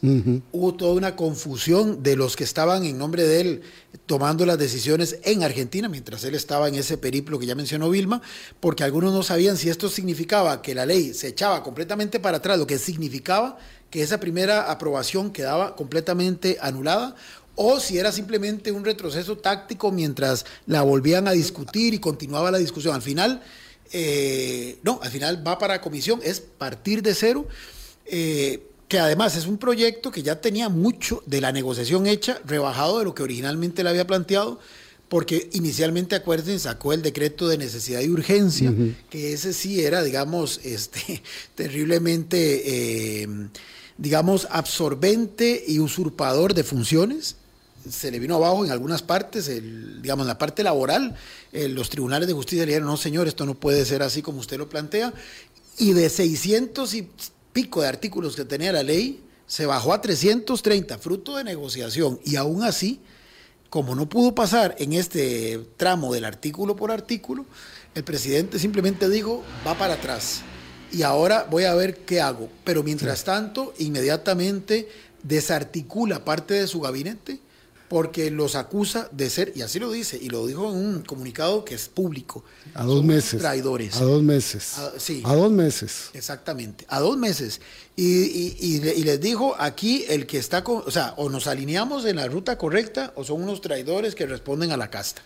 Hubo 0.52 0.74
toda 0.74 0.92
una 0.94 1.16
confusión 1.16 2.02
de 2.02 2.16
los 2.16 2.36
que 2.36 2.44
estaban 2.44 2.84
en 2.84 2.96
nombre 2.96 3.24
de 3.24 3.40
él 3.40 3.62
tomando 4.06 4.46
las 4.46 4.58
decisiones 4.58 5.18
en 5.24 5.42
Argentina, 5.42 5.88
mientras 5.88 6.22
él 6.24 6.34
estaba 6.34 6.68
en 6.68 6.76
ese 6.76 6.96
periplo 6.96 7.38
que 7.38 7.46
ya 7.46 7.54
mencionó 7.54 7.90
Vilma, 7.90 8.22
porque 8.60 8.84
algunos 8.84 9.12
no 9.12 9.22
sabían 9.22 9.56
si 9.56 9.68
esto 9.68 9.88
significaba 9.88 10.62
que 10.62 10.74
la 10.74 10.86
ley 10.86 11.12
se 11.12 11.28
echaba 11.28 11.62
completamente 11.62 12.20
para 12.20 12.36
atrás, 12.36 12.58
lo 12.58 12.66
que 12.66 12.78
significaba 12.78 13.58
que 13.90 14.02
esa 14.02 14.20
primera 14.20 14.70
aprobación 14.70 15.32
quedaba 15.32 15.74
completamente 15.74 16.58
anulada 16.60 17.16
o 17.56 17.80
si 17.80 17.98
era 17.98 18.12
simplemente 18.12 18.70
un 18.70 18.84
retroceso 18.84 19.38
táctico 19.38 19.90
mientras 19.90 20.44
la 20.66 20.82
volvían 20.82 21.26
a 21.26 21.32
discutir 21.32 21.94
y 21.94 21.98
continuaba 21.98 22.50
la 22.50 22.58
discusión. 22.58 22.94
Al 22.94 23.02
final, 23.02 23.42
eh, 23.92 24.78
no, 24.82 25.00
al 25.02 25.10
final 25.10 25.46
va 25.46 25.58
para 25.58 25.80
comisión, 25.80 26.20
es 26.22 26.40
partir 26.40 27.02
de 27.02 27.14
cero, 27.14 27.46
eh, 28.06 28.62
que 28.88 28.98
además 28.98 29.36
es 29.36 29.46
un 29.46 29.58
proyecto 29.58 30.10
que 30.10 30.22
ya 30.22 30.40
tenía 30.40 30.68
mucho 30.68 31.22
de 31.26 31.40
la 31.40 31.52
negociación 31.52 32.06
hecha, 32.06 32.40
rebajado 32.44 32.98
de 32.98 33.04
lo 33.04 33.14
que 33.14 33.22
originalmente 33.22 33.82
le 33.82 33.90
había 33.90 34.06
planteado, 34.06 34.60
porque 35.08 35.50
inicialmente, 35.52 36.14
acuérdense, 36.14 36.64
sacó 36.64 36.92
el 36.92 37.02
decreto 37.02 37.48
de 37.48 37.58
necesidad 37.58 38.00
y 38.00 38.08
urgencia, 38.08 38.72
que 39.08 39.32
ese 39.32 39.52
sí 39.52 39.84
era, 39.84 40.02
digamos, 40.02 40.60
este, 40.64 41.22
terriblemente, 41.54 43.22
eh, 43.22 43.28
digamos, 43.98 44.46
absorbente 44.50 45.64
y 45.66 45.78
usurpador 45.78 46.54
de 46.54 46.64
funciones 46.64 47.36
se 47.90 48.10
le 48.10 48.18
vino 48.18 48.36
abajo 48.36 48.64
en 48.64 48.70
algunas 48.70 49.02
partes, 49.02 49.48
el, 49.48 50.02
digamos, 50.02 50.24
en 50.24 50.28
la 50.28 50.38
parte 50.38 50.62
laboral, 50.62 51.14
eh, 51.52 51.68
los 51.68 51.90
tribunales 51.90 52.28
de 52.28 52.34
justicia 52.34 52.64
le 52.64 52.72
dijeron, 52.72 52.88
no 52.88 52.96
señor, 52.96 53.28
esto 53.28 53.46
no 53.46 53.54
puede 53.54 53.84
ser 53.84 54.02
así 54.02 54.22
como 54.22 54.40
usted 54.40 54.58
lo 54.58 54.68
plantea, 54.68 55.12
y 55.78 55.92
de 55.92 56.08
600 56.08 56.94
y 56.94 57.08
pico 57.52 57.82
de 57.82 57.88
artículos 57.88 58.36
que 58.36 58.44
tenía 58.44 58.72
la 58.72 58.82
ley, 58.82 59.22
se 59.46 59.66
bajó 59.66 59.92
a 59.92 60.00
330, 60.00 60.98
fruto 60.98 61.36
de 61.36 61.44
negociación. 61.44 62.20
Y 62.24 62.36
aún 62.36 62.62
así, 62.62 63.00
como 63.70 63.94
no 63.94 64.08
pudo 64.08 64.34
pasar 64.34 64.74
en 64.78 64.92
este 64.92 65.60
tramo 65.76 66.12
del 66.12 66.24
artículo 66.24 66.76
por 66.76 66.90
artículo, 66.90 67.46
el 67.94 68.04
presidente 68.04 68.58
simplemente 68.58 69.08
dijo, 69.08 69.42
va 69.66 69.78
para 69.78 69.94
atrás. 69.94 70.42
Y 70.92 71.02
ahora 71.02 71.46
voy 71.50 71.64
a 71.64 71.74
ver 71.74 71.98
qué 72.04 72.20
hago. 72.20 72.48
Pero 72.64 72.82
mientras 72.82 73.24
tanto, 73.24 73.72
inmediatamente 73.78 74.88
desarticula 75.22 76.24
parte 76.24 76.54
de 76.54 76.66
su 76.66 76.80
gabinete 76.80 77.40
porque 77.88 78.30
los 78.30 78.54
acusa 78.56 79.08
de 79.12 79.30
ser, 79.30 79.52
y 79.54 79.62
así 79.62 79.78
lo 79.78 79.90
dice, 79.92 80.18
y 80.20 80.28
lo 80.28 80.46
dijo 80.46 80.68
en 80.70 80.76
un 80.76 81.02
comunicado 81.02 81.64
que 81.64 81.74
es 81.76 81.88
público. 81.88 82.44
A 82.74 82.82
dos 82.84 82.98
son 82.98 83.06
meses. 83.06 83.40
Traidores. 83.40 83.96
A 83.96 84.04
dos 84.04 84.22
meses. 84.22 84.78
A- 84.78 84.92
sí. 84.98 85.22
A 85.24 85.34
dos 85.34 85.50
meses. 85.52 86.10
Exactamente, 86.14 86.84
a 86.88 86.98
dos 87.00 87.16
meses. 87.16 87.60
Y, 87.94 88.04
y- 88.24 88.56
y 88.60 88.80
le- 88.80 88.94
y 88.94 89.04
les 89.04 89.20
dijo, 89.20 89.54
aquí 89.58 90.04
el 90.08 90.26
que 90.26 90.38
está, 90.38 90.64
con, 90.64 90.82
o 90.84 90.90
sea, 90.90 91.14
o 91.16 91.28
nos 91.28 91.46
alineamos 91.46 92.04
en 92.04 92.16
la 92.16 92.26
ruta 92.28 92.58
correcta 92.58 93.12
o 93.16 93.24
son 93.24 93.42
unos 93.42 93.60
traidores 93.60 94.14
que 94.14 94.26
responden 94.26 94.72
a 94.72 94.76
la 94.76 94.90
casta. 94.90 95.22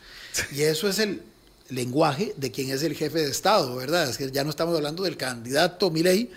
Y 0.54 0.62
eso 0.62 0.88
es 0.88 0.98
el 0.98 1.22
lenguaje 1.70 2.34
de 2.36 2.50
quien 2.50 2.70
es 2.70 2.82
el 2.82 2.94
jefe 2.94 3.18
de 3.20 3.30
Estado, 3.30 3.74
¿verdad? 3.76 4.08
Es 4.10 4.18
que 4.18 4.30
ya 4.30 4.44
no 4.44 4.50
estamos 4.50 4.76
hablando 4.76 5.04
del 5.04 5.16
candidato 5.16 5.90
Milei, 5.90 6.30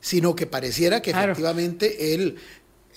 sino 0.00 0.34
que 0.34 0.46
pareciera 0.46 1.00
que 1.02 1.12
Claro. 1.12 1.32
efectivamente 1.32 2.14
él, 2.14 2.36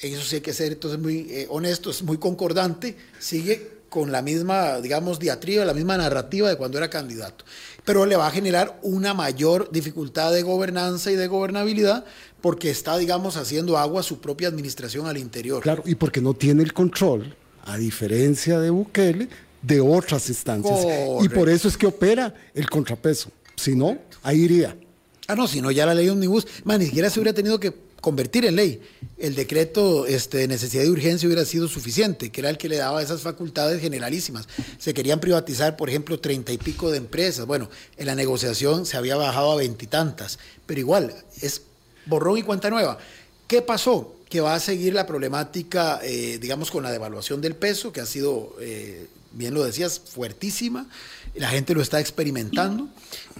eso 0.02 0.24
sí 0.24 0.36
hay 0.36 0.42
que 0.42 0.54
ser 0.54 0.72
entonces 0.72 1.00
muy 1.00 1.28
eh, 1.30 1.48
honesto, 1.50 1.92
es 1.92 2.04
muy 2.04 2.18
concordante, 2.18 2.98
sigue 3.20 3.74
con 3.90 4.12
la 4.12 4.24
misma, 4.24 4.82
digamos, 4.82 5.20
diatriba, 5.20 5.66
la 5.66 5.74
misma 5.76 5.98
narrativa 5.98 6.50
de 6.50 6.56
cuando 6.56 6.80
era 6.80 6.90
candidato. 6.90 7.46
Pero 7.86 8.08
le 8.08 8.16
va 8.16 8.26
a 8.26 8.32
generar 8.32 8.80
una 8.82 9.14
mayor 9.14 9.70
dificultad 9.72 10.34
de 10.34 10.42
gobernanza 10.42 11.12
y 11.12 11.16
de 11.16 11.28
gobernabilidad 11.28 12.04
porque 12.42 12.72
está, 12.72 12.98
digamos, 12.98 13.38
haciendo 13.38 13.78
agua 13.78 14.02
su 14.02 14.20
propia 14.20 14.48
administración 14.48 15.06
al 15.06 15.18
interior. 15.18 15.62
Claro, 15.62 15.84
y 15.86 15.94
porque 15.94 16.22
no 16.22 16.34
tiene 16.34 16.64
el 16.64 16.74
control, 16.74 17.36
a 17.66 17.78
diferencia 17.78 18.60
de 18.60 18.72
Bukele, 18.72 19.30
de 19.62 19.80
otras 19.80 20.28
instancias. 20.28 20.80
Y 21.22 21.30
por 21.30 21.48
eso 21.48 21.68
es 21.68 21.78
que 21.78 21.86
opera 21.86 22.34
el 22.56 22.70
contrapeso. 22.70 23.30
Si 23.56 23.76
no, 23.76 24.00
ahí 24.24 24.42
iría. 24.42 24.76
Ah, 25.28 25.36
no, 25.36 25.48
si 25.48 25.62
no, 25.62 25.72
ya 25.72 25.86
la 25.86 25.94
ley 25.94 26.10
omnibus, 26.10 26.48
man, 26.64 26.80
ni 26.80 26.88
siquiera 26.88 27.10
se 27.10 27.20
hubiera 27.20 27.34
tenido 27.34 27.60
que 27.60 27.74
convertir 28.04 28.44
en 28.44 28.58
ley. 28.58 28.82
El 29.18 29.34
decreto 29.34 30.06
este, 30.06 30.40
de 30.40 30.50
necesidad 30.50 30.84
de 30.84 30.90
urgencia 30.90 31.26
hubiera 31.26 31.46
sido 31.46 31.70
suficiente, 31.70 32.32
que 32.32 32.42
era 32.42 32.50
el 32.50 32.58
que 32.58 32.68
le 32.68 32.76
daba 32.76 33.02
esas 33.02 33.22
facultades 33.22 33.80
generalísimas. 33.80 34.46
Se 34.78 34.94
querían 34.94 35.22
privatizar, 35.22 35.78
por 35.78 35.90
ejemplo, 35.90 36.20
treinta 36.20 36.52
y 36.52 36.58
pico 36.58 36.92
de 36.92 36.98
empresas. 36.98 37.46
Bueno, 37.46 37.70
en 37.96 38.06
la 38.06 38.14
negociación 38.14 38.86
se 38.86 38.98
había 38.98 39.16
bajado 39.16 39.54
a 39.54 39.56
veintitantas, 39.56 40.38
pero 40.66 40.82
igual, 40.82 41.16
es 41.40 41.62
borrón 42.06 42.38
y 42.38 42.44
cuenta 42.44 42.70
nueva. 42.70 42.98
¿Qué 43.48 43.62
pasó? 43.62 44.18
Que 44.30 44.42
va 44.42 44.54
a 44.54 44.60
seguir 44.60 44.94
la 44.94 45.08
problemática, 45.08 46.02
eh, 46.04 46.40
digamos, 46.42 46.72
con 46.72 46.84
la 46.84 46.92
devaluación 46.92 47.40
del 47.40 47.56
peso, 47.56 47.94
que 47.94 48.02
ha 48.02 48.06
sido, 48.06 48.58
eh, 48.60 49.08
bien 49.32 49.54
lo 49.54 49.64
decías, 49.64 50.02
fuertísima. 50.02 50.90
La 51.36 51.50
gente 51.50 51.74
lo 51.74 51.82
está 51.82 52.00
experimentando 52.00 52.90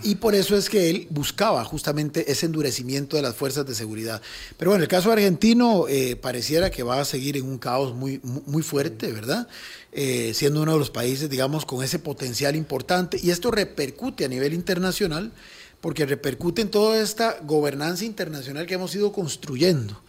y 0.02 0.16
por 0.16 0.34
eso 0.34 0.58
es 0.58 0.68
que 0.68 0.90
él 0.90 1.08
buscaba 1.12 1.64
justamente 1.64 2.32
ese 2.32 2.48
endurecimiento 2.48 3.16
de 3.16 3.22
las 3.22 3.36
fuerzas 3.36 3.68
de 3.68 3.76
seguridad. 3.76 4.20
Pero 4.58 4.72
bueno, 4.72 4.84
el 4.84 4.88
caso 4.88 5.12
argentino 5.12 5.88
eh, 5.88 6.16
pareciera 6.16 6.72
que 6.72 6.82
va 6.82 7.00
a 7.00 7.06
seguir 7.06 7.38
en 7.38 7.46
un 7.46 7.60
caos 7.60 7.94
muy, 7.94 8.20
muy 8.24 8.64
fuerte, 8.64 9.12
¿verdad? 9.12 9.48
Eh, 9.92 10.32
siendo 10.34 10.64
uno 10.64 10.74
de 10.74 10.80
los 10.80 10.90
países, 10.90 11.30
digamos, 11.30 11.66
con 11.66 11.84
ese 11.84 12.00
potencial 12.00 12.56
importante 12.56 13.20
y 13.22 13.30
esto 13.30 13.52
repercute 13.52 14.26
a 14.26 14.28
nivel 14.28 14.56
internacional 14.56 15.32
porque 15.80 16.06
repercute 16.06 16.64
en 16.64 16.72
toda 16.72 17.00
esta 17.00 17.38
gobernanza 17.44 18.06
internacional 18.06 18.66
que 18.66 18.74
hemos 18.74 18.96
ido 18.96 19.12
construyendo. 19.12 20.02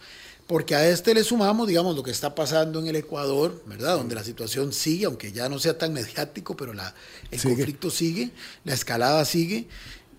Porque 0.47 0.75
a 0.75 0.87
este 0.87 1.13
le 1.15 1.23
sumamos, 1.23 1.67
digamos, 1.67 1.95
lo 1.95 2.03
que 2.03 2.11
está 2.11 2.35
pasando 2.35 2.79
en 2.79 2.87
el 2.87 2.95
Ecuador, 2.95 3.63
¿verdad? 3.65 3.97
Donde 3.97 4.13
la 4.13 4.23
situación 4.23 4.73
sigue, 4.73 5.05
aunque 5.05 5.31
ya 5.31 5.49
no 5.49 5.57
sea 5.57 5.77
tan 5.77 5.91
mediático, 5.91 6.55
pero 6.55 6.73
la, 6.73 6.93
el 7.31 7.39
Sigue. 7.39 7.55
conflicto 7.55 7.89
sigue, 7.89 8.29
la 8.63 8.73
escalada 8.73 9.25
sigue. 9.25 9.67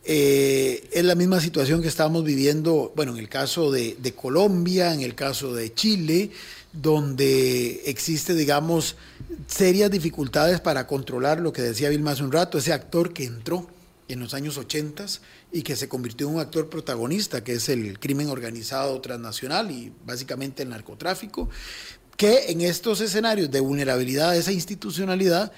Eh, 0.05 0.89
es 0.93 1.05
la 1.05 1.15
misma 1.15 1.41
situación 1.41 1.81
que 1.81 1.89
estamos 1.89 2.25
viviendo, 2.25 2.93
bueno, 2.97 3.13
en 3.13 3.19
el 3.19 3.29
caso 3.29 3.71
de, 3.71 3.97
de 4.01 4.15
Colombia, 4.15 4.93
en 4.95 5.01
el 5.01 5.15
caso 5.15 5.55
de 5.55 5.73
Chile, 5.75 6.31
donde 6.73 7.83
existe, 7.87 8.35
digamos, 8.35 8.97
serias 9.47 9.91
dificultades 9.91 10.61
para 10.61 10.87
controlar 10.87 11.41
lo 11.41 11.53
que 11.53 11.63
decía 11.63 11.89
Vilma 11.89 12.13
hace 12.13 12.25
un 12.25 12.33
rato, 12.33 12.59
ese 12.59 12.73
actor 12.73 13.13
que 13.13 13.25
entró 13.25 13.69
en 14.09 14.21
los 14.21 14.35
años 14.35 14.57
80 14.59 15.07
y 15.57 15.63
que 15.63 15.75
se 15.75 15.89
convirtió 15.89 16.29
en 16.29 16.35
un 16.35 16.41
actor 16.41 16.69
protagonista, 16.69 17.43
que 17.43 17.55
es 17.55 17.71
el 17.71 17.99
crimen 17.99 18.29
organizado 18.29 19.01
transnacional 19.01 19.71
y 19.71 19.91
básicamente 20.05 20.63
el 20.63 20.69
narcotráfico, 20.69 21.49
que 22.19 22.51
en 22.51 22.61
estos 22.61 23.01
escenarios 23.01 23.51
de 23.51 23.61
vulnerabilidad 23.61 24.33
de 24.33 24.41
esa 24.41 24.53
institucionalidad 24.53 25.53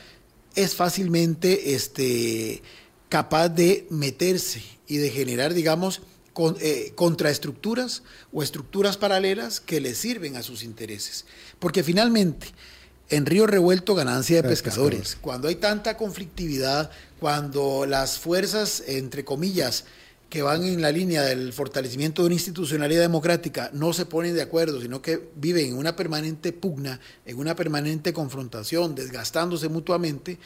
es 0.54 0.76
fácilmente 0.76 1.74
este, 1.74 2.62
capaz 3.08 3.48
de 3.48 3.88
meterse 3.90 4.62
y 4.86 4.98
de 4.98 5.10
generar, 5.10 5.52
digamos, 5.52 6.00
con, 6.32 6.56
eh, 6.60 6.92
contraestructuras 6.94 8.04
o 8.32 8.44
estructuras 8.44 8.96
paralelas 8.96 9.58
que 9.58 9.80
le 9.80 9.96
sirven 9.96 10.36
a 10.36 10.44
sus 10.44 10.62
intereses. 10.62 11.24
Porque 11.58 11.82
finalmente, 11.82 12.46
en 13.10 13.26
Río 13.26 13.48
Revuelto, 13.48 13.96
ganancia 13.96 14.42
de 14.42 14.48
pescadores. 14.48 15.16
Cuando 15.20 15.48
hay 15.48 15.56
tanta 15.56 15.96
conflictividad, 15.96 16.92
cuando 17.20 17.86
las 17.86 18.18
fuerzas, 18.18 18.82
entre 18.86 19.24
comillas, 19.24 19.84
que 20.30 20.42
van 20.42 20.62
en 20.64 20.82
la 20.82 20.92
línea 20.92 21.22
del 21.22 21.52
fortalecimiento 21.54 22.22
de 22.22 22.26
una 22.26 22.34
institucionalidad 22.34 23.00
democrática 23.00 23.70
no 23.72 23.92
se 23.94 24.04
ponen 24.04 24.34
de 24.34 24.42
acuerdo, 24.42 24.80
sino 24.80 25.00
que 25.00 25.30
viven 25.36 25.68
en 25.68 25.76
una 25.76 25.96
permanente 25.96 26.52
pugna, 26.52 27.00
en 27.24 27.38
una 27.38 27.56
permanente 27.56 28.12
confrontación, 28.12 28.94
desgastándose 28.94 29.70
mutuamente, 29.70 30.38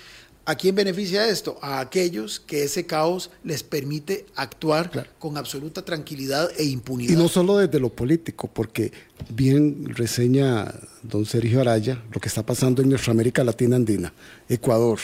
¿a 0.45 0.55
quién 0.55 0.77
beneficia 0.77 1.27
esto? 1.29 1.59
A 1.63 1.81
aquellos 1.81 2.39
que 2.39 2.63
ese 2.63 2.87
caos 2.87 3.31
les 3.43 3.65
permite 3.65 4.27
actuar 4.37 4.89
Claro. 4.91 5.11
con 5.19 5.37
absoluta 5.37 5.85
tranquilidad 5.85 6.49
e 6.57 6.65
impunidad. 6.65 7.13
Y 7.13 7.17
no 7.17 7.29
solo 7.29 7.59
desde 7.59 7.81
lo 7.81 7.91
político, 7.91 8.49
porque 8.53 8.93
bien 9.31 9.93
reseña 9.97 10.73
don 11.03 11.27
Sergio 11.27 11.61
Araya 11.61 12.01
lo 12.13 12.21
que 12.21 12.29
está 12.29 12.47
pasando 12.47 12.83
en 12.83 12.89
nuestra 12.89 13.11
América 13.11 13.43
Latina 13.43 13.75
Andina, 13.75 14.13
Ecuador, 14.49 15.01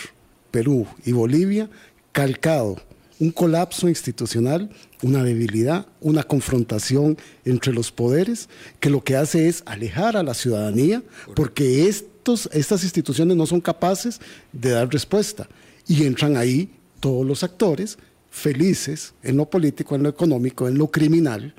Perú 0.51 0.87
y 1.05 1.13
Bolivia, 1.13 1.69
calcado 2.13 2.77
un 3.21 3.31
colapso 3.31 3.89
institucional, 3.89 4.71
una 5.03 5.25
debilidad, 5.25 5.87
una 6.01 6.23
confrontación 6.23 7.19
entre 7.45 7.73
los 7.73 7.91
poderes, 7.91 8.49
que 8.81 8.91
lo 8.91 9.03
que 9.03 9.17
hace 9.17 9.49
es 9.49 9.63
alejar 9.67 10.17
a 10.17 10.23
la 10.23 10.35
ciudadanía, 10.35 11.03
porque 11.35 11.89
estos, 11.89 12.49
estas 12.53 12.85
instituciones 12.85 13.37
no 13.37 13.47
son 13.47 13.61
capaces 13.61 14.21
de 14.53 14.71
dar 14.71 14.89
respuesta. 14.89 15.49
Y 15.87 16.05
entran 16.05 16.37
ahí 16.37 16.71
todos 17.01 17.27
los 17.27 17.43
actores 17.43 17.99
felices 18.31 19.15
en 19.23 19.37
lo 19.37 19.47
político, 19.47 19.95
en 19.95 20.03
lo 20.03 20.09
económico, 20.09 20.69
en 20.69 20.79
lo 20.79 20.89
criminal, 20.89 21.55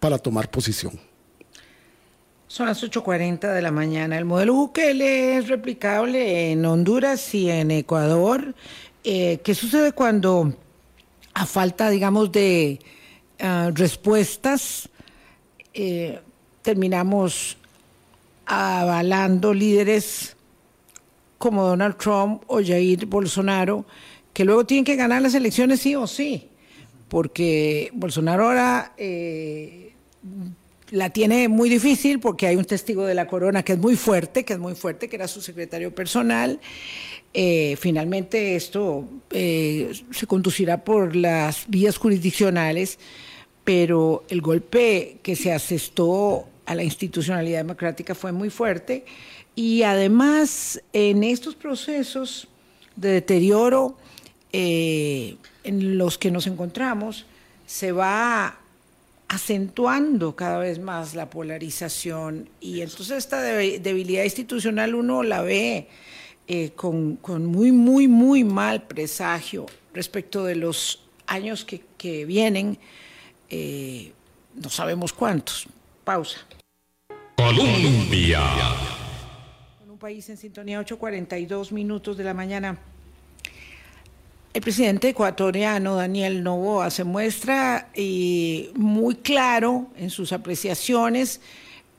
para 0.00 0.18
tomar 0.18 0.50
posición. 0.50 1.07
Son 2.48 2.66
las 2.66 2.82
8.40 2.82 3.52
de 3.52 3.60
la 3.60 3.70
mañana. 3.70 4.16
El 4.16 4.24
modelo 4.24 4.54
Bukele 4.54 5.36
es 5.36 5.48
replicable 5.48 6.50
en 6.50 6.64
Honduras 6.64 7.34
y 7.34 7.50
en 7.50 7.70
Ecuador. 7.70 8.54
Eh, 9.04 9.40
¿Qué 9.44 9.54
sucede 9.54 9.92
cuando, 9.92 10.54
a 11.34 11.44
falta, 11.44 11.90
digamos, 11.90 12.32
de 12.32 12.80
ah, 13.38 13.70
respuestas, 13.74 14.88
eh, 15.74 16.20
terminamos 16.62 17.58
avalando 18.46 19.52
líderes 19.52 20.34
como 21.36 21.66
Donald 21.66 21.98
Trump 21.98 22.44
o 22.46 22.62
Jair 22.64 23.04
Bolsonaro, 23.04 23.84
que 24.32 24.46
luego 24.46 24.64
tienen 24.64 24.86
que 24.86 24.96
ganar 24.96 25.20
las 25.20 25.34
elecciones 25.34 25.80
sí 25.80 25.94
o 25.94 26.06
sí? 26.06 26.48
Porque 27.08 27.90
Bolsonaro 27.92 28.44
ahora... 28.46 28.94
eh, 28.96 29.92
la 30.90 31.10
tiene 31.10 31.48
muy 31.48 31.68
difícil 31.68 32.20
porque 32.20 32.46
hay 32.46 32.56
un 32.56 32.64
testigo 32.64 33.04
de 33.04 33.14
la 33.14 33.26
corona 33.26 33.62
que 33.62 33.72
es 33.72 33.78
muy 33.78 33.96
fuerte, 33.96 34.44
que 34.44 34.54
es 34.54 34.58
muy 34.58 34.74
fuerte, 34.74 35.08
que 35.08 35.16
era 35.16 35.28
su 35.28 35.40
secretario 35.40 35.94
personal. 35.94 36.60
Eh, 37.34 37.76
finalmente 37.78 38.56
esto 38.56 39.08
eh, 39.30 39.92
se 40.10 40.26
conducirá 40.26 40.84
por 40.84 41.14
las 41.14 41.64
vías 41.68 41.98
jurisdiccionales, 41.98 42.98
pero 43.64 44.24
el 44.28 44.40
golpe 44.40 45.18
que 45.22 45.36
se 45.36 45.52
asestó 45.52 46.48
a 46.64 46.74
la 46.74 46.84
institucionalidad 46.84 47.58
democrática 47.58 48.14
fue 48.14 48.32
muy 48.32 48.50
fuerte 48.50 49.04
y 49.54 49.82
además 49.82 50.82
en 50.92 51.24
estos 51.24 51.54
procesos 51.54 52.48
de 52.96 53.10
deterioro 53.10 53.96
eh, 54.52 55.36
en 55.64 55.98
los 55.98 56.16
que 56.16 56.30
nos 56.30 56.46
encontramos 56.46 57.26
se 57.66 57.92
va 57.92 58.58
acentuando 59.28 60.34
cada 60.34 60.58
vez 60.58 60.78
más 60.78 61.14
la 61.14 61.28
polarización 61.30 62.48
y 62.60 62.80
entonces 62.80 63.18
esta 63.18 63.42
deb- 63.42 63.80
debilidad 63.80 64.24
institucional 64.24 64.94
uno 64.94 65.22
la 65.22 65.42
ve 65.42 65.88
eh, 66.46 66.70
con, 66.74 67.16
con 67.16 67.44
muy, 67.44 67.70
muy, 67.72 68.08
muy 68.08 68.42
mal 68.42 68.84
presagio 68.84 69.66
respecto 69.92 70.44
de 70.44 70.56
los 70.56 71.04
años 71.26 71.64
que, 71.66 71.82
que 71.98 72.24
vienen, 72.24 72.78
eh, 73.50 74.12
no 74.54 74.70
sabemos 74.70 75.12
cuántos. 75.12 75.66
Pausa. 76.04 76.38
Colombia. 77.36 78.40
Un 79.86 79.98
país 79.98 80.28
en 80.30 80.38
sintonía, 80.38 80.80
8.42 80.80 81.72
minutos 81.72 82.16
de 82.16 82.24
la 82.24 82.32
mañana. 82.32 82.78
El 84.58 84.64
presidente 84.64 85.10
ecuatoriano 85.10 85.94
Daniel 85.94 86.42
Novoa 86.42 86.90
se 86.90 87.04
muestra 87.04 87.90
eh, 87.94 88.72
muy 88.74 89.14
claro 89.14 89.86
en 89.96 90.10
sus 90.10 90.32
apreciaciones 90.32 91.40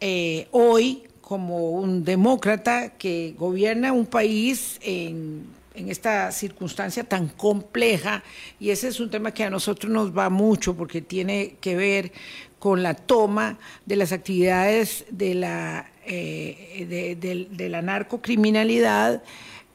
eh, 0.02 0.46
hoy 0.52 1.04
como 1.22 1.72
un 1.72 2.04
demócrata 2.04 2.90
que 2.98 3.34
gobierna 3.38 3.94
un 3.94 4.06
país 4.06 4.78
en, 4.82 5.46
esta 5.74 6.34
circunstancia 6.34 7.06
tan 7.06 7.30
compleja. 7.30 8.24
Y 8.60 8.72
ese 8.72 8.90
es 8.90 9.00
un 9.00 9.10
tema 9.10 9.34
que 9.34 9.46
a 9.46 9.50
nosotros 9.50 9.90
nos 9.90 10.12
va 10.16 10.30
mucho 10.30 10.76
porque 10.76 11.00
tiene 11.00 11.56
que 11.62 11.78
ver 11.78 12.12
con 12.60 12.84
la 12.84 12.94
toma 12.94 13.58
de 13.86 13.96
las 13.96 14.12
actividades 14.12 15.06
de 15.12 15.34
la, 15.34 15.90
eh, 16.06 17.48
de 17.50 17.70
la 17.70 17.82
narcocriminalidad 17.82 19.24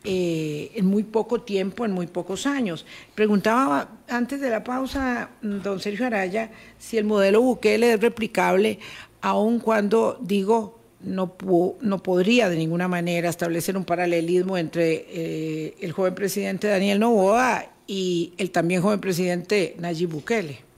eh, 0.05 0.71
en 0.75 0.85
muy 0.87 1.03
poco 1.03 1.41
tiempo, 1.41 1.85
en 1.85 1.93
muy 1.93 2.07
pocos 2.07 2.47
años. 2.47 2.85
Preguntaba 3.15 3.89
antes 4.09 4.41
de 4.41 4.51
la 4.51 4.63
pausa, 4.63 5.31
don 5.41 5.81
Sergio 5.81 6.07
Araya, 6.07 6.51
si 6.79 6.99
el 6.99 7.05
modelo 7.05 7.41
Bukele 7.41 7.95
es 7.95 8.01
replicable, 8.01 8.79
aun 9.23 9.59
cuando 9.59 10.19
digo 10.21 10.79
no, 11.01 11.35
no 11.81 12.03
podría 12.03 12.49
de 12.49 12.57
ninguna 12.57 12.89
manera 12.89 13.29
establecer 13.29 13.77
un 13.77 13.85
paralelismo 13.85 14.59
entre 14.59 15.07
eh, 15.09 15.75
el 15.81 15.93
joven 15.93 16.15
presidente 16.15 16.69
Daniel 16.69 17.01
Novoa 17.01 17.65
y 17.87 18.33
el 18.39 18.51
también 18.51 18.83
joven 18.83 19.01
presidente 19.01 19.75
Nayib 19.79 20.11
Bukele. 20.11 20.74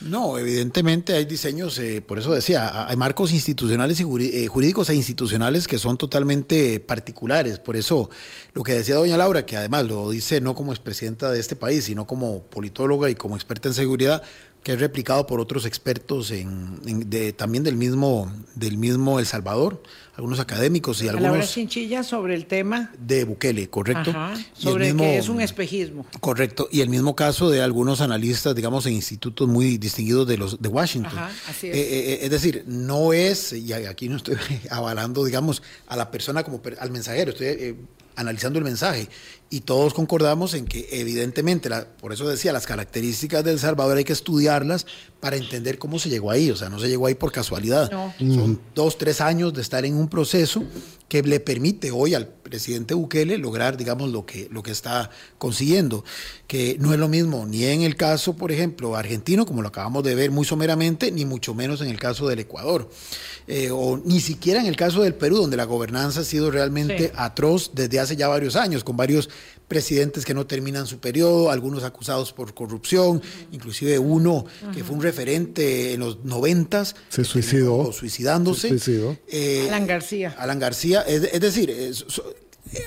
No, 0.00 0.38
evidentemente 0.38 1.14
hay 1.14 1.24
diseños, 1.24 1.76
eh, 1.78 2.00
por 2.00 2.18
eso 2.20 2.32
decía, 2.32 2.88
hay 2.88 2.96
marcos 2.96 3.32
institucionales 3.32 4.00
y 4.00 4.04
jurídicos 4.04 4.88
e 4.90 4.94
institucionales 4.94 5.66
que 5.66 5.78
son 5.78 5.98
totalmente 5.98 6.78
particulares. 6.78 7.58
Por 7.58 7.76
eso 7.76 8.08
lo 8.52 8.62
que 8.62 8.74
decía 8.74 8.94
doña 8.94 9.16
Laura, 9.16 9.44
que 9.44 9.56
además 9.56 9.86
lo 9.86 10.10
dice 10.10 10.40
no 10.40 10.54
como 10.54 10.72
expresidenta 10.72 11.32
de 11.32 11.40
este 11.40 11.56
país, 11.56 11.84
sino 11.84 12.06
como 12.06 12.42
politóloga 12.42 13.10
y 13.10 13.16
como 13.16 13.34
experta 13.34 13.68
en 13.68 13.74
seguridad, 13.74 14.22
que 14.68 14.74
es 14.74 14.80
replicado 14.80 15.26
por 15.26 15.40
otros 15.40 15.64
expertos 15.64 16.30
en, 16.30 16.78
en 16.84 17.08
de, 17.08 17.32
también 17.32 17.64
del 17.64 17.74
mismo, 17.74 18.30
del 18.54 18.76
mismo 18.76 19.18
El 19.18 19.24
Salvador, 19.24 19.82
algunos 20.14 20.40
académicos 20.40 21.02
y 21.02 21.08
algunos... 21.08 21.30
Laura 21.30 21.46
Chinchilla 21.46 22.02
sobre 22.02 22.34
el 22.34 22.44
tema... 22.44 22.92
De 22.98 23.24
Bukele, 23.24 23.70
correcto. 23.70 24.10
Ajá, 24.10 24.34
sobre 24.52 24.88
mismo, 24.88 25.04
que 25.04 25.16
es 25.16 25.30
un 25.30 25.40
espejismo. 25.40 26.04
Correcto. 26.20 26.68
Y 26.70 26.82
el 26.82 26.90
mismo 26.90 27.16
caso 27.16 27.48
de 27.48 27.62
algunos 27.62 28.02
analistas, 28.02 28.54
digamos, 28.54 28.84
en 28.84 28.92
institutos 28.92 29.48
muy 29.48 29.78
distinguidos 29.78 30.28
de 30.28 30.36
los 30.36 30.60
de 30.60 30.68
Washington. 30.68 31.18
Ajá, 31.18 31.30
así 31.48 31.68
es. 31.68 31.74
Eh, 31.74 31.80
eh, 31.80 32.18
es 32.24 32.30
decir, 32.30 32.64
no 32.66 33.14
es, 33.14 33.54
y 33.54 33.72
aquí 33.72 34.10
no 34.10 34.18
estoy 34.18 34.36
avalando, 34.70 35.24
digamos, 35.24 35.62
a 35.86 35.96
la 35.96 36.10
persona 36.10 36.44
como 36.44 36.60
al 36.78 36.90
mensajero, 36.90 37.30
estoy... 37.30 37.46
Eh, 37.46 37.74
analizando 38.18 38.58
el 38.58 38.64
mensaje 38.64 39.08
y 39.50 39.60
todos 39.60 39.94
concordamos 39.94 40.54
en 40.54 40.66
que 40.66 40.88
evidentemente, 40.92 41.68
la, 41.68 41.86
por 41.86 42.12
eso 42.12 42.28
decía, 42.28 42.52
las 42.52 42.66
características 42.66 43.44
de 43.44 43.58
Salvador 43.58 43.96
hay 43.96 44.04
que 44.04 44.12
estudiarlas 44.12 44.86
para 45.20 45.36
entender 45.36 45.78
cómo 45.78 45.98
se 45.98 46.08
llegó 46.08 46.30
ahí, 46.30 46.50
o 46.50 46.56
sea, 46.56 46.68
no 46.68 46.78
se 46.78 46.88
llegó 46.88 47.06
ahí 47.06 47.14
por 47.14 47.32
casualidad. 47.32 47.90
No. 47.90 48.34
Son 48.34 48.60
dos, 48.74 48.98
tres 48.98 49.20
años 49.20 49.52
de 49.52 49.62
estar 49.62 49.84
en 49.84 49.96
un 49.96 50.08
proceso 50.08 50.62
que 51.08 51.22
le 51.22 51.40
permite 51.40 51.90
hoy 51.90 52.14
al 52.14 52.28
presidente 52.28 52.94
Bukele 52.94 53.38
lograr, 53.38 53.76
digamos, 53.76 54.10
lo 54.10 54.26
que, 54.26 54.48
lo 54.52 54.62
que 54.62 54.70
está 54.70 55.10
consiguiendo, 55.38 56.04
que 56.46 56.76
no 56.78 56.92
es 56.92 57.00
lo 57.00 57.08
mismo 57.08 57.46
ni 57.46 57.64
en 57.64 57.82
el 57.82 57.96
caso, 57.96 58.36
por 58.36 58.52
ejemplo, 58.52 58.94
argentino, 58.94 59.44
como 59.46 59.62
lo 59.62 59.68
acabamos 59.68 60.04
de 60.04 60.14
ver 60.14 60.30
muy 60.30 60.44
someramente, 60.44 61.10
ni 61.10 61.24
mucho 61.24 61.54
menos 61.54 61.80
en 61.80 61.88
el 61.88 61.98
caso 61.98 62.28
del 62.28 62.40
Ecuador, 62.40 62.90
eh, 63.46 63.70
o 63.72 64.00
ni 64.04 64.20
siquiera 64.20 64.60
en 64.60 64.66
el 64.66 64.76
caso 64.76 65.02
del 65.02 65.14
Perú, 65.14 65.38
donde 65.38 65.56
la 65.56 65.64
gobernanza 65.64 66.20
ha 66.20 66.24
sido 66.24 66.50
realmente 66.50 67.08
sí. 67.08 67.12
atroz 67.16 67.72
desde 67.74 67.98
hace 67.98 68.14
ya 68.14 68.28
varios 68.28 68.54
años, 68.54 68.84
con 68.84 68.96
varios 68.96 69.30
presidentes 69.68 70.24
que 70.24 70.34
no 70.34 70.46
terminan 70.46 70.86
su 70.86 70.98
periodo, 70.98 71.50
algunos 71.50 71.84
acusados 71.84 72.32
por 72.32 72.54
corrupción, 72.54 73.22
inclusive 73.52 73.98
uno 73.98 74.46
que 74.72 74.82
fue 74.82 74.96
un 74.96 75.02
referente 75.02 75.92
en 75.92 76.00
los 76.00 76.24
noventas. 76.24 76.96
Se 77.10 77.22
suicidó. 77.22 77.92
Suicidándose. 77.92 78.68
Se 78.70 78.78
suicidó. 78.78 79.16
Eh, 79.28 79.66
Alan 79.68 79.86
García. 79.86 80.34
Alan 80.38 80.58
García. 80.58 81.02
Es, 81.02 81.22
es 81.22 81.40
decir, 81.40 81.70
es, 81.70 82.04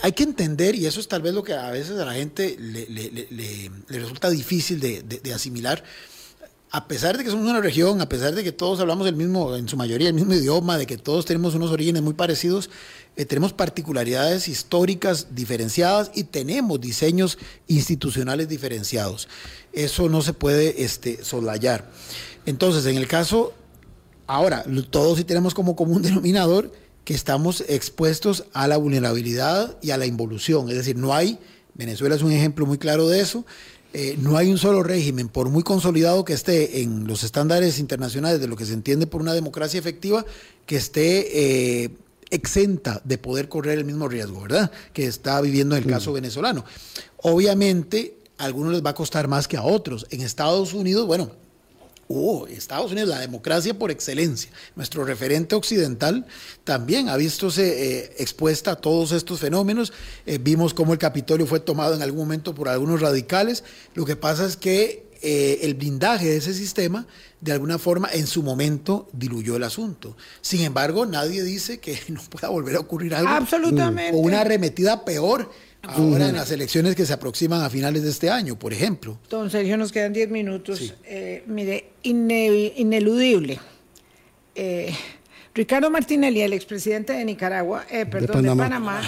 hay 0.01 0.11
que 0.11 0.23
entender, 0.23 0.75
y 0.75 0.85
eso 0.85 0.99
es 0.99 1.07
tal 1.07 1.21
vez 1.21 1.33
lo 1.33 1.43
que 1.43 1.53
a 1.53 1.69
veces 1.71 1.99
a 1.99 2.05
la 2.05 2.13
gente 2.13 2.55
le, 2.59 2.87
le, 2.87 3.11
le, 3.11 3.71
le 3.87 3.99
resulta 3.99 4.29
difícil 4.29 4.79
de, 4.79 5.03
de, 5.03 5.19
de 5.19 5.33
asimilar, 5.33 5.83
a 6.73 6.87
pesar 6.87 7.17
de 7.17 7.23
que 7.23 7.29
somos 7.29 7.49
una 7.49 7.59
región, 7.59 7.99
a 7.99 8.07
pesar 8.07 8.33
de 8.33 8.43
que 8.43 8.53
todos 8.53 8.79
hablamos 8.79 9.05
el 9.05 9.15
mismo, 9.15 9.55
en 9.57 9.67
su 9.67 9.75
mayoría 9.75 10.07
el 10.07 10.13
mismo 10.13 10.33
idioma, 10.33 10.77
de 10.77 10.85
que 10.85 10.97
todos 10.97 11.25
tenemos 11.25 11.53
unos 11.53 11.69
orígenes 11.69 12.01
muy 12.01 12.13
parecidos, 12.13 12.69
eh, 13.17 13.25
tenemos 13.25 13.51
particularidades 13.53 14.47
históricas 14.47 15.27
diferenciadas 15.35 16.11
y 16.15 16.23
tenemos 16.23 16.79
diseños 16.79 17.37
institucionales 17.67 18.47
diferenciados. 18.47 19.27
Eso 19.73 20.09
no 20.09 20.21
se 20.21 20.33
puede 20.33 20.83
este. 20.83 21.19
Entonces, 22.45 22.85
en 22.85 22.97
el 22.97 23.07
caso, 23.07 23.53
ahora, 24.27 24.63
todos 24.89 25.17
sí 25.17 25.23
tenemos 25.23 25.53
como 25.53 25.75
común 25.75 26.01
denominador 26.03 26.71
que 27.03 27.13
estamos 27.13 27.63
expuestos 27.67 28.45
a 28.53 28.67
la 28.67 28.77
vulnerabilidad 28.77 29.77
y 29.81 29.91
a 29.91 29.97
la 29.97 30.05
involución. 30.05 30.69
Es 30.69 30.75
decir, 30.75 30.95
no 30.95 31.13
hay, 31.13 31.39
Venezuela 31.73 32.15
es 32.15 32.21
un 32.21 32.31
ejemplo 32.31 32.65
muy 32.65 32.77
claro 32.77 33.09
de 33.09 33.21
eso, 33.21 33.45
eh, 33.93 34.17
no 34.21 34.37
hay 34.37 34.49
un 34.49 34.57
solo 34.57 34.83
régimen, 34.83 35.27
por 35.27 35.49
muy 35.49 35.63
consolidado 35.63 36.23
que 36.23 36.31
esté 36.31 36.81
en 36.81 37.07
los 37.07 37.23
estándares 37.23 37.77
internacionales 37.77 38.39
de 38.39 38.47
lo 38.47 38.55
que 38.55 38.65
se 38.65 38.73
entiende 38.73 39.05
por 39.05 39.19
una 39.19 39.33
democracia 39.33 39.79
efectiva, 39.79 40.25
que 40.65 40.77
esté 40.77 41.83
eh, 41.83 41.89
exenta 42.31 43.01
de 43.03 43.17
poder 43.17 43.49
correr 43.49 43.77
el 43.77 43.85
mismo 43.85 44.07
riesgo, 44.07 44.41
¿verdad? 44.41 44.71
Que 44.93 45.05
está 45.05 45.39
viviendo 45.41 45.75
en 45.75 45.83
el 45.83 45.89
caso 45.89 46.13
venezolano. 46.13 46.65
Obviamente, 47.17 48.17
a 48.37 48.45
algunos 48.45 48.73
les 48.73 48.83
va 48.83 48.91
a 48.91 48.95
costar 48.95 49.27
más 49.27 49.47
que 49.47 49.57
a 49.57 49.63
otros. 49.63 50.07
En 50.09 50.21
Estados 50.21 50.73
Unidos, 50.73 51.05
bueno, 51.05 51.31
Oh, 52.13 52.45
Estados 52.47 52.91
Unidos, 52.91 53.09
la 53.09 53.19
democracia 53.19 53.73
por 53.77 53.89
excelencia. 53.89 54.51
Nuestro 54.75 55.05
referente 55.05 55.55
occidental 55.55 56.25
también 56.65 57.07
ha 57.07 57.15
visto 57.15 57.47
eh, 57.57 58.13
expuesta 58.17 58.71
a 58.71 58.75
todos 58.75 59.13
estos 59.13 59.39
fenómenos. 59.39 59.93
Eh, 60.25 60.37
vimos 60.37 60.73
cómo 60.73 60.91
el 60.91 60.99
Capitolio 60.99 61.47
fue 61.47 61.61
tomado 61.61 61.95
en 61.95 62.01
algún 62.01 62.21
momento 62.21 62.53
por 62.53 62.67
algunos 62.67 62.99
radicales. 62.99 63.63
Lo 63.93 64.03
que 64.03 64.17
pasa 64.17 64.45
es 64.45 64.57
que 64.57 65.09
eh, 65.21 65.59
el 65.61 65.75
blindaje 65.75 66.27
de 66.27 66.37
ese 66.37 66.53
sistema, 66.53 67.07
de 67.41 67.51
alguna 67.51 67.79
forma, 67.79 68.07
en 68.13 68.27
su 68.27 68.43
momento 68.43 69.09
diluyó 69.11 69.55
el 69.55 69.63
asunto. 69.63 70.15
Sin 70.41 70.61
embargo, 70.61 71.05
nadie 71.05 71.43
dice 71.43 71.79
que 71.79 71.97
no 72.09 72.21
pueda 72.29 72.49
volver 72.49 72.75
a 72.75 72.79
ocurrir 72.79 73.15
algo. 73.15 73.29
Absolutamente. 73.29 74.15
O 74.15 74.21
una 74.21 74.41
arremetida 74.41 75.03
peor 75.03 75.51
ahora 75.81 76.29
en 76.29 76.35
las 76.35 76.51
elecciones 76.51 76.95
que 76.95 77.05
se 77.05 77.13
aproximan 77.13 77.63
a 77.63 77.69
finales 77.69 78.03
de 78.03 78.11
este 78.11 78.29
año, 78.29 78.57
por 78.57 78.71
ejemplo. 78.71 79.17
Don 79.29 79.49
Sergio, 79.49 79.75
nos 79.77 79.91
quedan 79.91 80.13
10 80.13 80.29
minutos. 80.29 80.77
Sí. 80.77 80.93
Eh, 81.03 81.43
mire, 81.47 81.89
ine 82.03 82.73
ineludible. 82.77 83.59
Eh, 84.53 84.93
Ricardo 85.53 85.89
Martinelli, 85.89 86.41
el 86.41 86.53
expresidente 86.53 87.13
de 87.13 87.25
Nicaragua, 87.25 87.85
eh, 87.89 88.05
perdón, 88.05 88.43
de 88.43 88.49
Panamá. 88.49 88.63
de 88.63 88.69
Panamá, 88.69 89.01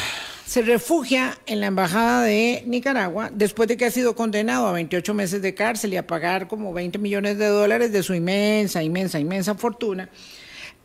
se 0.45 0.61
refugia 0.61 1.37
en 1.45 1.59
la 1.59 1.67
embajada 1.67 2.23
de 2.23 2.63
Nicaragua 2.65 3.31
después 3.33 3.67
de 3.67 3.77
que 3.77 3.85
ha 3.85 3.91
sido 3.91 4.15
condenado 4.15 4.67
a 4.67 4.71
28 4.73 5.13
meses 5.13 5.41
de 5.41 5.53
cárcel 5.53 5.93
y 5.93 5.97
a 5.97 6.05
pagar 6.05 6.47
como 6.47 6.73
20 6.73 6.97
millones 6.99 7.37
de 7.37 7.47
dólares 7.47 7.91
de 7.91 8.03
su 8.03 8.13
inmensa, 8.13 8.83
inmensa, 8.83 9.19
inmensa 9.19 9.55
fortuna 9.55 10.09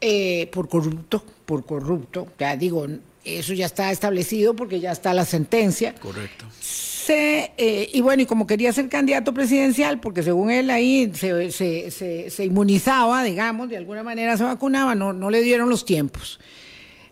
eh, 0.01 0.49
por 0.53 0.69
corrupto, 0.69 1.25
por 1.45 1.67
corrupto. 1.67 2.29
Ya 2.39 2.57
digo, 2.57 2.87
eso 3.25 3.53
ya 3.53 3.67
está 3.67 3.91
establecido 3.91 4.55
porque 4.55 4.81
ya 4.81 4.93
está 4.93 5.13
la 5.13 5.25
sentencia. 5.25 5.95
Correcto. 5.95 6.45
Se, 6.61 7.53
eh, 7.57 7.91
y 7.93 8.01
bueno, 8.01 8.23
y 8.23 8.27
como 8.27 8.47
quería 8.47 8.73
ser 8.73 8.89
candidato 8.89 9.35
presidencial, 9.35 9.99
porque 9.99 10.23
según 10.23 10.51
él 10.51 10.71
ahí 10.71 11.11
se, 11.15 11.51
se, 11.51 11.91
se, 11.91 12.31
se, 12.31 12.45
inmunizaba, 12.45 13.25
digamos, 13.25 13.71
de 13.71 13.79
alguna 13.79 14.03
manera 14.03 14.37
se 14.37 14.45
vacunaba, 14.45 14.95
no, 14.95 15.13
no 15.13 15.31
le 15.31 15.41
dieron 15.43 15.69
los 15.69 15.85
tiempos. 15.85 16.39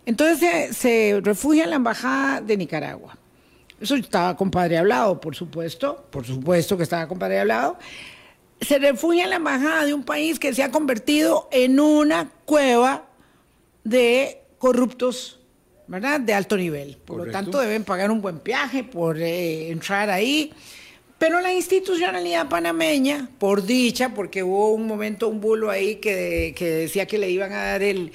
Entonces 0.06 0.76
se, 0.76 1.20
refugia 1.22 1.64
en 1.64 1.70
la 1.70 1.76
embajada 1.76 2.40
de 2.40 2.56
Nicaragua. 2.56 3.18
Eso 3.80 3.96
estaba 3.96 4.36
compadre 4.36 4.78
hablado, 4.78 5.20
por 5.20 5.36
supuesto, 5.36 6.06
por 6.10 6.24
supuesto 6.24 6.76
que 6.76 6.84
estaba 6.84 7.06
compadre 7.06 7.40
hablado. 7.40 7.76
Se 8.60 8.78
refugia 8.78 9.24
en 9.24 9.30
la 9.30 9.36
embajada 9.36 9.84
de 9.84 9.92
un 9.92 10.04
país 10.04 10.38
que 10.38 10.54
se 10.54 10.62
ha 10.62 10.70
convertido 10.70 11.48
en 11.50 11.78
una 11.78 12.30
cueva 12.46 13.04
de 13.84 14.40
corruptos 14.58 15.40
¿verdad? 15.86 16.20
De 16.20 16.34
alto 16.34 16.56
nivel. 16.56 16.96
Por 16.96 17.18
Correcto. 17.18 17.38
lo 17.38 17.44
tanto, 17.44 17.60
deben 17.60 17.84
pagar 17.84 18.10
un 18.10 18.20
buen 18.20 18.42
viaje 18.42 18.84
por 18.84 19.18
eh, 19.18 19.70
entrar 19.70 20.10
ahí. 20.10 20.52
Pero 21.18 21.40
la 21.40 21.52
institucionalidad 21.52 22.48
panameña, 22.48 23.30
por 23.38 23.64
dicha, 23.64 24.12
porque 24.12 24.42
hubo 24.42 24.72
un 24.72 24.86
momento, 24.86 25.28
un 25.28 25.40
bulo 25.40 25.70
ahí 25.70 25.96
que, 25.96 26.54
que 26.56 26.66
decía 26.70 27.06
que 27.06 27.18
le 27.18 27.30
iban 27.30 27.52
a 27.52 27.64
dar 27.64 27.82
el, 27.82 28.12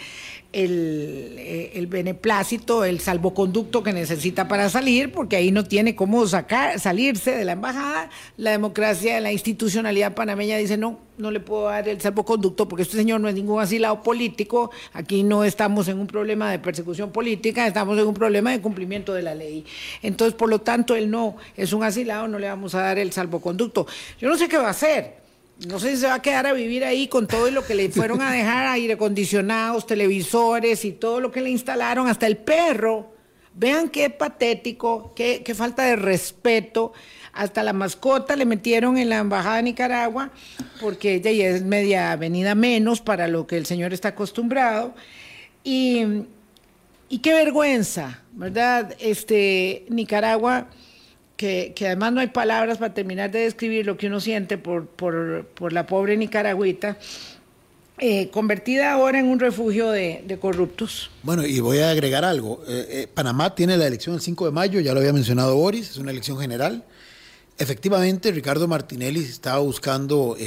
el, 0.53 1.35
eh, 1.37 1.71
el, 1.75 1.87
beneplácito, 1.87 2.83
el 2.83 2.99
salvoconducto 2.99 3.83
que 3.83 3.93
necesita 3.93 4.47
para 4.47 4.69
salir, 4.69 5.11
porque 5.11 5.35
ahí 5.35 5.51
no 5.51 5.63
tiene 5.63 5.95
cómo 5.95 6.27
sacar, 6.27 6.79
salirse 6.79 7.31
de 7.31 7.45
la 7.45 7.53
embajada. 7.53 8.09
La 8.37 8.51
democracia, 8.51 9.19
la 9.21 9.31
institucionalidad 9.31 10.13
panameña 10.13 10.57
dice, 10.57 10.77
no, 10.77 10.99
no 11.17 11.31
le 11.31 11.39
puedo 11.39 11.65
dar 11.65 11.87
el 11.87 12.01
salvoconducto 12.01 12.67
porque 12.67 12.83
este 12.83 12.97
señor 12.97 13.21
no 13.21 13.29
es 13.29 13.35
ningún 13.35 13.61
asilado 13.61 14.03
político, 14.03 14.71
aquí 14.93 15.23
no 15.23 15.43
estamos 15.43 15.87
en 15.87 15.99
un 15.99 16.07
problema 16.07 16.51
de 16.51 16.59
persecución 16.59 17.11
política, 17.11 17.65
estamos 17.65 17.97
en 17.97 18.07
un 18.07 18.13
problema 18.13 18.51
de 18.51 18.59
cumplimiento 18.59 19.13
de 19.13 19.21
la 19.21 19.35
ley. 19.35 19.65
Entonces, 20.01 20.33
por 20.33 20.49
lo 20.49 20.59
tanto, 20.59 20.95
él 20.95 21.09
no 21.09 21.37
es 21.55 21.71
un 21.73 21.83
asilado, 21.83 22.27
no 22.27 22.39
le 22.39 22.47
vamos 22.47 22.75
a 22.75 22.81
dar 22.81 22.99
el 22.99 23.11
salvoconducto. 23.11 23.87
Yo 24.19 24.27
no 24.27 24.37
sé 24.37 24.49
qué 24.49 24.57
va 24.57 24.67
a 24.67 24.71
hacer 24.71 25.20
no 25.67 25.79
sé 25.79 25.91
si 25.91 25.97
se 25.97 26.07
va 26.07 26.15
a 26.15 26.21
quedar 26.21 26.47
a 26.47 26.53
vivir 26.53 26.83
ahí 26.83 27.07
con 27.07 27.27
todo 27.27 27.49
lo 27.51 27.65
que 27.65 27.75
le 27.75 27.89
fueron 27.89 28.21
a 28.21 28.31
dejar, 28.31 28.67
aire 28.67 28.93
acondicionados, 28.93 29.85
televisores 29.85 30.85
y 30.85 30.91
todo 30.91 31.19
lo 31.19 31.31
que 31.31 31.41
le 31.41 31.49
instalaron, 31.51 32.07
hasta 32.07 32.25
el 32.27 32.37
perro. 32.37 33.13
Vean 33.53 33.89
qué 33.89 34.09
patético, 34.09 35.13
qué, 35.15 35.43
qué 35.43 35.53
falta 35.53 35.83
de 35.83 35.97
respeto. 35.97 36.93
Hasta 37.33 37.63
la 37.63 37.73
mascota 37.73 38.35
le 38.35 38.45
metieron 38.45 38.97
en 38.97 39.09
la 39.09 39.19
embajada 39.19 39.57
de 39.57 39.63
Nicaragua, 39.63 40.31
porque 40.79 41.15
ella 41.15 41.31
ya 41.31 41.47
es 41.49 41.63
media 41.63 42.15
venida 42.15 42.55
menos 42.55 43.01
para 43.01 43.27
lo 43.27 43.45
que 43.45 43.57
el 43.57 43.65
señor 43.65 43.93
está 43.93 44.09
acostumbrado. 44.09 44.95
Y, 45.63 46.03
y 47.07 47.19
qué 47.19 47.33
vergüenza, 47.33 48.21
¿verdad? 48.33 48.95
Este, 48.99 49.85
Nicaragua 49.89 50.67
que, 51.41 51.85
además 51.87 52.13
no 52.13 52.19
hay 52.19 52.27
palabras 52.27 52.77
para 52.77 52.93
terminar 52.93 53.31
de 53.31 53.39
describir 53.39 53.85
lo 53.85 53.97
que 53.97 54.07
uno 54.07 54.19
siente 54.19 54.57
por, 54.59 54.85
por, 54.85 55.73
la 55.73 55.87
pobre 55.87 56.15
nicaragüita, 56.15 56.97
eh, 57.97 58.29
convertida 58.29 58.91
ahora 58.91 59.19
en 59.19 59.25
un 59.27 59.39
refugio 59.39 59.89
de, 59.89 60.37
corruptos. 60.39 61.09
Bueno, 61.23 61.45
y 61.45 61.59
voy 61.59 61.79
a 61.79 61.89
agregar 61.89 62.23
algo. 62.25 62.63
Eh, 62.67 62.87
eh, 62.89 63.07
Panamá 63.11 63.55
tiene 63.55 63.75
la 63.75 63.87
elección 63.87 64.15
el 64.15 64.21
5 64.21 64.45
de 64.45 64.51
mayo, 64.51 64.79
ya 64.81 64.93
lo 64.93 64.99
había 64.99 65.13
mencionado 65.13 65.55
Boris, 65.55 65.89
es 65.89 65.97
una 65.97 66.11
elección 66.11 66.37
general. 66.39 66.83
Efectivamente, 67.57 68.31
Ricardo 68.31 68.67
Martinelli 68.67 69.21
estaba 69.21 69.59
buscando, 69.59 70.37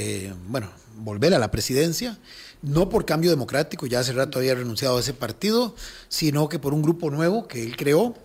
bueno, 0.47 0.69
volver 0.97 1.33
a 1.33 1.39
la 1.39 1.49
presidencia, 1.51 2.17
no 2.61 2.89
por 2.89 3.05
cambio 3.05 3.29
democrático, 3.29 3.85
ya 3.85 3.99
hace 3.99 4.11
rato 4.11 4.39
había 4.39 4.55
renunciado 4.55 4.97
a 4.97 4.99
ese 4.99 5.13
partido, 5.13 5.75
sino 6.09 6.49
que 6.49 6.59
por 6.59 6.73
un 6.73 6.81
grupo 6.81 7.09
nuevo 7.09 7.47
que 7.47 7.63
él 7.63 7.77
creó, 7.77 8.15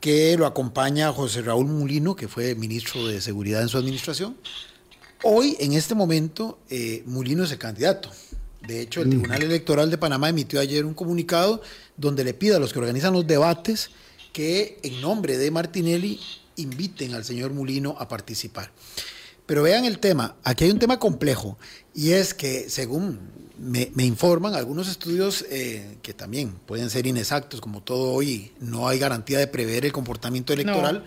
que 0.00 0.36
lo 0.38 0.46
acompaña 0.46 1.12
José 1.12 1.42
Raúl 1.42 1.66
Mulino, 1.66 2.16
que 2.16 2.26
fue 2.26 2.54
ministro 2.54 3.06
de 3.06 3.20
Seguridad 3.20 3.62
en 3.62 3.68
su 3.68 3.76
administración. 3.76 4.36
Hoy, 5.22 5.56
en 5.60 5.74
este 5.74 5.94
momento, 5.94 6.58
eh, 6.70 7.02
Mulino 7.06 7.44
es 7.44 7.52
el 7.52 7.58
candidato. 7.58 8.10
De 8.66 8.80
hecho, 8.80 9.02
el 9.02 9.08
mm. 9.08 9.10
Tribunal 9.10 9.42
Electoral 9.42 9.90
de 9.90 9.98
Panamá 9.98 10.30
emitió 10.30 10.58
ayer 10.60 10.86
un 10.86 10.94
comunicado 10.94 11.60
donde 11.96 12.24
le 12.24 12.34
pide 12.34 12.56
a 12.56 12.58
los 12.58 12.72
que 12.72 12.78
organizan 12.78 13.12
los 13.12 13.26
debates 13.26 13.90
que, 14.32 14.78
en 14.82 15.00
nombre 15.02 15.36
de 15.36 15.50
Martinelli, 15.50 16.18
inviten 16.56 17.14
al 17.14 17.24
señor 17.24 17.52
Mulino 17.52 17.96
a 17.98 18.08
participar. 18.08 18.70
Pero 19.44 19.62
vean 19.64 19.84
el 19.84 19.98
tema, 19.98 20.36
aquí 20.44 20.64
hay 20.64 20.70
un 20.70 20.78
tema 20.78 20.98
complejo 20.98 21.58
y 21.94 22.12
es 22.12 22.34
que 22.34 22.70
según 22.70 23.18
me, 23.60 23.90
informan 24.04 24.54
algunos 24.54 24.88
estudios 24.88 25.44
eh, 25.50 25.98
que 26.02 26.14
también 26.14 26.52
pueden 26.66 26.88
ser 26.90 27.06
inexactos, 27.06 27.60
como 27.60 27.82
todo 27.82 28.12
hoy, 28.12 28.52
no 28.60 28.88
hay 28.88 28.98
garantía 28.98 29.38
de 29.38 29.46
prever 29.46 29.84
el 29.84 29.92
comportamiento 29.92 30.52
electoral, 30.52 31.04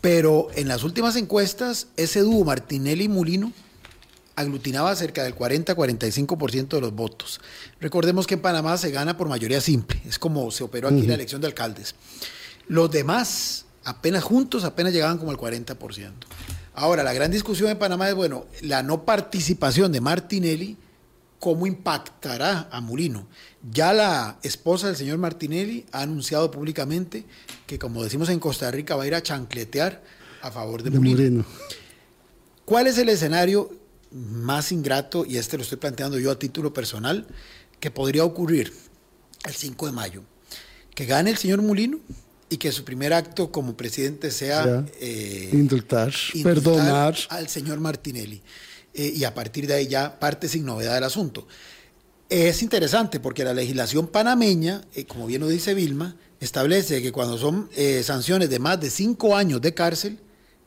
pero 0.00 0.48
en 0.54 0.68
las 0.68 0.84
últimas 0.84 1.16
encuestas 1.16 1.88
ese 1.96 2.20
dúo 2.20 2.44
Martinelli-Mulino 2.44 3.52
aglutinaba 4.36 4.94
cerca 4.96 5.22
del 5.22 5.34
40-45% 5.34 6.68
de 6.68 6.80
los 6.80 6.94
votos. 6.94 7.40
Recordemos 7.80 8.26
que 8.26 8.34
en 8.34 8.40
Panamá 8.40 8.76
se 8.78 8.90
gana 8.90 9.16
por 9.16 9.28
mayoría 9.28 9.60
simple, 9.60 10.00
es 10.06 10.18
como 10.18 10.50
se 10.50 10.64
operó 10.64 10.88
aquí 10.88 11.02
la 11.02 11.14
elección 11.14 11.40
de 11.40 11.48
alcaldes. 11.48 11.94
Los 12.68 12.90
demás, 12.90 13.66
apenas 13.84 14.24
juntos, 14.24 14.64
apenas 14.64 14.92
llegaban 14.92 15.18
como 15.18 15.30
al 15.30 15.36
40%. 15.36 16.12
Ahora, 16.76 17.02
la 17.02 17.14
gran 17.14 17.30
discusión 17.30 17.70
en 17.70 17.78
Panamá 17.78 18.06
es, 18.10 18.14
bueno, 18.14 18.44
la 18.60 18.82
no 18.82 19.06
participación 19.06 19.92
de 19.92 20.02
Martinelli, 20.02 20.76
¿cómo 21.40 21.66
impactará 21.66 22.68
a 22.70 22.82
Mulino? 22.82 23.26
Ya 23.72 23.94
la 23.94 24.38
esposa 24.42 24.88
del 24.88 24.96
señor 24.96 25.16
Martinelli 25.16 25.86
ha 25.90 26.02
anunciado 26.02 26.50
públicamente 26.50 27.24
que, 27.66 27.78
como 27.78 28.04
decimos 28.04 28.28
en 28.28 28.38
Costa 28.38 28.70
Rica, 28.70 28.94
va 28.94 29.04
a 29.04 29.06
ir 29.06 29.14
a 29.14 29.22
chancletear 29.22 30.04
a 30.42 30.50
favor 30.50 30.82
de, 30.82 30.90
Mulino. 30.90 31.46
¿Cuál 32.66 32.88
es 32.88 32.98
el 32.98 33.08
escenario 33.08 33.72
más 34.10 34.70
ingrato, 34.70 35.24
y 35.24 35.38
este 35.38 35.56
lo 35.56 35.62
estoy 35.62 35.78
planteando 35.78 36.18
yo 36.18 36.30
a 36.30 36.38
título 36.38 36.74
personal, 36.74 37.26
que 37.80 37.90
podría 37.90 38.22
ocurrir 38.22 38.70
el 39.44 39.54
5 39.54 39.86
de 39.86 39.92
mayo? 39.92 40.22
Que 40.94 41.06
gane 41.06 41.30
el 41.30 41.38
señor 41.38 41.62
Mulino, 41.62 42.00
y 42.48 42.56
que 42.58 42.70
su 42.70 42.84
primer 42.84 43.12
acto 43.12 43.50
como 43.50 43.76
presidente 43.76 44.30
sea 44.30 44.84
eh, 45.00 45.50
indultar, 45.52 46.12
perdonar 46.42 47.16
al 47.28 47.48
señor 47.48 47.80
Martinelli. 47.80 48.40
Eh, 48.94 49.12
y 49.16 49.24
a 49.24 49.34
partir 49.34 49.66
de 49.66 49.74
ahí 49.74 49.88
ya 49.88 50.18
parte 50.18 50.48
sin 50.48 50.64
novedad 50.64 50.94
del 50.94 51.04
asunto. 51.04 51.46
Es 52.28 52.62
interesante 52.62 53.20
porque 53.20 53.44
la 53.44 53.54
legislación 53.54 54.08
panameña, 54.08 54.82
eh, 54.94 55.04
como 55.04 55.26
bien 55.26 55.40
lo 55.40 55.48
dice 55.48 55.74
Vilma, 55.74 56.16
establece 56.40 57.02
que 57.02 57.12
cuando 57.12 57.38
son 57.38 57.70
sanciones 58.02 58.50
de 58.50 58.58
más 58.58 58.78
de 58.80 58.90
cinco 58.90 59.36
años 59.36 59.60
de 59.60 59.74
cárcel, 59.74 60.18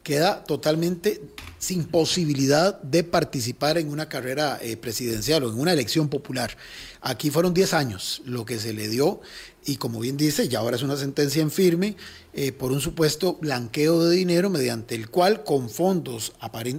queda 0.03 0.43
totalmente 0.43 1.21
sin 1.59 1.83
posibilidad 1.83 2.81
de 2.81 3.03
participar 3.03 3.77
en 3.77 3.89
una 3.89 4.09
carrera 4.09 4.59
presidencial 4.81 5.43
o 5.43 5.49
en 5.51 5.59
una 5.59 5.73
elección 5.73 6.09
popular. 6.09 6.57
Aquí 7.01 7.29
fueron 7.29 7.53
10 7.53 7.73
años 7.73 8.21
lo 8.25 8.45
que 8.45 8.57
se 8.57 8.73
le 8.73 8.87
dio 8.87 9.21
y 9.65 9.75
como 9.75 9.99
bien 9.99 10.17
dice, 10.17 10.47
ya 10.47 10.59
ahora 10.59 10.75
es 10.75 10.83
una 10.83 10.97
sentencia 10.97 11.41
en 11.41 11.51
firme 11.51 11.95
eh, 12.33 12.51
por 12.51 12.71
un 12.71 12.81
supuesto 12.81 13.37
blanqueo 13.41 14.05
de 14.05 14.15
dinero 14.15 14.49
mediante 14.49 14.95
el 14.95 15.09
cual 15.09 15.43
con 15.43 15.69
fondos, 15.69 16.33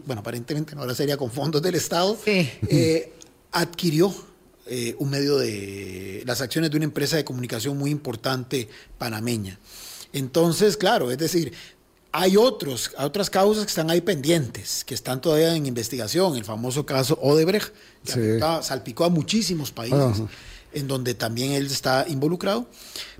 bueno, 0.07 0.21
aparentemente 0.21 0.75
ahora 0.77 0.95
sería 0.95 1.17
con 1.17 1.31
fondos 1.31 1.63
del 1.63 1.75
Estado, 1.75 2.19
eh, 2.27 3.13
adquirió 3.53 4.15
eh, 4.67 4.95
un 4.99 5.11
medio 5.11 5.37
de 5.37 6.23
las 6.27 6.41
acciones 6.41 6.71
de 6.71 6.77
una 6.77 6.85
empresa 6.85 7.17
de 7.17 7.25
comunicación 7.25 7.77
muy 7.77 7.91
importante 7.91 8.69
panameña. 8.99 9.59
Entonces, 10.13 10.77
claro, 10.77 11.11
es 11.11 11.19
decir, 11.19 11.53
hay 12.13 12.37
otros, 12.37 12.91
otras 12.99 13.31
causas 13.31 13.65
que 13.65 13.69
están 13.69 13.91
ahí 13.91 14.01
pendientes, 14.01 14.85
que 14.85 14.95
están 14.95 15.21
todavía 15.21 15.55
en 15.55 15.67
investigación. 15.67 16.37
El 16.37 16.45
famoso 16.45 16.85
caso 16.85 17.19
Odebrecht, 17.23 17.73
que 18.05 18.41
salpicó 18.63 19.05
a 19.05 19.09
muchísimos 19.09 19.71
países 19.71 20.23
en 20.73 20.89
donde 20.89 21.15
también 21.15 21.53
él 21.53 21.67
está 21.67 22.07
involucrado. 22.09 22.69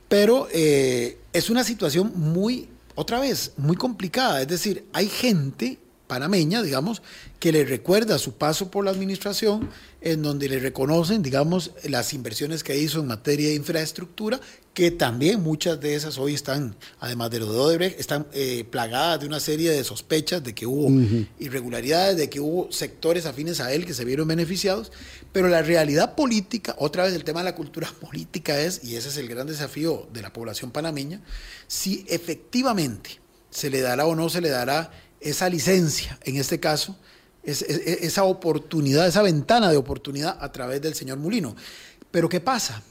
Pero 0.09 0.49
eh, 0.53 1.19
es 1.33 1.51
una 1.51 1.65
situación 1.65 2.13
muy, 2.17 2.69
otra 2.95 3.21
vez, 3.21 3.53
muy 3.57 3.77
complicada. 3.77 4.43
Es 4.43 4.49
decir, 4.49 4.85
hay 4.93 5.09
gente 5.09 5.79
panameña, 6.07 6.63
digamos, 6.63 7.03
que 7.39 7.53
le 7.53 7.65
recuerda 7.65 8.19
su 8.19 8.33
paso 8.33 8.71
por 8.71 8.85
la 8.85 8.91
administración, 8.91 9.71
en 10.01 10.23
donde 10.23 10.49
le 10.49 10.59
reconocen, 10.59 11.23
digamos, 11.23 11.73
las 11.85 12.15
inversiones 12.15 12.65
que 12.65 12.79
hizo 12.79 13.01
en 13.01 13.07
materia 13.07 13.49
de 13.49 13.55
infraestructura, 13.55 14.41
que 14.73 14.91
también 14.91 15.43
muchas 15.43 15.81
de 15.81 15.95
esas 15.95 16.17
hoy 16.17 16.33
están, 16.33 16.77
además 17.01 17.31
de 17.31 17.41
lo 17.41 17.53
de 17.53 17.59
Odebrecht, 17.59 18.01
están 18.01 18.27
eh, 18.33 18.65
plagadas 18.71 19.21
de 19.21 19.27
una 19.27 19.41
serie 19.41 19.71
de 19.71 19.85
sospechas 19.85 20.43
de 20.43 20.55
que 20.55 20.65
hubo 20.65 20.91
irregularidades, 21.39 22.17
de 22.17 22.31
que 22.31 22.41
hubo 22.41 22.71
sectores 22.73 23.27
afines 23.27 23.61
a 23.61 23.73
él 23.73 23.85
que 23.85 23.95
se 23.95 24.05
vieron 24.05 24.29
beneficiados, 24.29 24.91
pero 25.33 25.49
la 25.49 25.63
realidad 25.63 26.15
política, 26.15 26.75
otra 26.79 27.05
vez 27.05 27.15
el 27.15 27.25
tema 27.25 27.41
de 27.41 27.45
la 27.45 27.55
cultura 27.55 27.93
política 28.01 28.59
es, 28.61 28.83
y 28.85 28.97
ese 28.97 29.09
es 29.09 29.17
el 29.17 29.29
gran 29.29 29.47
desafío 29.47 30.09
de 30.13 30.23
la 30.23 30.33
población 30.33 30.71
panameña, 30.71 31.21
si 31.67 32.07
efectivamente 32.09 33.21
se 33.51 33.69
le 33.69 33.81
dará 33.81 34.07
o 34.07 34.15
no 34.15 34.31
se 34.31 34.41
le 34.41 34.49
dará 34.49 34.93
esa 35.21 35.49
licencia, 35.51 36.19
en 36.25 36.37
este 36.37 36.61
caso, 36.61 36.97
esa 37.43 38.25
oportunidad, 38.25 39.07
esa 39.07 39.23
ventana 39.23 39.71
de 39.71 39.77
oportunidad 39.77 40.37
a 40.41 40.53
través 40.53 40.83
del 40.83 40.95
señor 40.95 41.19
Mulino. 41.19 41.57
Pero 42.11 42.29
¿qué 42.29 42.41
pasa? 42.41 42.83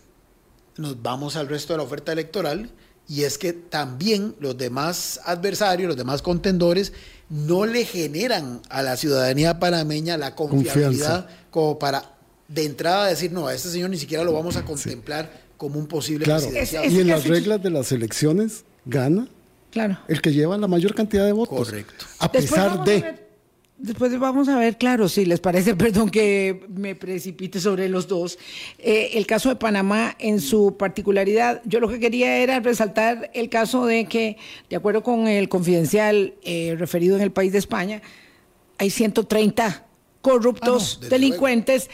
Nos 0.77 1.01
vamos 1.01 1.35
al 1.35 1.47
resto 1.47 1.73
de 1.73 1.77
la 1.77 1.83
oferta 1.83 2.11
electoral 2.11 2.69
y 3.07 3.23
es 3.23 3.37
que 3.37 3.53
también 3.53 4.35
los 4.39 4.57
demás 4.57 5.19
adversarios, 5.25 5.87
los 5.87 5.97
demás 5.97 6.21
contendores, 6.21 6.93
no 7.29 7.65
le 7.65 7.85
generan 7.85 8.61
a 8.69 8.81
la 8.81 8.97
ciudadanía 8.97 9.59
panameña 9.59 10.17
la 10.17 10.35
confiabilidad 10.35 11.27
como 11.51 11.77
para 11.77 12.15
de 12.47 12.65
entrada 12.65 13.07
decir, 13.07 13.31
no, 13.31 13.47
a 13.47 13.53
este 13.53 13.69
señor 13.69 13.91
ni 13.91 13.97
siquiera 13.97 14.23
lo 14.23 14.33
vamos 14.33 14.55
a 14.55 14.65
contemplar 14.65 15.49
como 15.57 15.77
un 15.77 15.87
posible 15.87 16.25
claro. 16.25 16.47
y 16.51 16.99
en 16.99 17.07
las 17.07 17.25
reglas 17.25 17.61
de 17.61 17.69
las 17.69 17.91
elecciones 17.91 18.63
gana 18.85 19.27
Claro. 19.71 19.99
El 20.07 20.21
que 20.21 20.33
lleva 20.33 20.57
la 20.57 20.67
mayor 20.67 20.95
cantidad 20.95 21.25
de 21.25 21.31
votos. 21.31 21.67
Correcto. 21.67 22.05
A 22.19 22.31
pesar 22.31 22.83
de. 22.83 23.18
Después 23.79 24.17
vamos 24.19 24.49
a 24.49 24.57
ver, 24.57 24.77
claro, 24.77 25.09
si 25.09 25.25
les 25.25 25.39
parece, 25.39 25.75
perdón 25.77 26.09
que 26.09 26.65
me 26.69 26.95
precipite 26.95 27.59
sobre 27.59 27.89
los 27.89 28.07
dos. 28.07 28.37
Eh, 28.77 29.11
el 29.13 29.25
caso 29.25 29.49
de 29.49 29.55
Panamá 29.55 30.15
en 30.19 30.39
su 30.39 30.77
particularidad, 30.77 31.61
yo 31.65 31.79
lo 31.79 31.89
que 31.89 31.99
quería 31.99 32.37
era 32.37 32.59
resaltar 32.59 33.31
el 33.33 33.49
caso 33.49 33.85
de 33.85 34.05
que, 34.05 34.37
de 34.69 34.75
acuerdo 34.75 35.03
con 35.03 35.27
el 35.27 35.49
confidencial 35.49 36.35
eh, 36.43 36.75
referido 36.77 37.15
en 37.15 37.23
el 37.23 37.31
país 37.31 37.51
de 37.51 37.59
España, 37.59 38.01
hay 38.77 38.89
130 38.89 39.85
corruptos, 40.21 40.99
ah, 41.01 41.07
delincuentes 41.09 41.89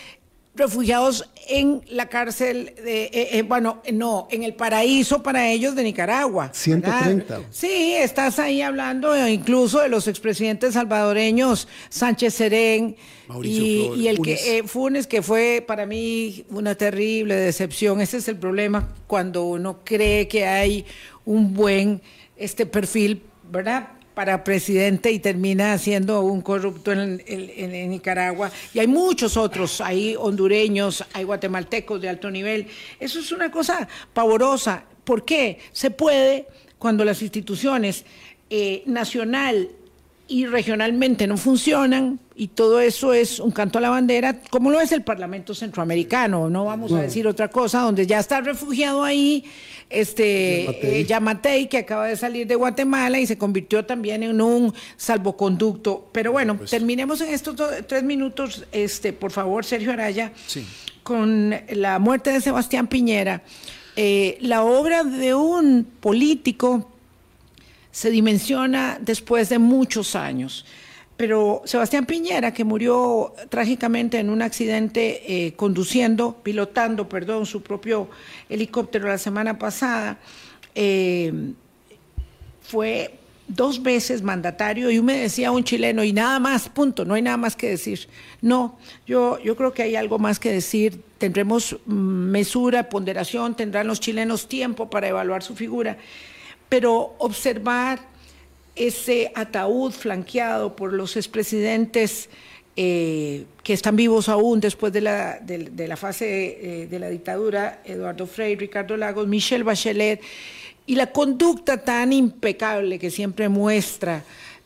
refugiados 0.56 1.30
en 1.48 1.82
la 1.90 2.08
cárcel, 2.08 2.74
de, 2.84 3.04
eh, 3.06 3.30
eh, 3.34 3.42
bueno, 3.44 3.82
no, 3.94 4.28
en 4.32 4.44
el 4.44 4.56
paraíso 4.56 5.22
para 5.22 5.50
ellos 5.50 5.76
de 5.76 5.84
Nicaragua. 5.84 6.50
130. 6.54 7.38
¿verdad? 7.38 7.48
Sí, 7.52 7.94
estás 7.94 8.40
ahí 8.40 8.62
hablando 8.62 9.14
eh, 9.14 9.32
incluso 9.32 9.82
de 9.82 9.90
los 9.90 10.08
expresidentes 10.08 10.74
salvadoreños, 10.74 11.68
Sánchez 11.90 12.34
Serén 12.34 12.96
Mauricio 13.28 13.96
y, 13.96 14.02
y 14.02 14.08
el 14.08 14.18
Funes. 14.18 14.42
que 14.42 14.58
eh, 14.58 14.64
Funes, 14.64 15.08
que 15.08 15.22
fue 15.22 15.64
para 15.66 15.86
mí 15.86 16.46
una 16.50 16.76
terrible 16.76 17.36
decepción. 17.36 18.02
Ese 18.02 18.18
es 18.18 18.28
el 18.28 18.38
problema 18.38 18.88
cuando 19.08 19.46
uno 19.46 19.82
cree 19.84 20.28
que 20.28 20.46
hay 20.46 20.86
un 21.26 21.54
buen 21.54 22.02
este 22.38 22.66
perfil, 22.66 23.24
¿verdad? 23.52 23.90
Para 24.16 24.44
presidente 24.44 25.12
y 25.12 25.20
termina 25.20 25.78
siendo 25.78 26.22
un 26.22 26.42
corrupto 26.42 26.92
en, 26.94 27.22
en- 27.28 27.76
en 27.76 27.90
Nicaragua. 27.90 28.50
Y 28.74 28.80
hay 28.80 28.88
muchos 28.88 29.38
otros, 29.38 29.82
hay 29.82 30.16
hondureños, 30.18 31.04
hay 31.14 31.26
guatemaltecos 31.26 32.02
de 32.02 32.10
alto 32.10 32.32
nivel. 32.32 32.68
Eso 33.00 33.20
es 33.20 33.32
una 33.32 33.52
cosa 33.52 33.88
pavorosa. 34.14 34.86
¿Por 35.04 35.26
qué? 35.26 35.60
Se 35.74 35.92
puede 35.92 36.48
cuando 36.80 37.04
las 37.06 37.22
instituciones 37.22 38.06
eh, 38.50 38.84
nacional 38.86 39.70
y 40.28 40.46
regionalmente 40.48 41.28
no 41.28 41.38
funcionan 41.38 42.20
y 42.36 42.48
todo 42.48 42.80
eso 42.80 43.14
es 43.14 43.40
un 43.40 43.52
canto 43.52 43.78
a 43.78 43.82
la 43.82 43.90
bandera, 43.90 44.42
como 44.50 44.72
lo 44.72 44.82
es 44.82 44.92
el 44.92 45.04
Parlamento 45.04 45.54
Centroamericano, 45.54 46.50
no 46.50 46.66
vamos 46.66 46.92
a 46.94 47.02
decir 47.02 47.28
otra 47.28 47.48
cosa, 47.50 47.82
donde 47.82 48.08
ya 48.08 48.20
está 48.20 48.42
refugiado 48.42 49.04
ahí 49.04 49.46
este 49.90 50.64
Yamatei. 50.66 50.96
eh, 51.02 51.06
Yamatei, 51.06 51.70
que 51.70 51.78
acaba 51.78 52.08
de 52.08 52.16
salir 52.18 52.48
de 52.48 52.56
Guatemala 52.56 53.20
y 53.20 53.28
se 53.28 53.38
convirtió 53.38 53.86
también 53.86 54.24
en 54.24 54.42
un 54.42 54.74
salvoconducto. 54.98 56.10
Pero 56.12 56.32
bueno, 56.32 56.60
terminemos 56.70 57.22
en 57.22 57.34
estos 57.34 57.56
tres 57.88 58.04
minutos, 58.04 58.66
este, 58.72 59.14
por 59.14 59.32
favor, 59.32 59.64
Sergio 59.64 59.92
Araya, 59.92 60.32
Sí. 60.48 60.66
con 61.04 61.54
la 61.70 62.00
muerte 62.00 62.32
de 62.32 62.42
Sebastián 62.42 62.88
Piñera. 62.88 63.44
Eh, 63.96 64.38
la 64.42 64.64
obra 64.64 65.04
de 65.04 65.34
un 65.36 65.88
político 66.00 66.92
se 67.96 68.12
dimensiona 68.12 68.98
después 69.00 69.48
de 69.48 69.58
muchos 69.58 70.18
años. 70.18 70.66
Pero 71.16 71.62
Sebastián 71.64 72.06
Piñera, 72.06 72.54
que 72.54 72.66
murió 72.66 73.34
trágicamente 73.48 74.20
en 74.20 74.30
un 74.30 74.42
accidente 74.42 75.24
eh, 75.26 75.54
conduciendo, 75.54 76.36
pilotando, 76.44 77.08
perdón, 77.08 77.46
su 77.46 77.64
propio 77.64 78.10
helicóptero 78.50 79.08
la 79.08 79.18
semana 79.18 79.58
pasada, 79.58 80.18
eh, 80.76 81.54
fue 82.64 83.18
dos 83.48 83.82
veces 83.82 84.22
mandatario 84.24 84.92
y 84.92 85.02
me 85.02 85.18
decía 85.18 85.52
un 85.52 85.64
chileno 85.64 86.04
y 86.04 86.12
nada 86.12 86.38
más, 86.40 86.68
punto, 86.68 87.06
no 87.06 87.14
hay 87.14 87.22
nada 87.22 87.38
más 87.38 87.56
que 87.56 87.70
decir. 87.70 88.10
No, 88.42 88.78
yo, 89.08 89.40
yo 89.40 89.56
creo 89.56 89.72
que 89.72 89.84
hay 89.84 89.96
algo 89.96 90.20
más 90.20 90.38
que 90.38 90.52
decir. 90.52 91.00
Tendremos 91.18 91.78
mm, 91.86 91.94
mesura, 91.94 92.90
ponderación, 92.90 93.56
tendrán 93.56 93.88
los 93.88 94.02
chilenos 94.02 94.50
tiempo 94.50 94.90
para 94.90 95.08
evaluar 95.08 95.44
su 95.44 95.56
figura, 95.56 95.98
pero 96.70 97.16
observar 97.18 98.00
ese 98.76 99.32
ataúd 99.36 99.92
flanqueado 99.92 100.76
por 100.76 100.94
los 100.94 101.16
expresidentes 101.16 102.30
eh, 102.78 103.46
que 103.64 103.72
están 103.72 103.96
vivos 103.96 104.28
aún 104.28 104.60
después 104.60 104.92
de 104.92 105.00
la, 105.00 105.40
de, 105.40 105.88
la 105.88 105.96
fase 105.96 106.82
eh, 106.84 106.88
de 106.88 107.00
la 107.00 107.10
dictadura, 107.10 107.82
Eduardo 107.86 108.28
Frei, 108.28 108.58
Ricardo 108.58 108.98
Lagos, 108.98 109.28
Michelle 109.28 109.64
Bachelet, 109.64 110.22
y 110.86 110.96
la 110.96 111.12
conducta 111.12 111.78
tan 111.78 112.12
impecable 112.12 113.00
que 113.00 113.10
siempre 113.10 113.48
muestra 113.48 114.24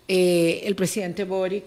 eh, 0.08 0.62
el 0.66 0.76
presidente 0.76 1.24
Boric, 1.24 1.66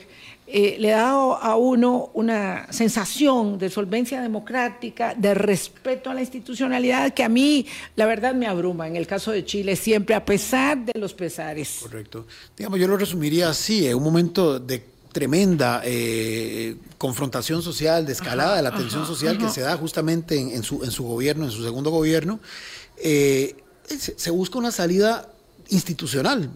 eh, 0.54 0.76
le 0.78 0.90
da 0.90 1.12
a 1.12 1.56
uno 1.56 2.10
una 2.12 2.70
sensación 2.70 3.58
de 3.58 3.70
solvencia 3.70 4.20
democrática, 4.20 5.14
de 5.14 5.32
respeto 5.32 6.10
a 6.10 6.14
la 6.14 6.20
institucionalidad 6.20 7.14
que 7.14 7.24
a 7.24 7.30
mí, 7.30 7.66
la 7.96 8.04
verdad, 8.04 8.34
me 8.34 8.46
abruma 8.46 8.86
en 8.86 8.96
el 8.96 9.06
caso 9.06 9.30
de 9.30 9.46
Chile 9.46 9.76
siempre, 9.76 10.14
a 10.14 10.22
pesar 10.24 10.84
de 10.84 11.00
los 11.00 11.14
pesares. 11.14 11.78
Correcto. 11.80 12.26
Digamos, 12.54 12.78
yo 12.78 12.86
lo 12.86 12.98
resumiría 12.98 13.48
así, 13.48 13.86
en 13.86 13.96
un 13.96 14.02
momento 14.02 14.60
de 14.60 14.84
tremenda 15.10 15.80
eh, 15.84 16.76
confrontación 16.98 17.62
social, 17.62 18.04
de 18.04 18.12
escalada 18.12 18.56
de 18.56 18.62
la 18.62 18.74
tensión 18.74 19.06
social 19.06 19.38
que 19.38 19.48
se 19.48 19.62
da 19.62 19.76
justamente 19.78 20.38
en, 20.38 20.50
en 20.50 20.62
su, 20.62 20.84
en 20.84 20.90
su 20.90 21.04
gobierno, 21.04 21.46
en 21.46 21.50
su 21.50 21.64
segundo 21.64 21.90
gobierno, 21.90 22.40
eh, 22.98 23.56
se, 23.86 24.18
se 24.18 24.30
busca 24.30 24.58
una 24.58 24.70
salida 24.70 25.30
institucional. 25.70 26.50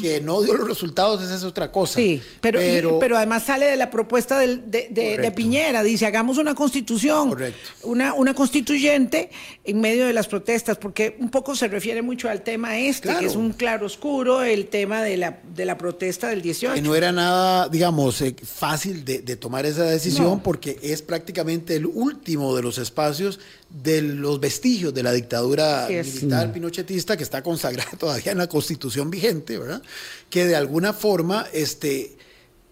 Que 0.00 0.20
no 0.20 0.40
dio 0.42 0.54
los 0.54 0.68
resultados, 0.68 1.22
esa 1.22 1.34
es 1.34 1.42
otra 1.42 1.72
cosa. 1.72 1.94
Sí, 1.96 2.22
pero, 2.40 2.60
pero, 3.00 3.16
además 3.16 3.42
sale 3.44 3.66
de 3.66 3.76
la 3.76 3.90
propuesta 3.90 4.38
del- 4.38 4.70
de, 4.70 4.88
de- 4.90 5.02
de 5.02 5.10
Correcto. 5.16 5.34
Piñera, 5.34 5.82
dice, 5.82 6.06
hagamos 6.06 6.38
una 6.38 6.54
constitución, 6.54 7.30
Correcto. 7.30 7.58
Una, 7.82 8.14
una 8.14 8.34
constituyente 8.34 9.30
en 9.64 9.80
medio 9.80 10.06
de 10.06 10.12
las 10.12 10.28
protestas, 10.28 10.76
porque 10.76 11.16
un 11.18 11.28
poco 11.30 11.56
se 11.56 11.66
refiere 11.68 12.02
mucho 12.02 12.28
al 12.28 12.42
tema 12.42 12.78
este, 12.78 13.08
Claro. 13.08 13.20
que 13.20 13.26
es 13.26 13.34
un 13.36 13.52
claro 13.52 13.86
oscuro, 13.86 14.42
el 14.42 14.66
tema 14.68 15.02
de 15.02 15.16
la, 15.16 15.40
de 15.54 15.64
la 15.64 15.76
protesta 15.76 16.28
del 16.28 16.42
18. 16.42 16.74
que 16.74 16.82
no 16.82 16.94
era 16.94 17.10
nada, 17.10 17.68
digamos, 17.68 18.20
eh, 18.20 18.36
fácil 18.44 19.04
de, 19.04 19.20
de 19.22 19.36
tomar 19.36 19.66
esa 19.66 19.84
decisión 19.84 20.24
No. 20.26 20.42
porque 20.42 20.78
es 20.82 21.02
prácticamente 21.02 21.74
el 21.74 21.86
último 21.86 22.54
de 22.54 22.62
los 22.62 22.78
espacios 22.78 23.40
de 23.82 24.02
los 24.02 24.38
vestigios 24.38 24.94
de 24.94 25.02
la 25.02 25.10
dictadura 25.10 25.88
militar 25.88 26.52
pinochetista 26.52 27.16
que 27.16 27.24
está 27.24 27.42
consagrada 27.42 27.90
todavía 27.98 28.30
en 28.30 28.38
la 28.38 28.46
constitución 28.46 29.10
vigente, 29.10 29.58
¿verdad? 29.58 29.82
Que 30.30 30.46
de 30.46 30.54
alguna 30.54 30.92
forma, 30.92 31.46
este, 31.52 32.16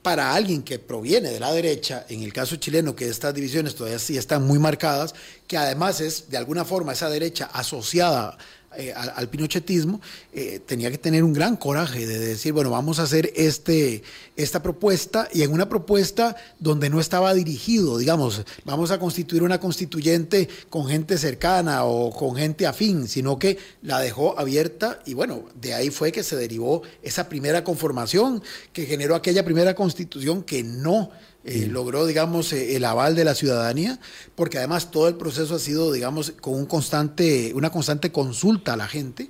para 0.00 0.32
alguien 0.32 0.62
que 0.62 0.78
proviene 0.78 1.30
de 1.30 1.40
la 1.40 1.52
derecha, 1.52 2.06
en 2.08 2.22
el 2.22 2.32
caso 2.32 2.54
chileno, 2.56 2.94
que 2.94 3.08
estas 3.08 3.34
divisiones 3.34 3.74
todavía 3.74 3.98
sí 3.98 4.16
están 4.16 4.46
muy 4.46 4.60
marcadas, 4.60 5.12
que 5.48 5.56
además 5.56 6.00
es 6.00 6.30
de 6.30 6.36
alguna 6.36 6.64
forma 6.64 6.92
esa 6.92 7.10
derecha 7.10 7.46
asociada 7.52 8.38
eh, 8.76 8.92
al, 8.92 9.28
pinochetismo, 9.28 10.00
eh, 10.32 10.60
tenía 10.64 10.90
que 10.90 10.98
tener 10.98 11.24
un 11.24 11.32
gran 11.32 11.56
coraje 11.56 12.06
de 12.06 12.18
decir, 12.18 12.52
bueno, 12.52 12.70
vamos 12.70 12.98
a 12.98 13.02
hacer 13.02 13.32
este, 13.36 14.02
esta 14.36 14.62
propuesta 14.62 15.28
y 15.32 15.42
en 15.42 15.52
una 15.52 15.68
propuesta 15.68 16.36
donde 16.58 16.90
no 16.90 17.00
estaba 17.00 17.34
dirigido, 17.34 17.98
digamos, 17.98 18.42
vamos 18.64 18.90
a 18.90 18.98
constituir 18.98 19.42
una 19.42 19.60
constituyente 19.60 20.48
con 20.70 20.86
gente 20.86 21.18
cercana 21.18 21.84
o 21.84 22.10
con 22.10 22.36
gente 22.36 22.66
afín, 22.66 23.08
sino 23.08 23.38
que 23.38 23.58
la 23.82 24.00
dejó 24.00 24.38
abierta 24.38 25.00
y 25.04 25.14
bueno, 25.14 25.44
de 25.60 25.74
ahí 25.74 25.90
fue 25.90 26.12
que 26.12 26.22
se 26.22 26.36
derivó 26.36 26.82
esa 27.02 27.28
primera 27.28 27.64
conformación 27.64 28.42
que 28.72 28.86
generó 28.86 29.14
aquella 29.14 29.44
primera 29.44 29.74
constitución 29.74 30.42
que 30.42 30.62
no 30.62 31.10
eh, 31.44 31.66
logró, 31.68 32.06
digamos, 32.06 32.52
eh, 32.52 32.76
el 32.76 32.84
aval 32.84 33.16
de 33.16 33.24
la 33.24 33.34
ciudadanía, 33.34 33.98
porque 34.34 34.58
además 34.58 34.90
todo 34.90 35.08
el 35.08 35.16
proceso 35.16 35.56
ha 35.56 35.58
sido, 35.58 35.90
digamos, 35.92 36.32
con 36.40 36.54
un 36.54 36.66
constante, 36.66 37.52
una 37.54 37.70
constante 37.70 38.12
consulta 38.12 38.74
a 38.74 38.76
la 38.76 38.86
gente. 38.86 39.28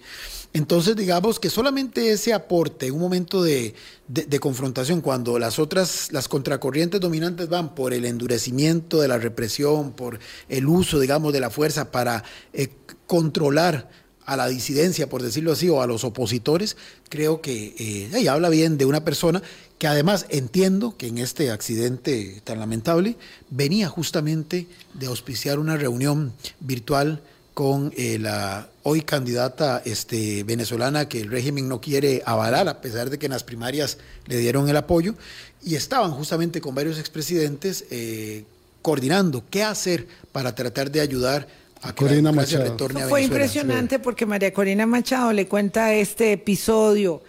Entonces, 0.54 0.94
digamos 0.96 1.40
que 1.40 1.48
solamente 1.48 2.12
ese 2.12 2.34
aporte 2.34 2.90
un 2.90 3.00
momento 3.00 3.42
de, 3.42 3.74
de- 4.08 4.38
confrontación, 4.38 5.00
cuando 5.00 5.38
las 5.38 5.58
otras, 5.58 6.12
las 6.12 6.28
contracorrientes 6.28 7.00
dominantes 7.00 7.48
van 7.48 7.74
por 7.74 7.94
el 7.94 8.04
endurecimiento 8.04 9.00
de 9.00 9.08
la 9.08 9.16
represión, 9.16 9.92
por 9.92 10.18
el 10.50 10.66
uso, 10.66 11.00
digamos, 11.00 11.32
de 11.32 11.40
la 11.40 11.48
fuerza 11.48 11.90
para 11.90 12.22
eh, 12.52 12.68
controlar 13.06 13.88
a 14.26 14.36
la 14.36 14.46
disidencia, 14.48 15.08
por 15.08 15.22
decirlo 15.22 15.52
así, 15.52 15.68
o 15.70 15.80
a 15.80 15.86
los 15.86 16.04
opositores, 16.04 16.76
creo 17.08 17.40
que 17.40 18.08
ahí 18.14 18.28
habla 18.28 18.50
bien 18.50 18.78
de 18.78 18.84
una 18.84 19.04
persona 19.04 19.42
que 19.82 19.88
además 19.88 20.26
entiendo 20.28 20.96
que 20.96 21.08
en 21.08 21.18
este 21.18 21.50
accidente 21.50 22.40
tan 22.44 22.60
lamentable 22.60 23.16
venía 23.50 23.88
justamente 23.88 24.68
de 24.94 25.06
auspiciar 25.06 25.58
una 25.58 25.76
reunión 25.76 26.32
virtual 26.60 27.20
con 27.52 27.92
eh, 27.96 28.16
la 28.20 28.68
hoy 28.84 29.02
candidata 29.02 29.82
este, 29.84 30.44
venezolana 30.44 31.08
que 31.08 31.22
el 31.22 31.32
régimen 31.32 31.68
no 31.68 31.80
quiere 31.80 32.22
avalar, 32.24 32.68
a 32.68 32.80
pesar 32.80 33.10
de 33.10 33.18
que 33.18 33.26
en 33.26 33.32
las 33.32 33.42
primarias 33.42 33.98
le 34.28 34.38
dieron 34.38 34.68
el 34.68 34.76
apoyo, 34.76 35.16
y 35.64 35.74
estaban 35.74 36.12
justamente 36.12 36.60
con 36.60 36.76
varios 36.76 37.00
expresidentes 37.00 37.84
eh, 37.90 38.44
coordinando 38.82 39.42
qué 39.50 39.64
hacer 39.64 40.06
para 40.30 40.54
tratar 40.54 40.92
de 40.92 41.00
ayudar 41.00 41.48
a 41.82 41.92
que 41.92 42.04
Corina 42.06 42.30
la 42.30 42.36
Machado. 42.36 42.70
retorne 42.70 43.02
a 43.02 43.08
Fue 43.08 43.22
Venezuela. 43.22 43.46
impresionante 43.46 43.98
porque 43.98 44.26
María 44.26 44.54
Corina 44.54 44.86
Machado 44.86 45.32
le 45.32 45.48
cuenta 45.48 45.92
este 45.92 46.30
episodio 46.30 47.20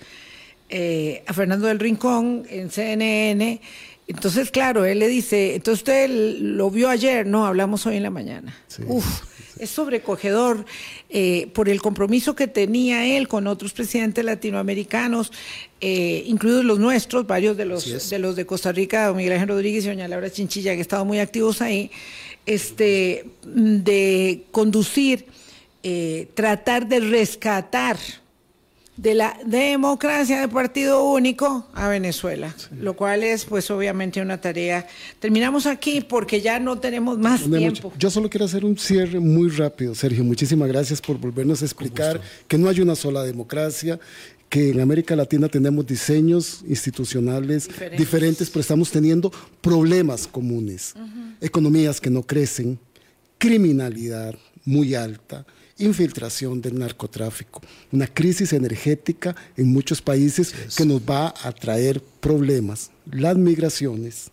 eh, 0.75 1.23
a 1.27 1.33
Fernando 1.33 1.67
del 1.67 1.77
Rincón 1.77 2.47
en 2.49 2.71
CNN. 2.71 3.61
Entonces, 4.07 4.49
claro, 4.49 4.85
él 4.85 4.97
le 4.97 5.07
dice, 5.07 5.53
entonces 5.53 5.81
usted 5.81 6.09
lo 6.09 6.71
vio 6.71 6.89
ayer, 6.89 7.27
no, 7.27 7.45
hablamos 7.45 7.85
hoy 7.85 7.97
en 7.97 8.03
la 8.03 8.09
mañana. 8.09 8.57
Uf, 8.87 9.05
es 9.59 9.69
sobrecogedor 9.69 10.65
eh, 11.11 11.47
por 11.53 11.69
el 11.69 11.79
compromiso 11.79 12.35
que 12.35 12.47
tenía 12.47 13.05
él 13.05 13.27
con 13.27 13.45
otros 13.45 13.71
presidentes 13.71 14.25
latinoamericanos, 14.25 15.31
eh, 15.79 16.23
incluidos 16.25 16.65
los 16.65 16.79
nuestros, 16.79 17.27
varios 17.27 17.55
de 17.55 17.65
los, 17.65 18.09
de 18.09 18.17
los 18.17 18.35
de 18.35 18.47
Costa 18.47 18.71
Rica, 18.71 19.05
don 19.05 19.17
Miguel 19.17 19.33
Ángel 19.33 19.49
Rodríguez 19.49 19.85
y 19.85 19.89
doña 19.89 20.07
Laura 20.07 20.31
Chinchilla, 20.31 20.71
que 20.71 20.77
han 20.77 20.81
estado 20.81 21.05
muy 21.05 21.19
activos 21.19 21.61
ahí, 21.61 21.91
este, 22.47 23.27
de 23.45 24.47
conducir, 24.49 25.27
eh, 25.83 26.29
tratar 26.33 26.87
de 26.87 26.99
rescatar 26.99 27.97
de 28.95 29.15
la 29.15 29.37
democracia 29.45 30.39
de 30.39 30.47
partido 30.47 31.03
único 31.03 31.67
a 31.73 31.87
Venezuela, 31.87 32.55
lo 32.79 32.95
cual 32.95 33.23
es 33.23 33.45
pues 33.45 33.71
obviamente 33.71 34.21
una 34.21 34.39
tarea. 34.39 34.85
Terminamos 35.19 35.65
aquí 35.65 36.01
porque 36.01 36.41
ya 36.41 36.59
no 36.59 36.77
tenemos 36.79 37.17
más 37.17 37.47
No 37.47 37.57
tiempo. 37.57 37.89
mucho. 37.89 37.97
Yo 37.99 38.11
solo 38.11 38.29
quiero 38.29 38.45
hacer 38.45 38.63
un 38.65 38.77
cierre 38.77 39.19
muy 39.19 39.49
rápido, 39.49 39.95
Sergio. 39.95 40.23
Muchísimas 40.23 40.67
gracias 40.67 41.01
por 41.01 41.17
volvernos 41.17 41.61
a 41.63 41.65
explicar 41.65 42.21
que 42.47 42.57
no 42.57 42.69
hay 42.69 42.81
una 42.81 42.95
sola 42.95 43.23
democracia, 43.23 43.99
que 44.47 44.69
en 44.69 44.79
América 44.81 45.15
Latina 45.15 45.49
tenemos 45.49 45.87
diseños 45.87 46.63
institucionales 46.67 47.67
Diferentes. 47.67 47.99
diferentes, 47.99 48.49
pero 48.51 48.61
estamos 48.61 48.91
teniendo 48.91 49.31
problemas 49.61 50.27
comunes. 50.27 50.93
Economías 51.41 51.99
que 51.99 52.11
no 52.11 52.21
crecen, 52.21 52.77
criminalidad 53.39 54.35
muy 54.65 54.95
alta, 54.95 55.45
infiltración 55.77 56.61
del 56.61 56.77
narcotráfico, 56.77 57.61
una 57.91 58.07
crisis 58.07 58.53
energética 58.53 59.35
en 59.57 59.71
muchos 59.71 60.01
países 60.01 60.53
que 60.75 60.85
nos 60.85 61.01
va 61.01 61.33
a 61.43 61.51
traer 61.51 62.01
problemas, 62.19 62.91
las 63.11 63.37
migraciones 63.37 64.31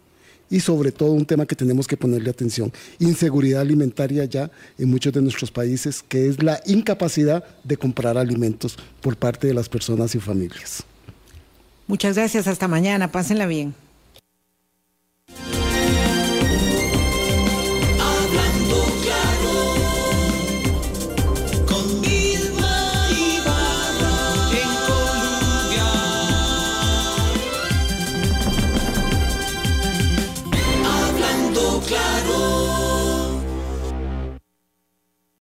y 0.50 0.60
sobre 0.60 0.90
todo 0.90 1.12
un 1.12 1.24
tema 1.24 1.46
que 1.46 1.54
tenemos 1.54 1.86
que 1.86 1.96
ponerle 1.96 2.28
atención, 2.28 2.72
inseguridad 2.98 3.60
alimentaria 3.60 4.24
ya 4.24 4.50
en 4.78 4.90
muchos 4.90 5.12
de 5.12 5.22
nuestros 5.22 5.50
países, 5.50 6.02
que 6.02 6.28
es 6.28 6.42
la 6.42 6.60
incapacidad 6.66 7.44
de 7.62 7.76
comprar 7.76 8.18
alimentos 8.18 8.76
por 9.00 9.16
parte 9.16 9.46
de 9.46 9.54
las 9.54 9.68
personas 9.68 10.14
y 10.14 10.20
familias. 10.20 10.82
Muchas 11.86 12.16
gracias, 12.16 12.46
hasta 12.48 12.68
mañana, 12.68 13.10
pásenla 13.10 13.46
bien. 13.46 13.74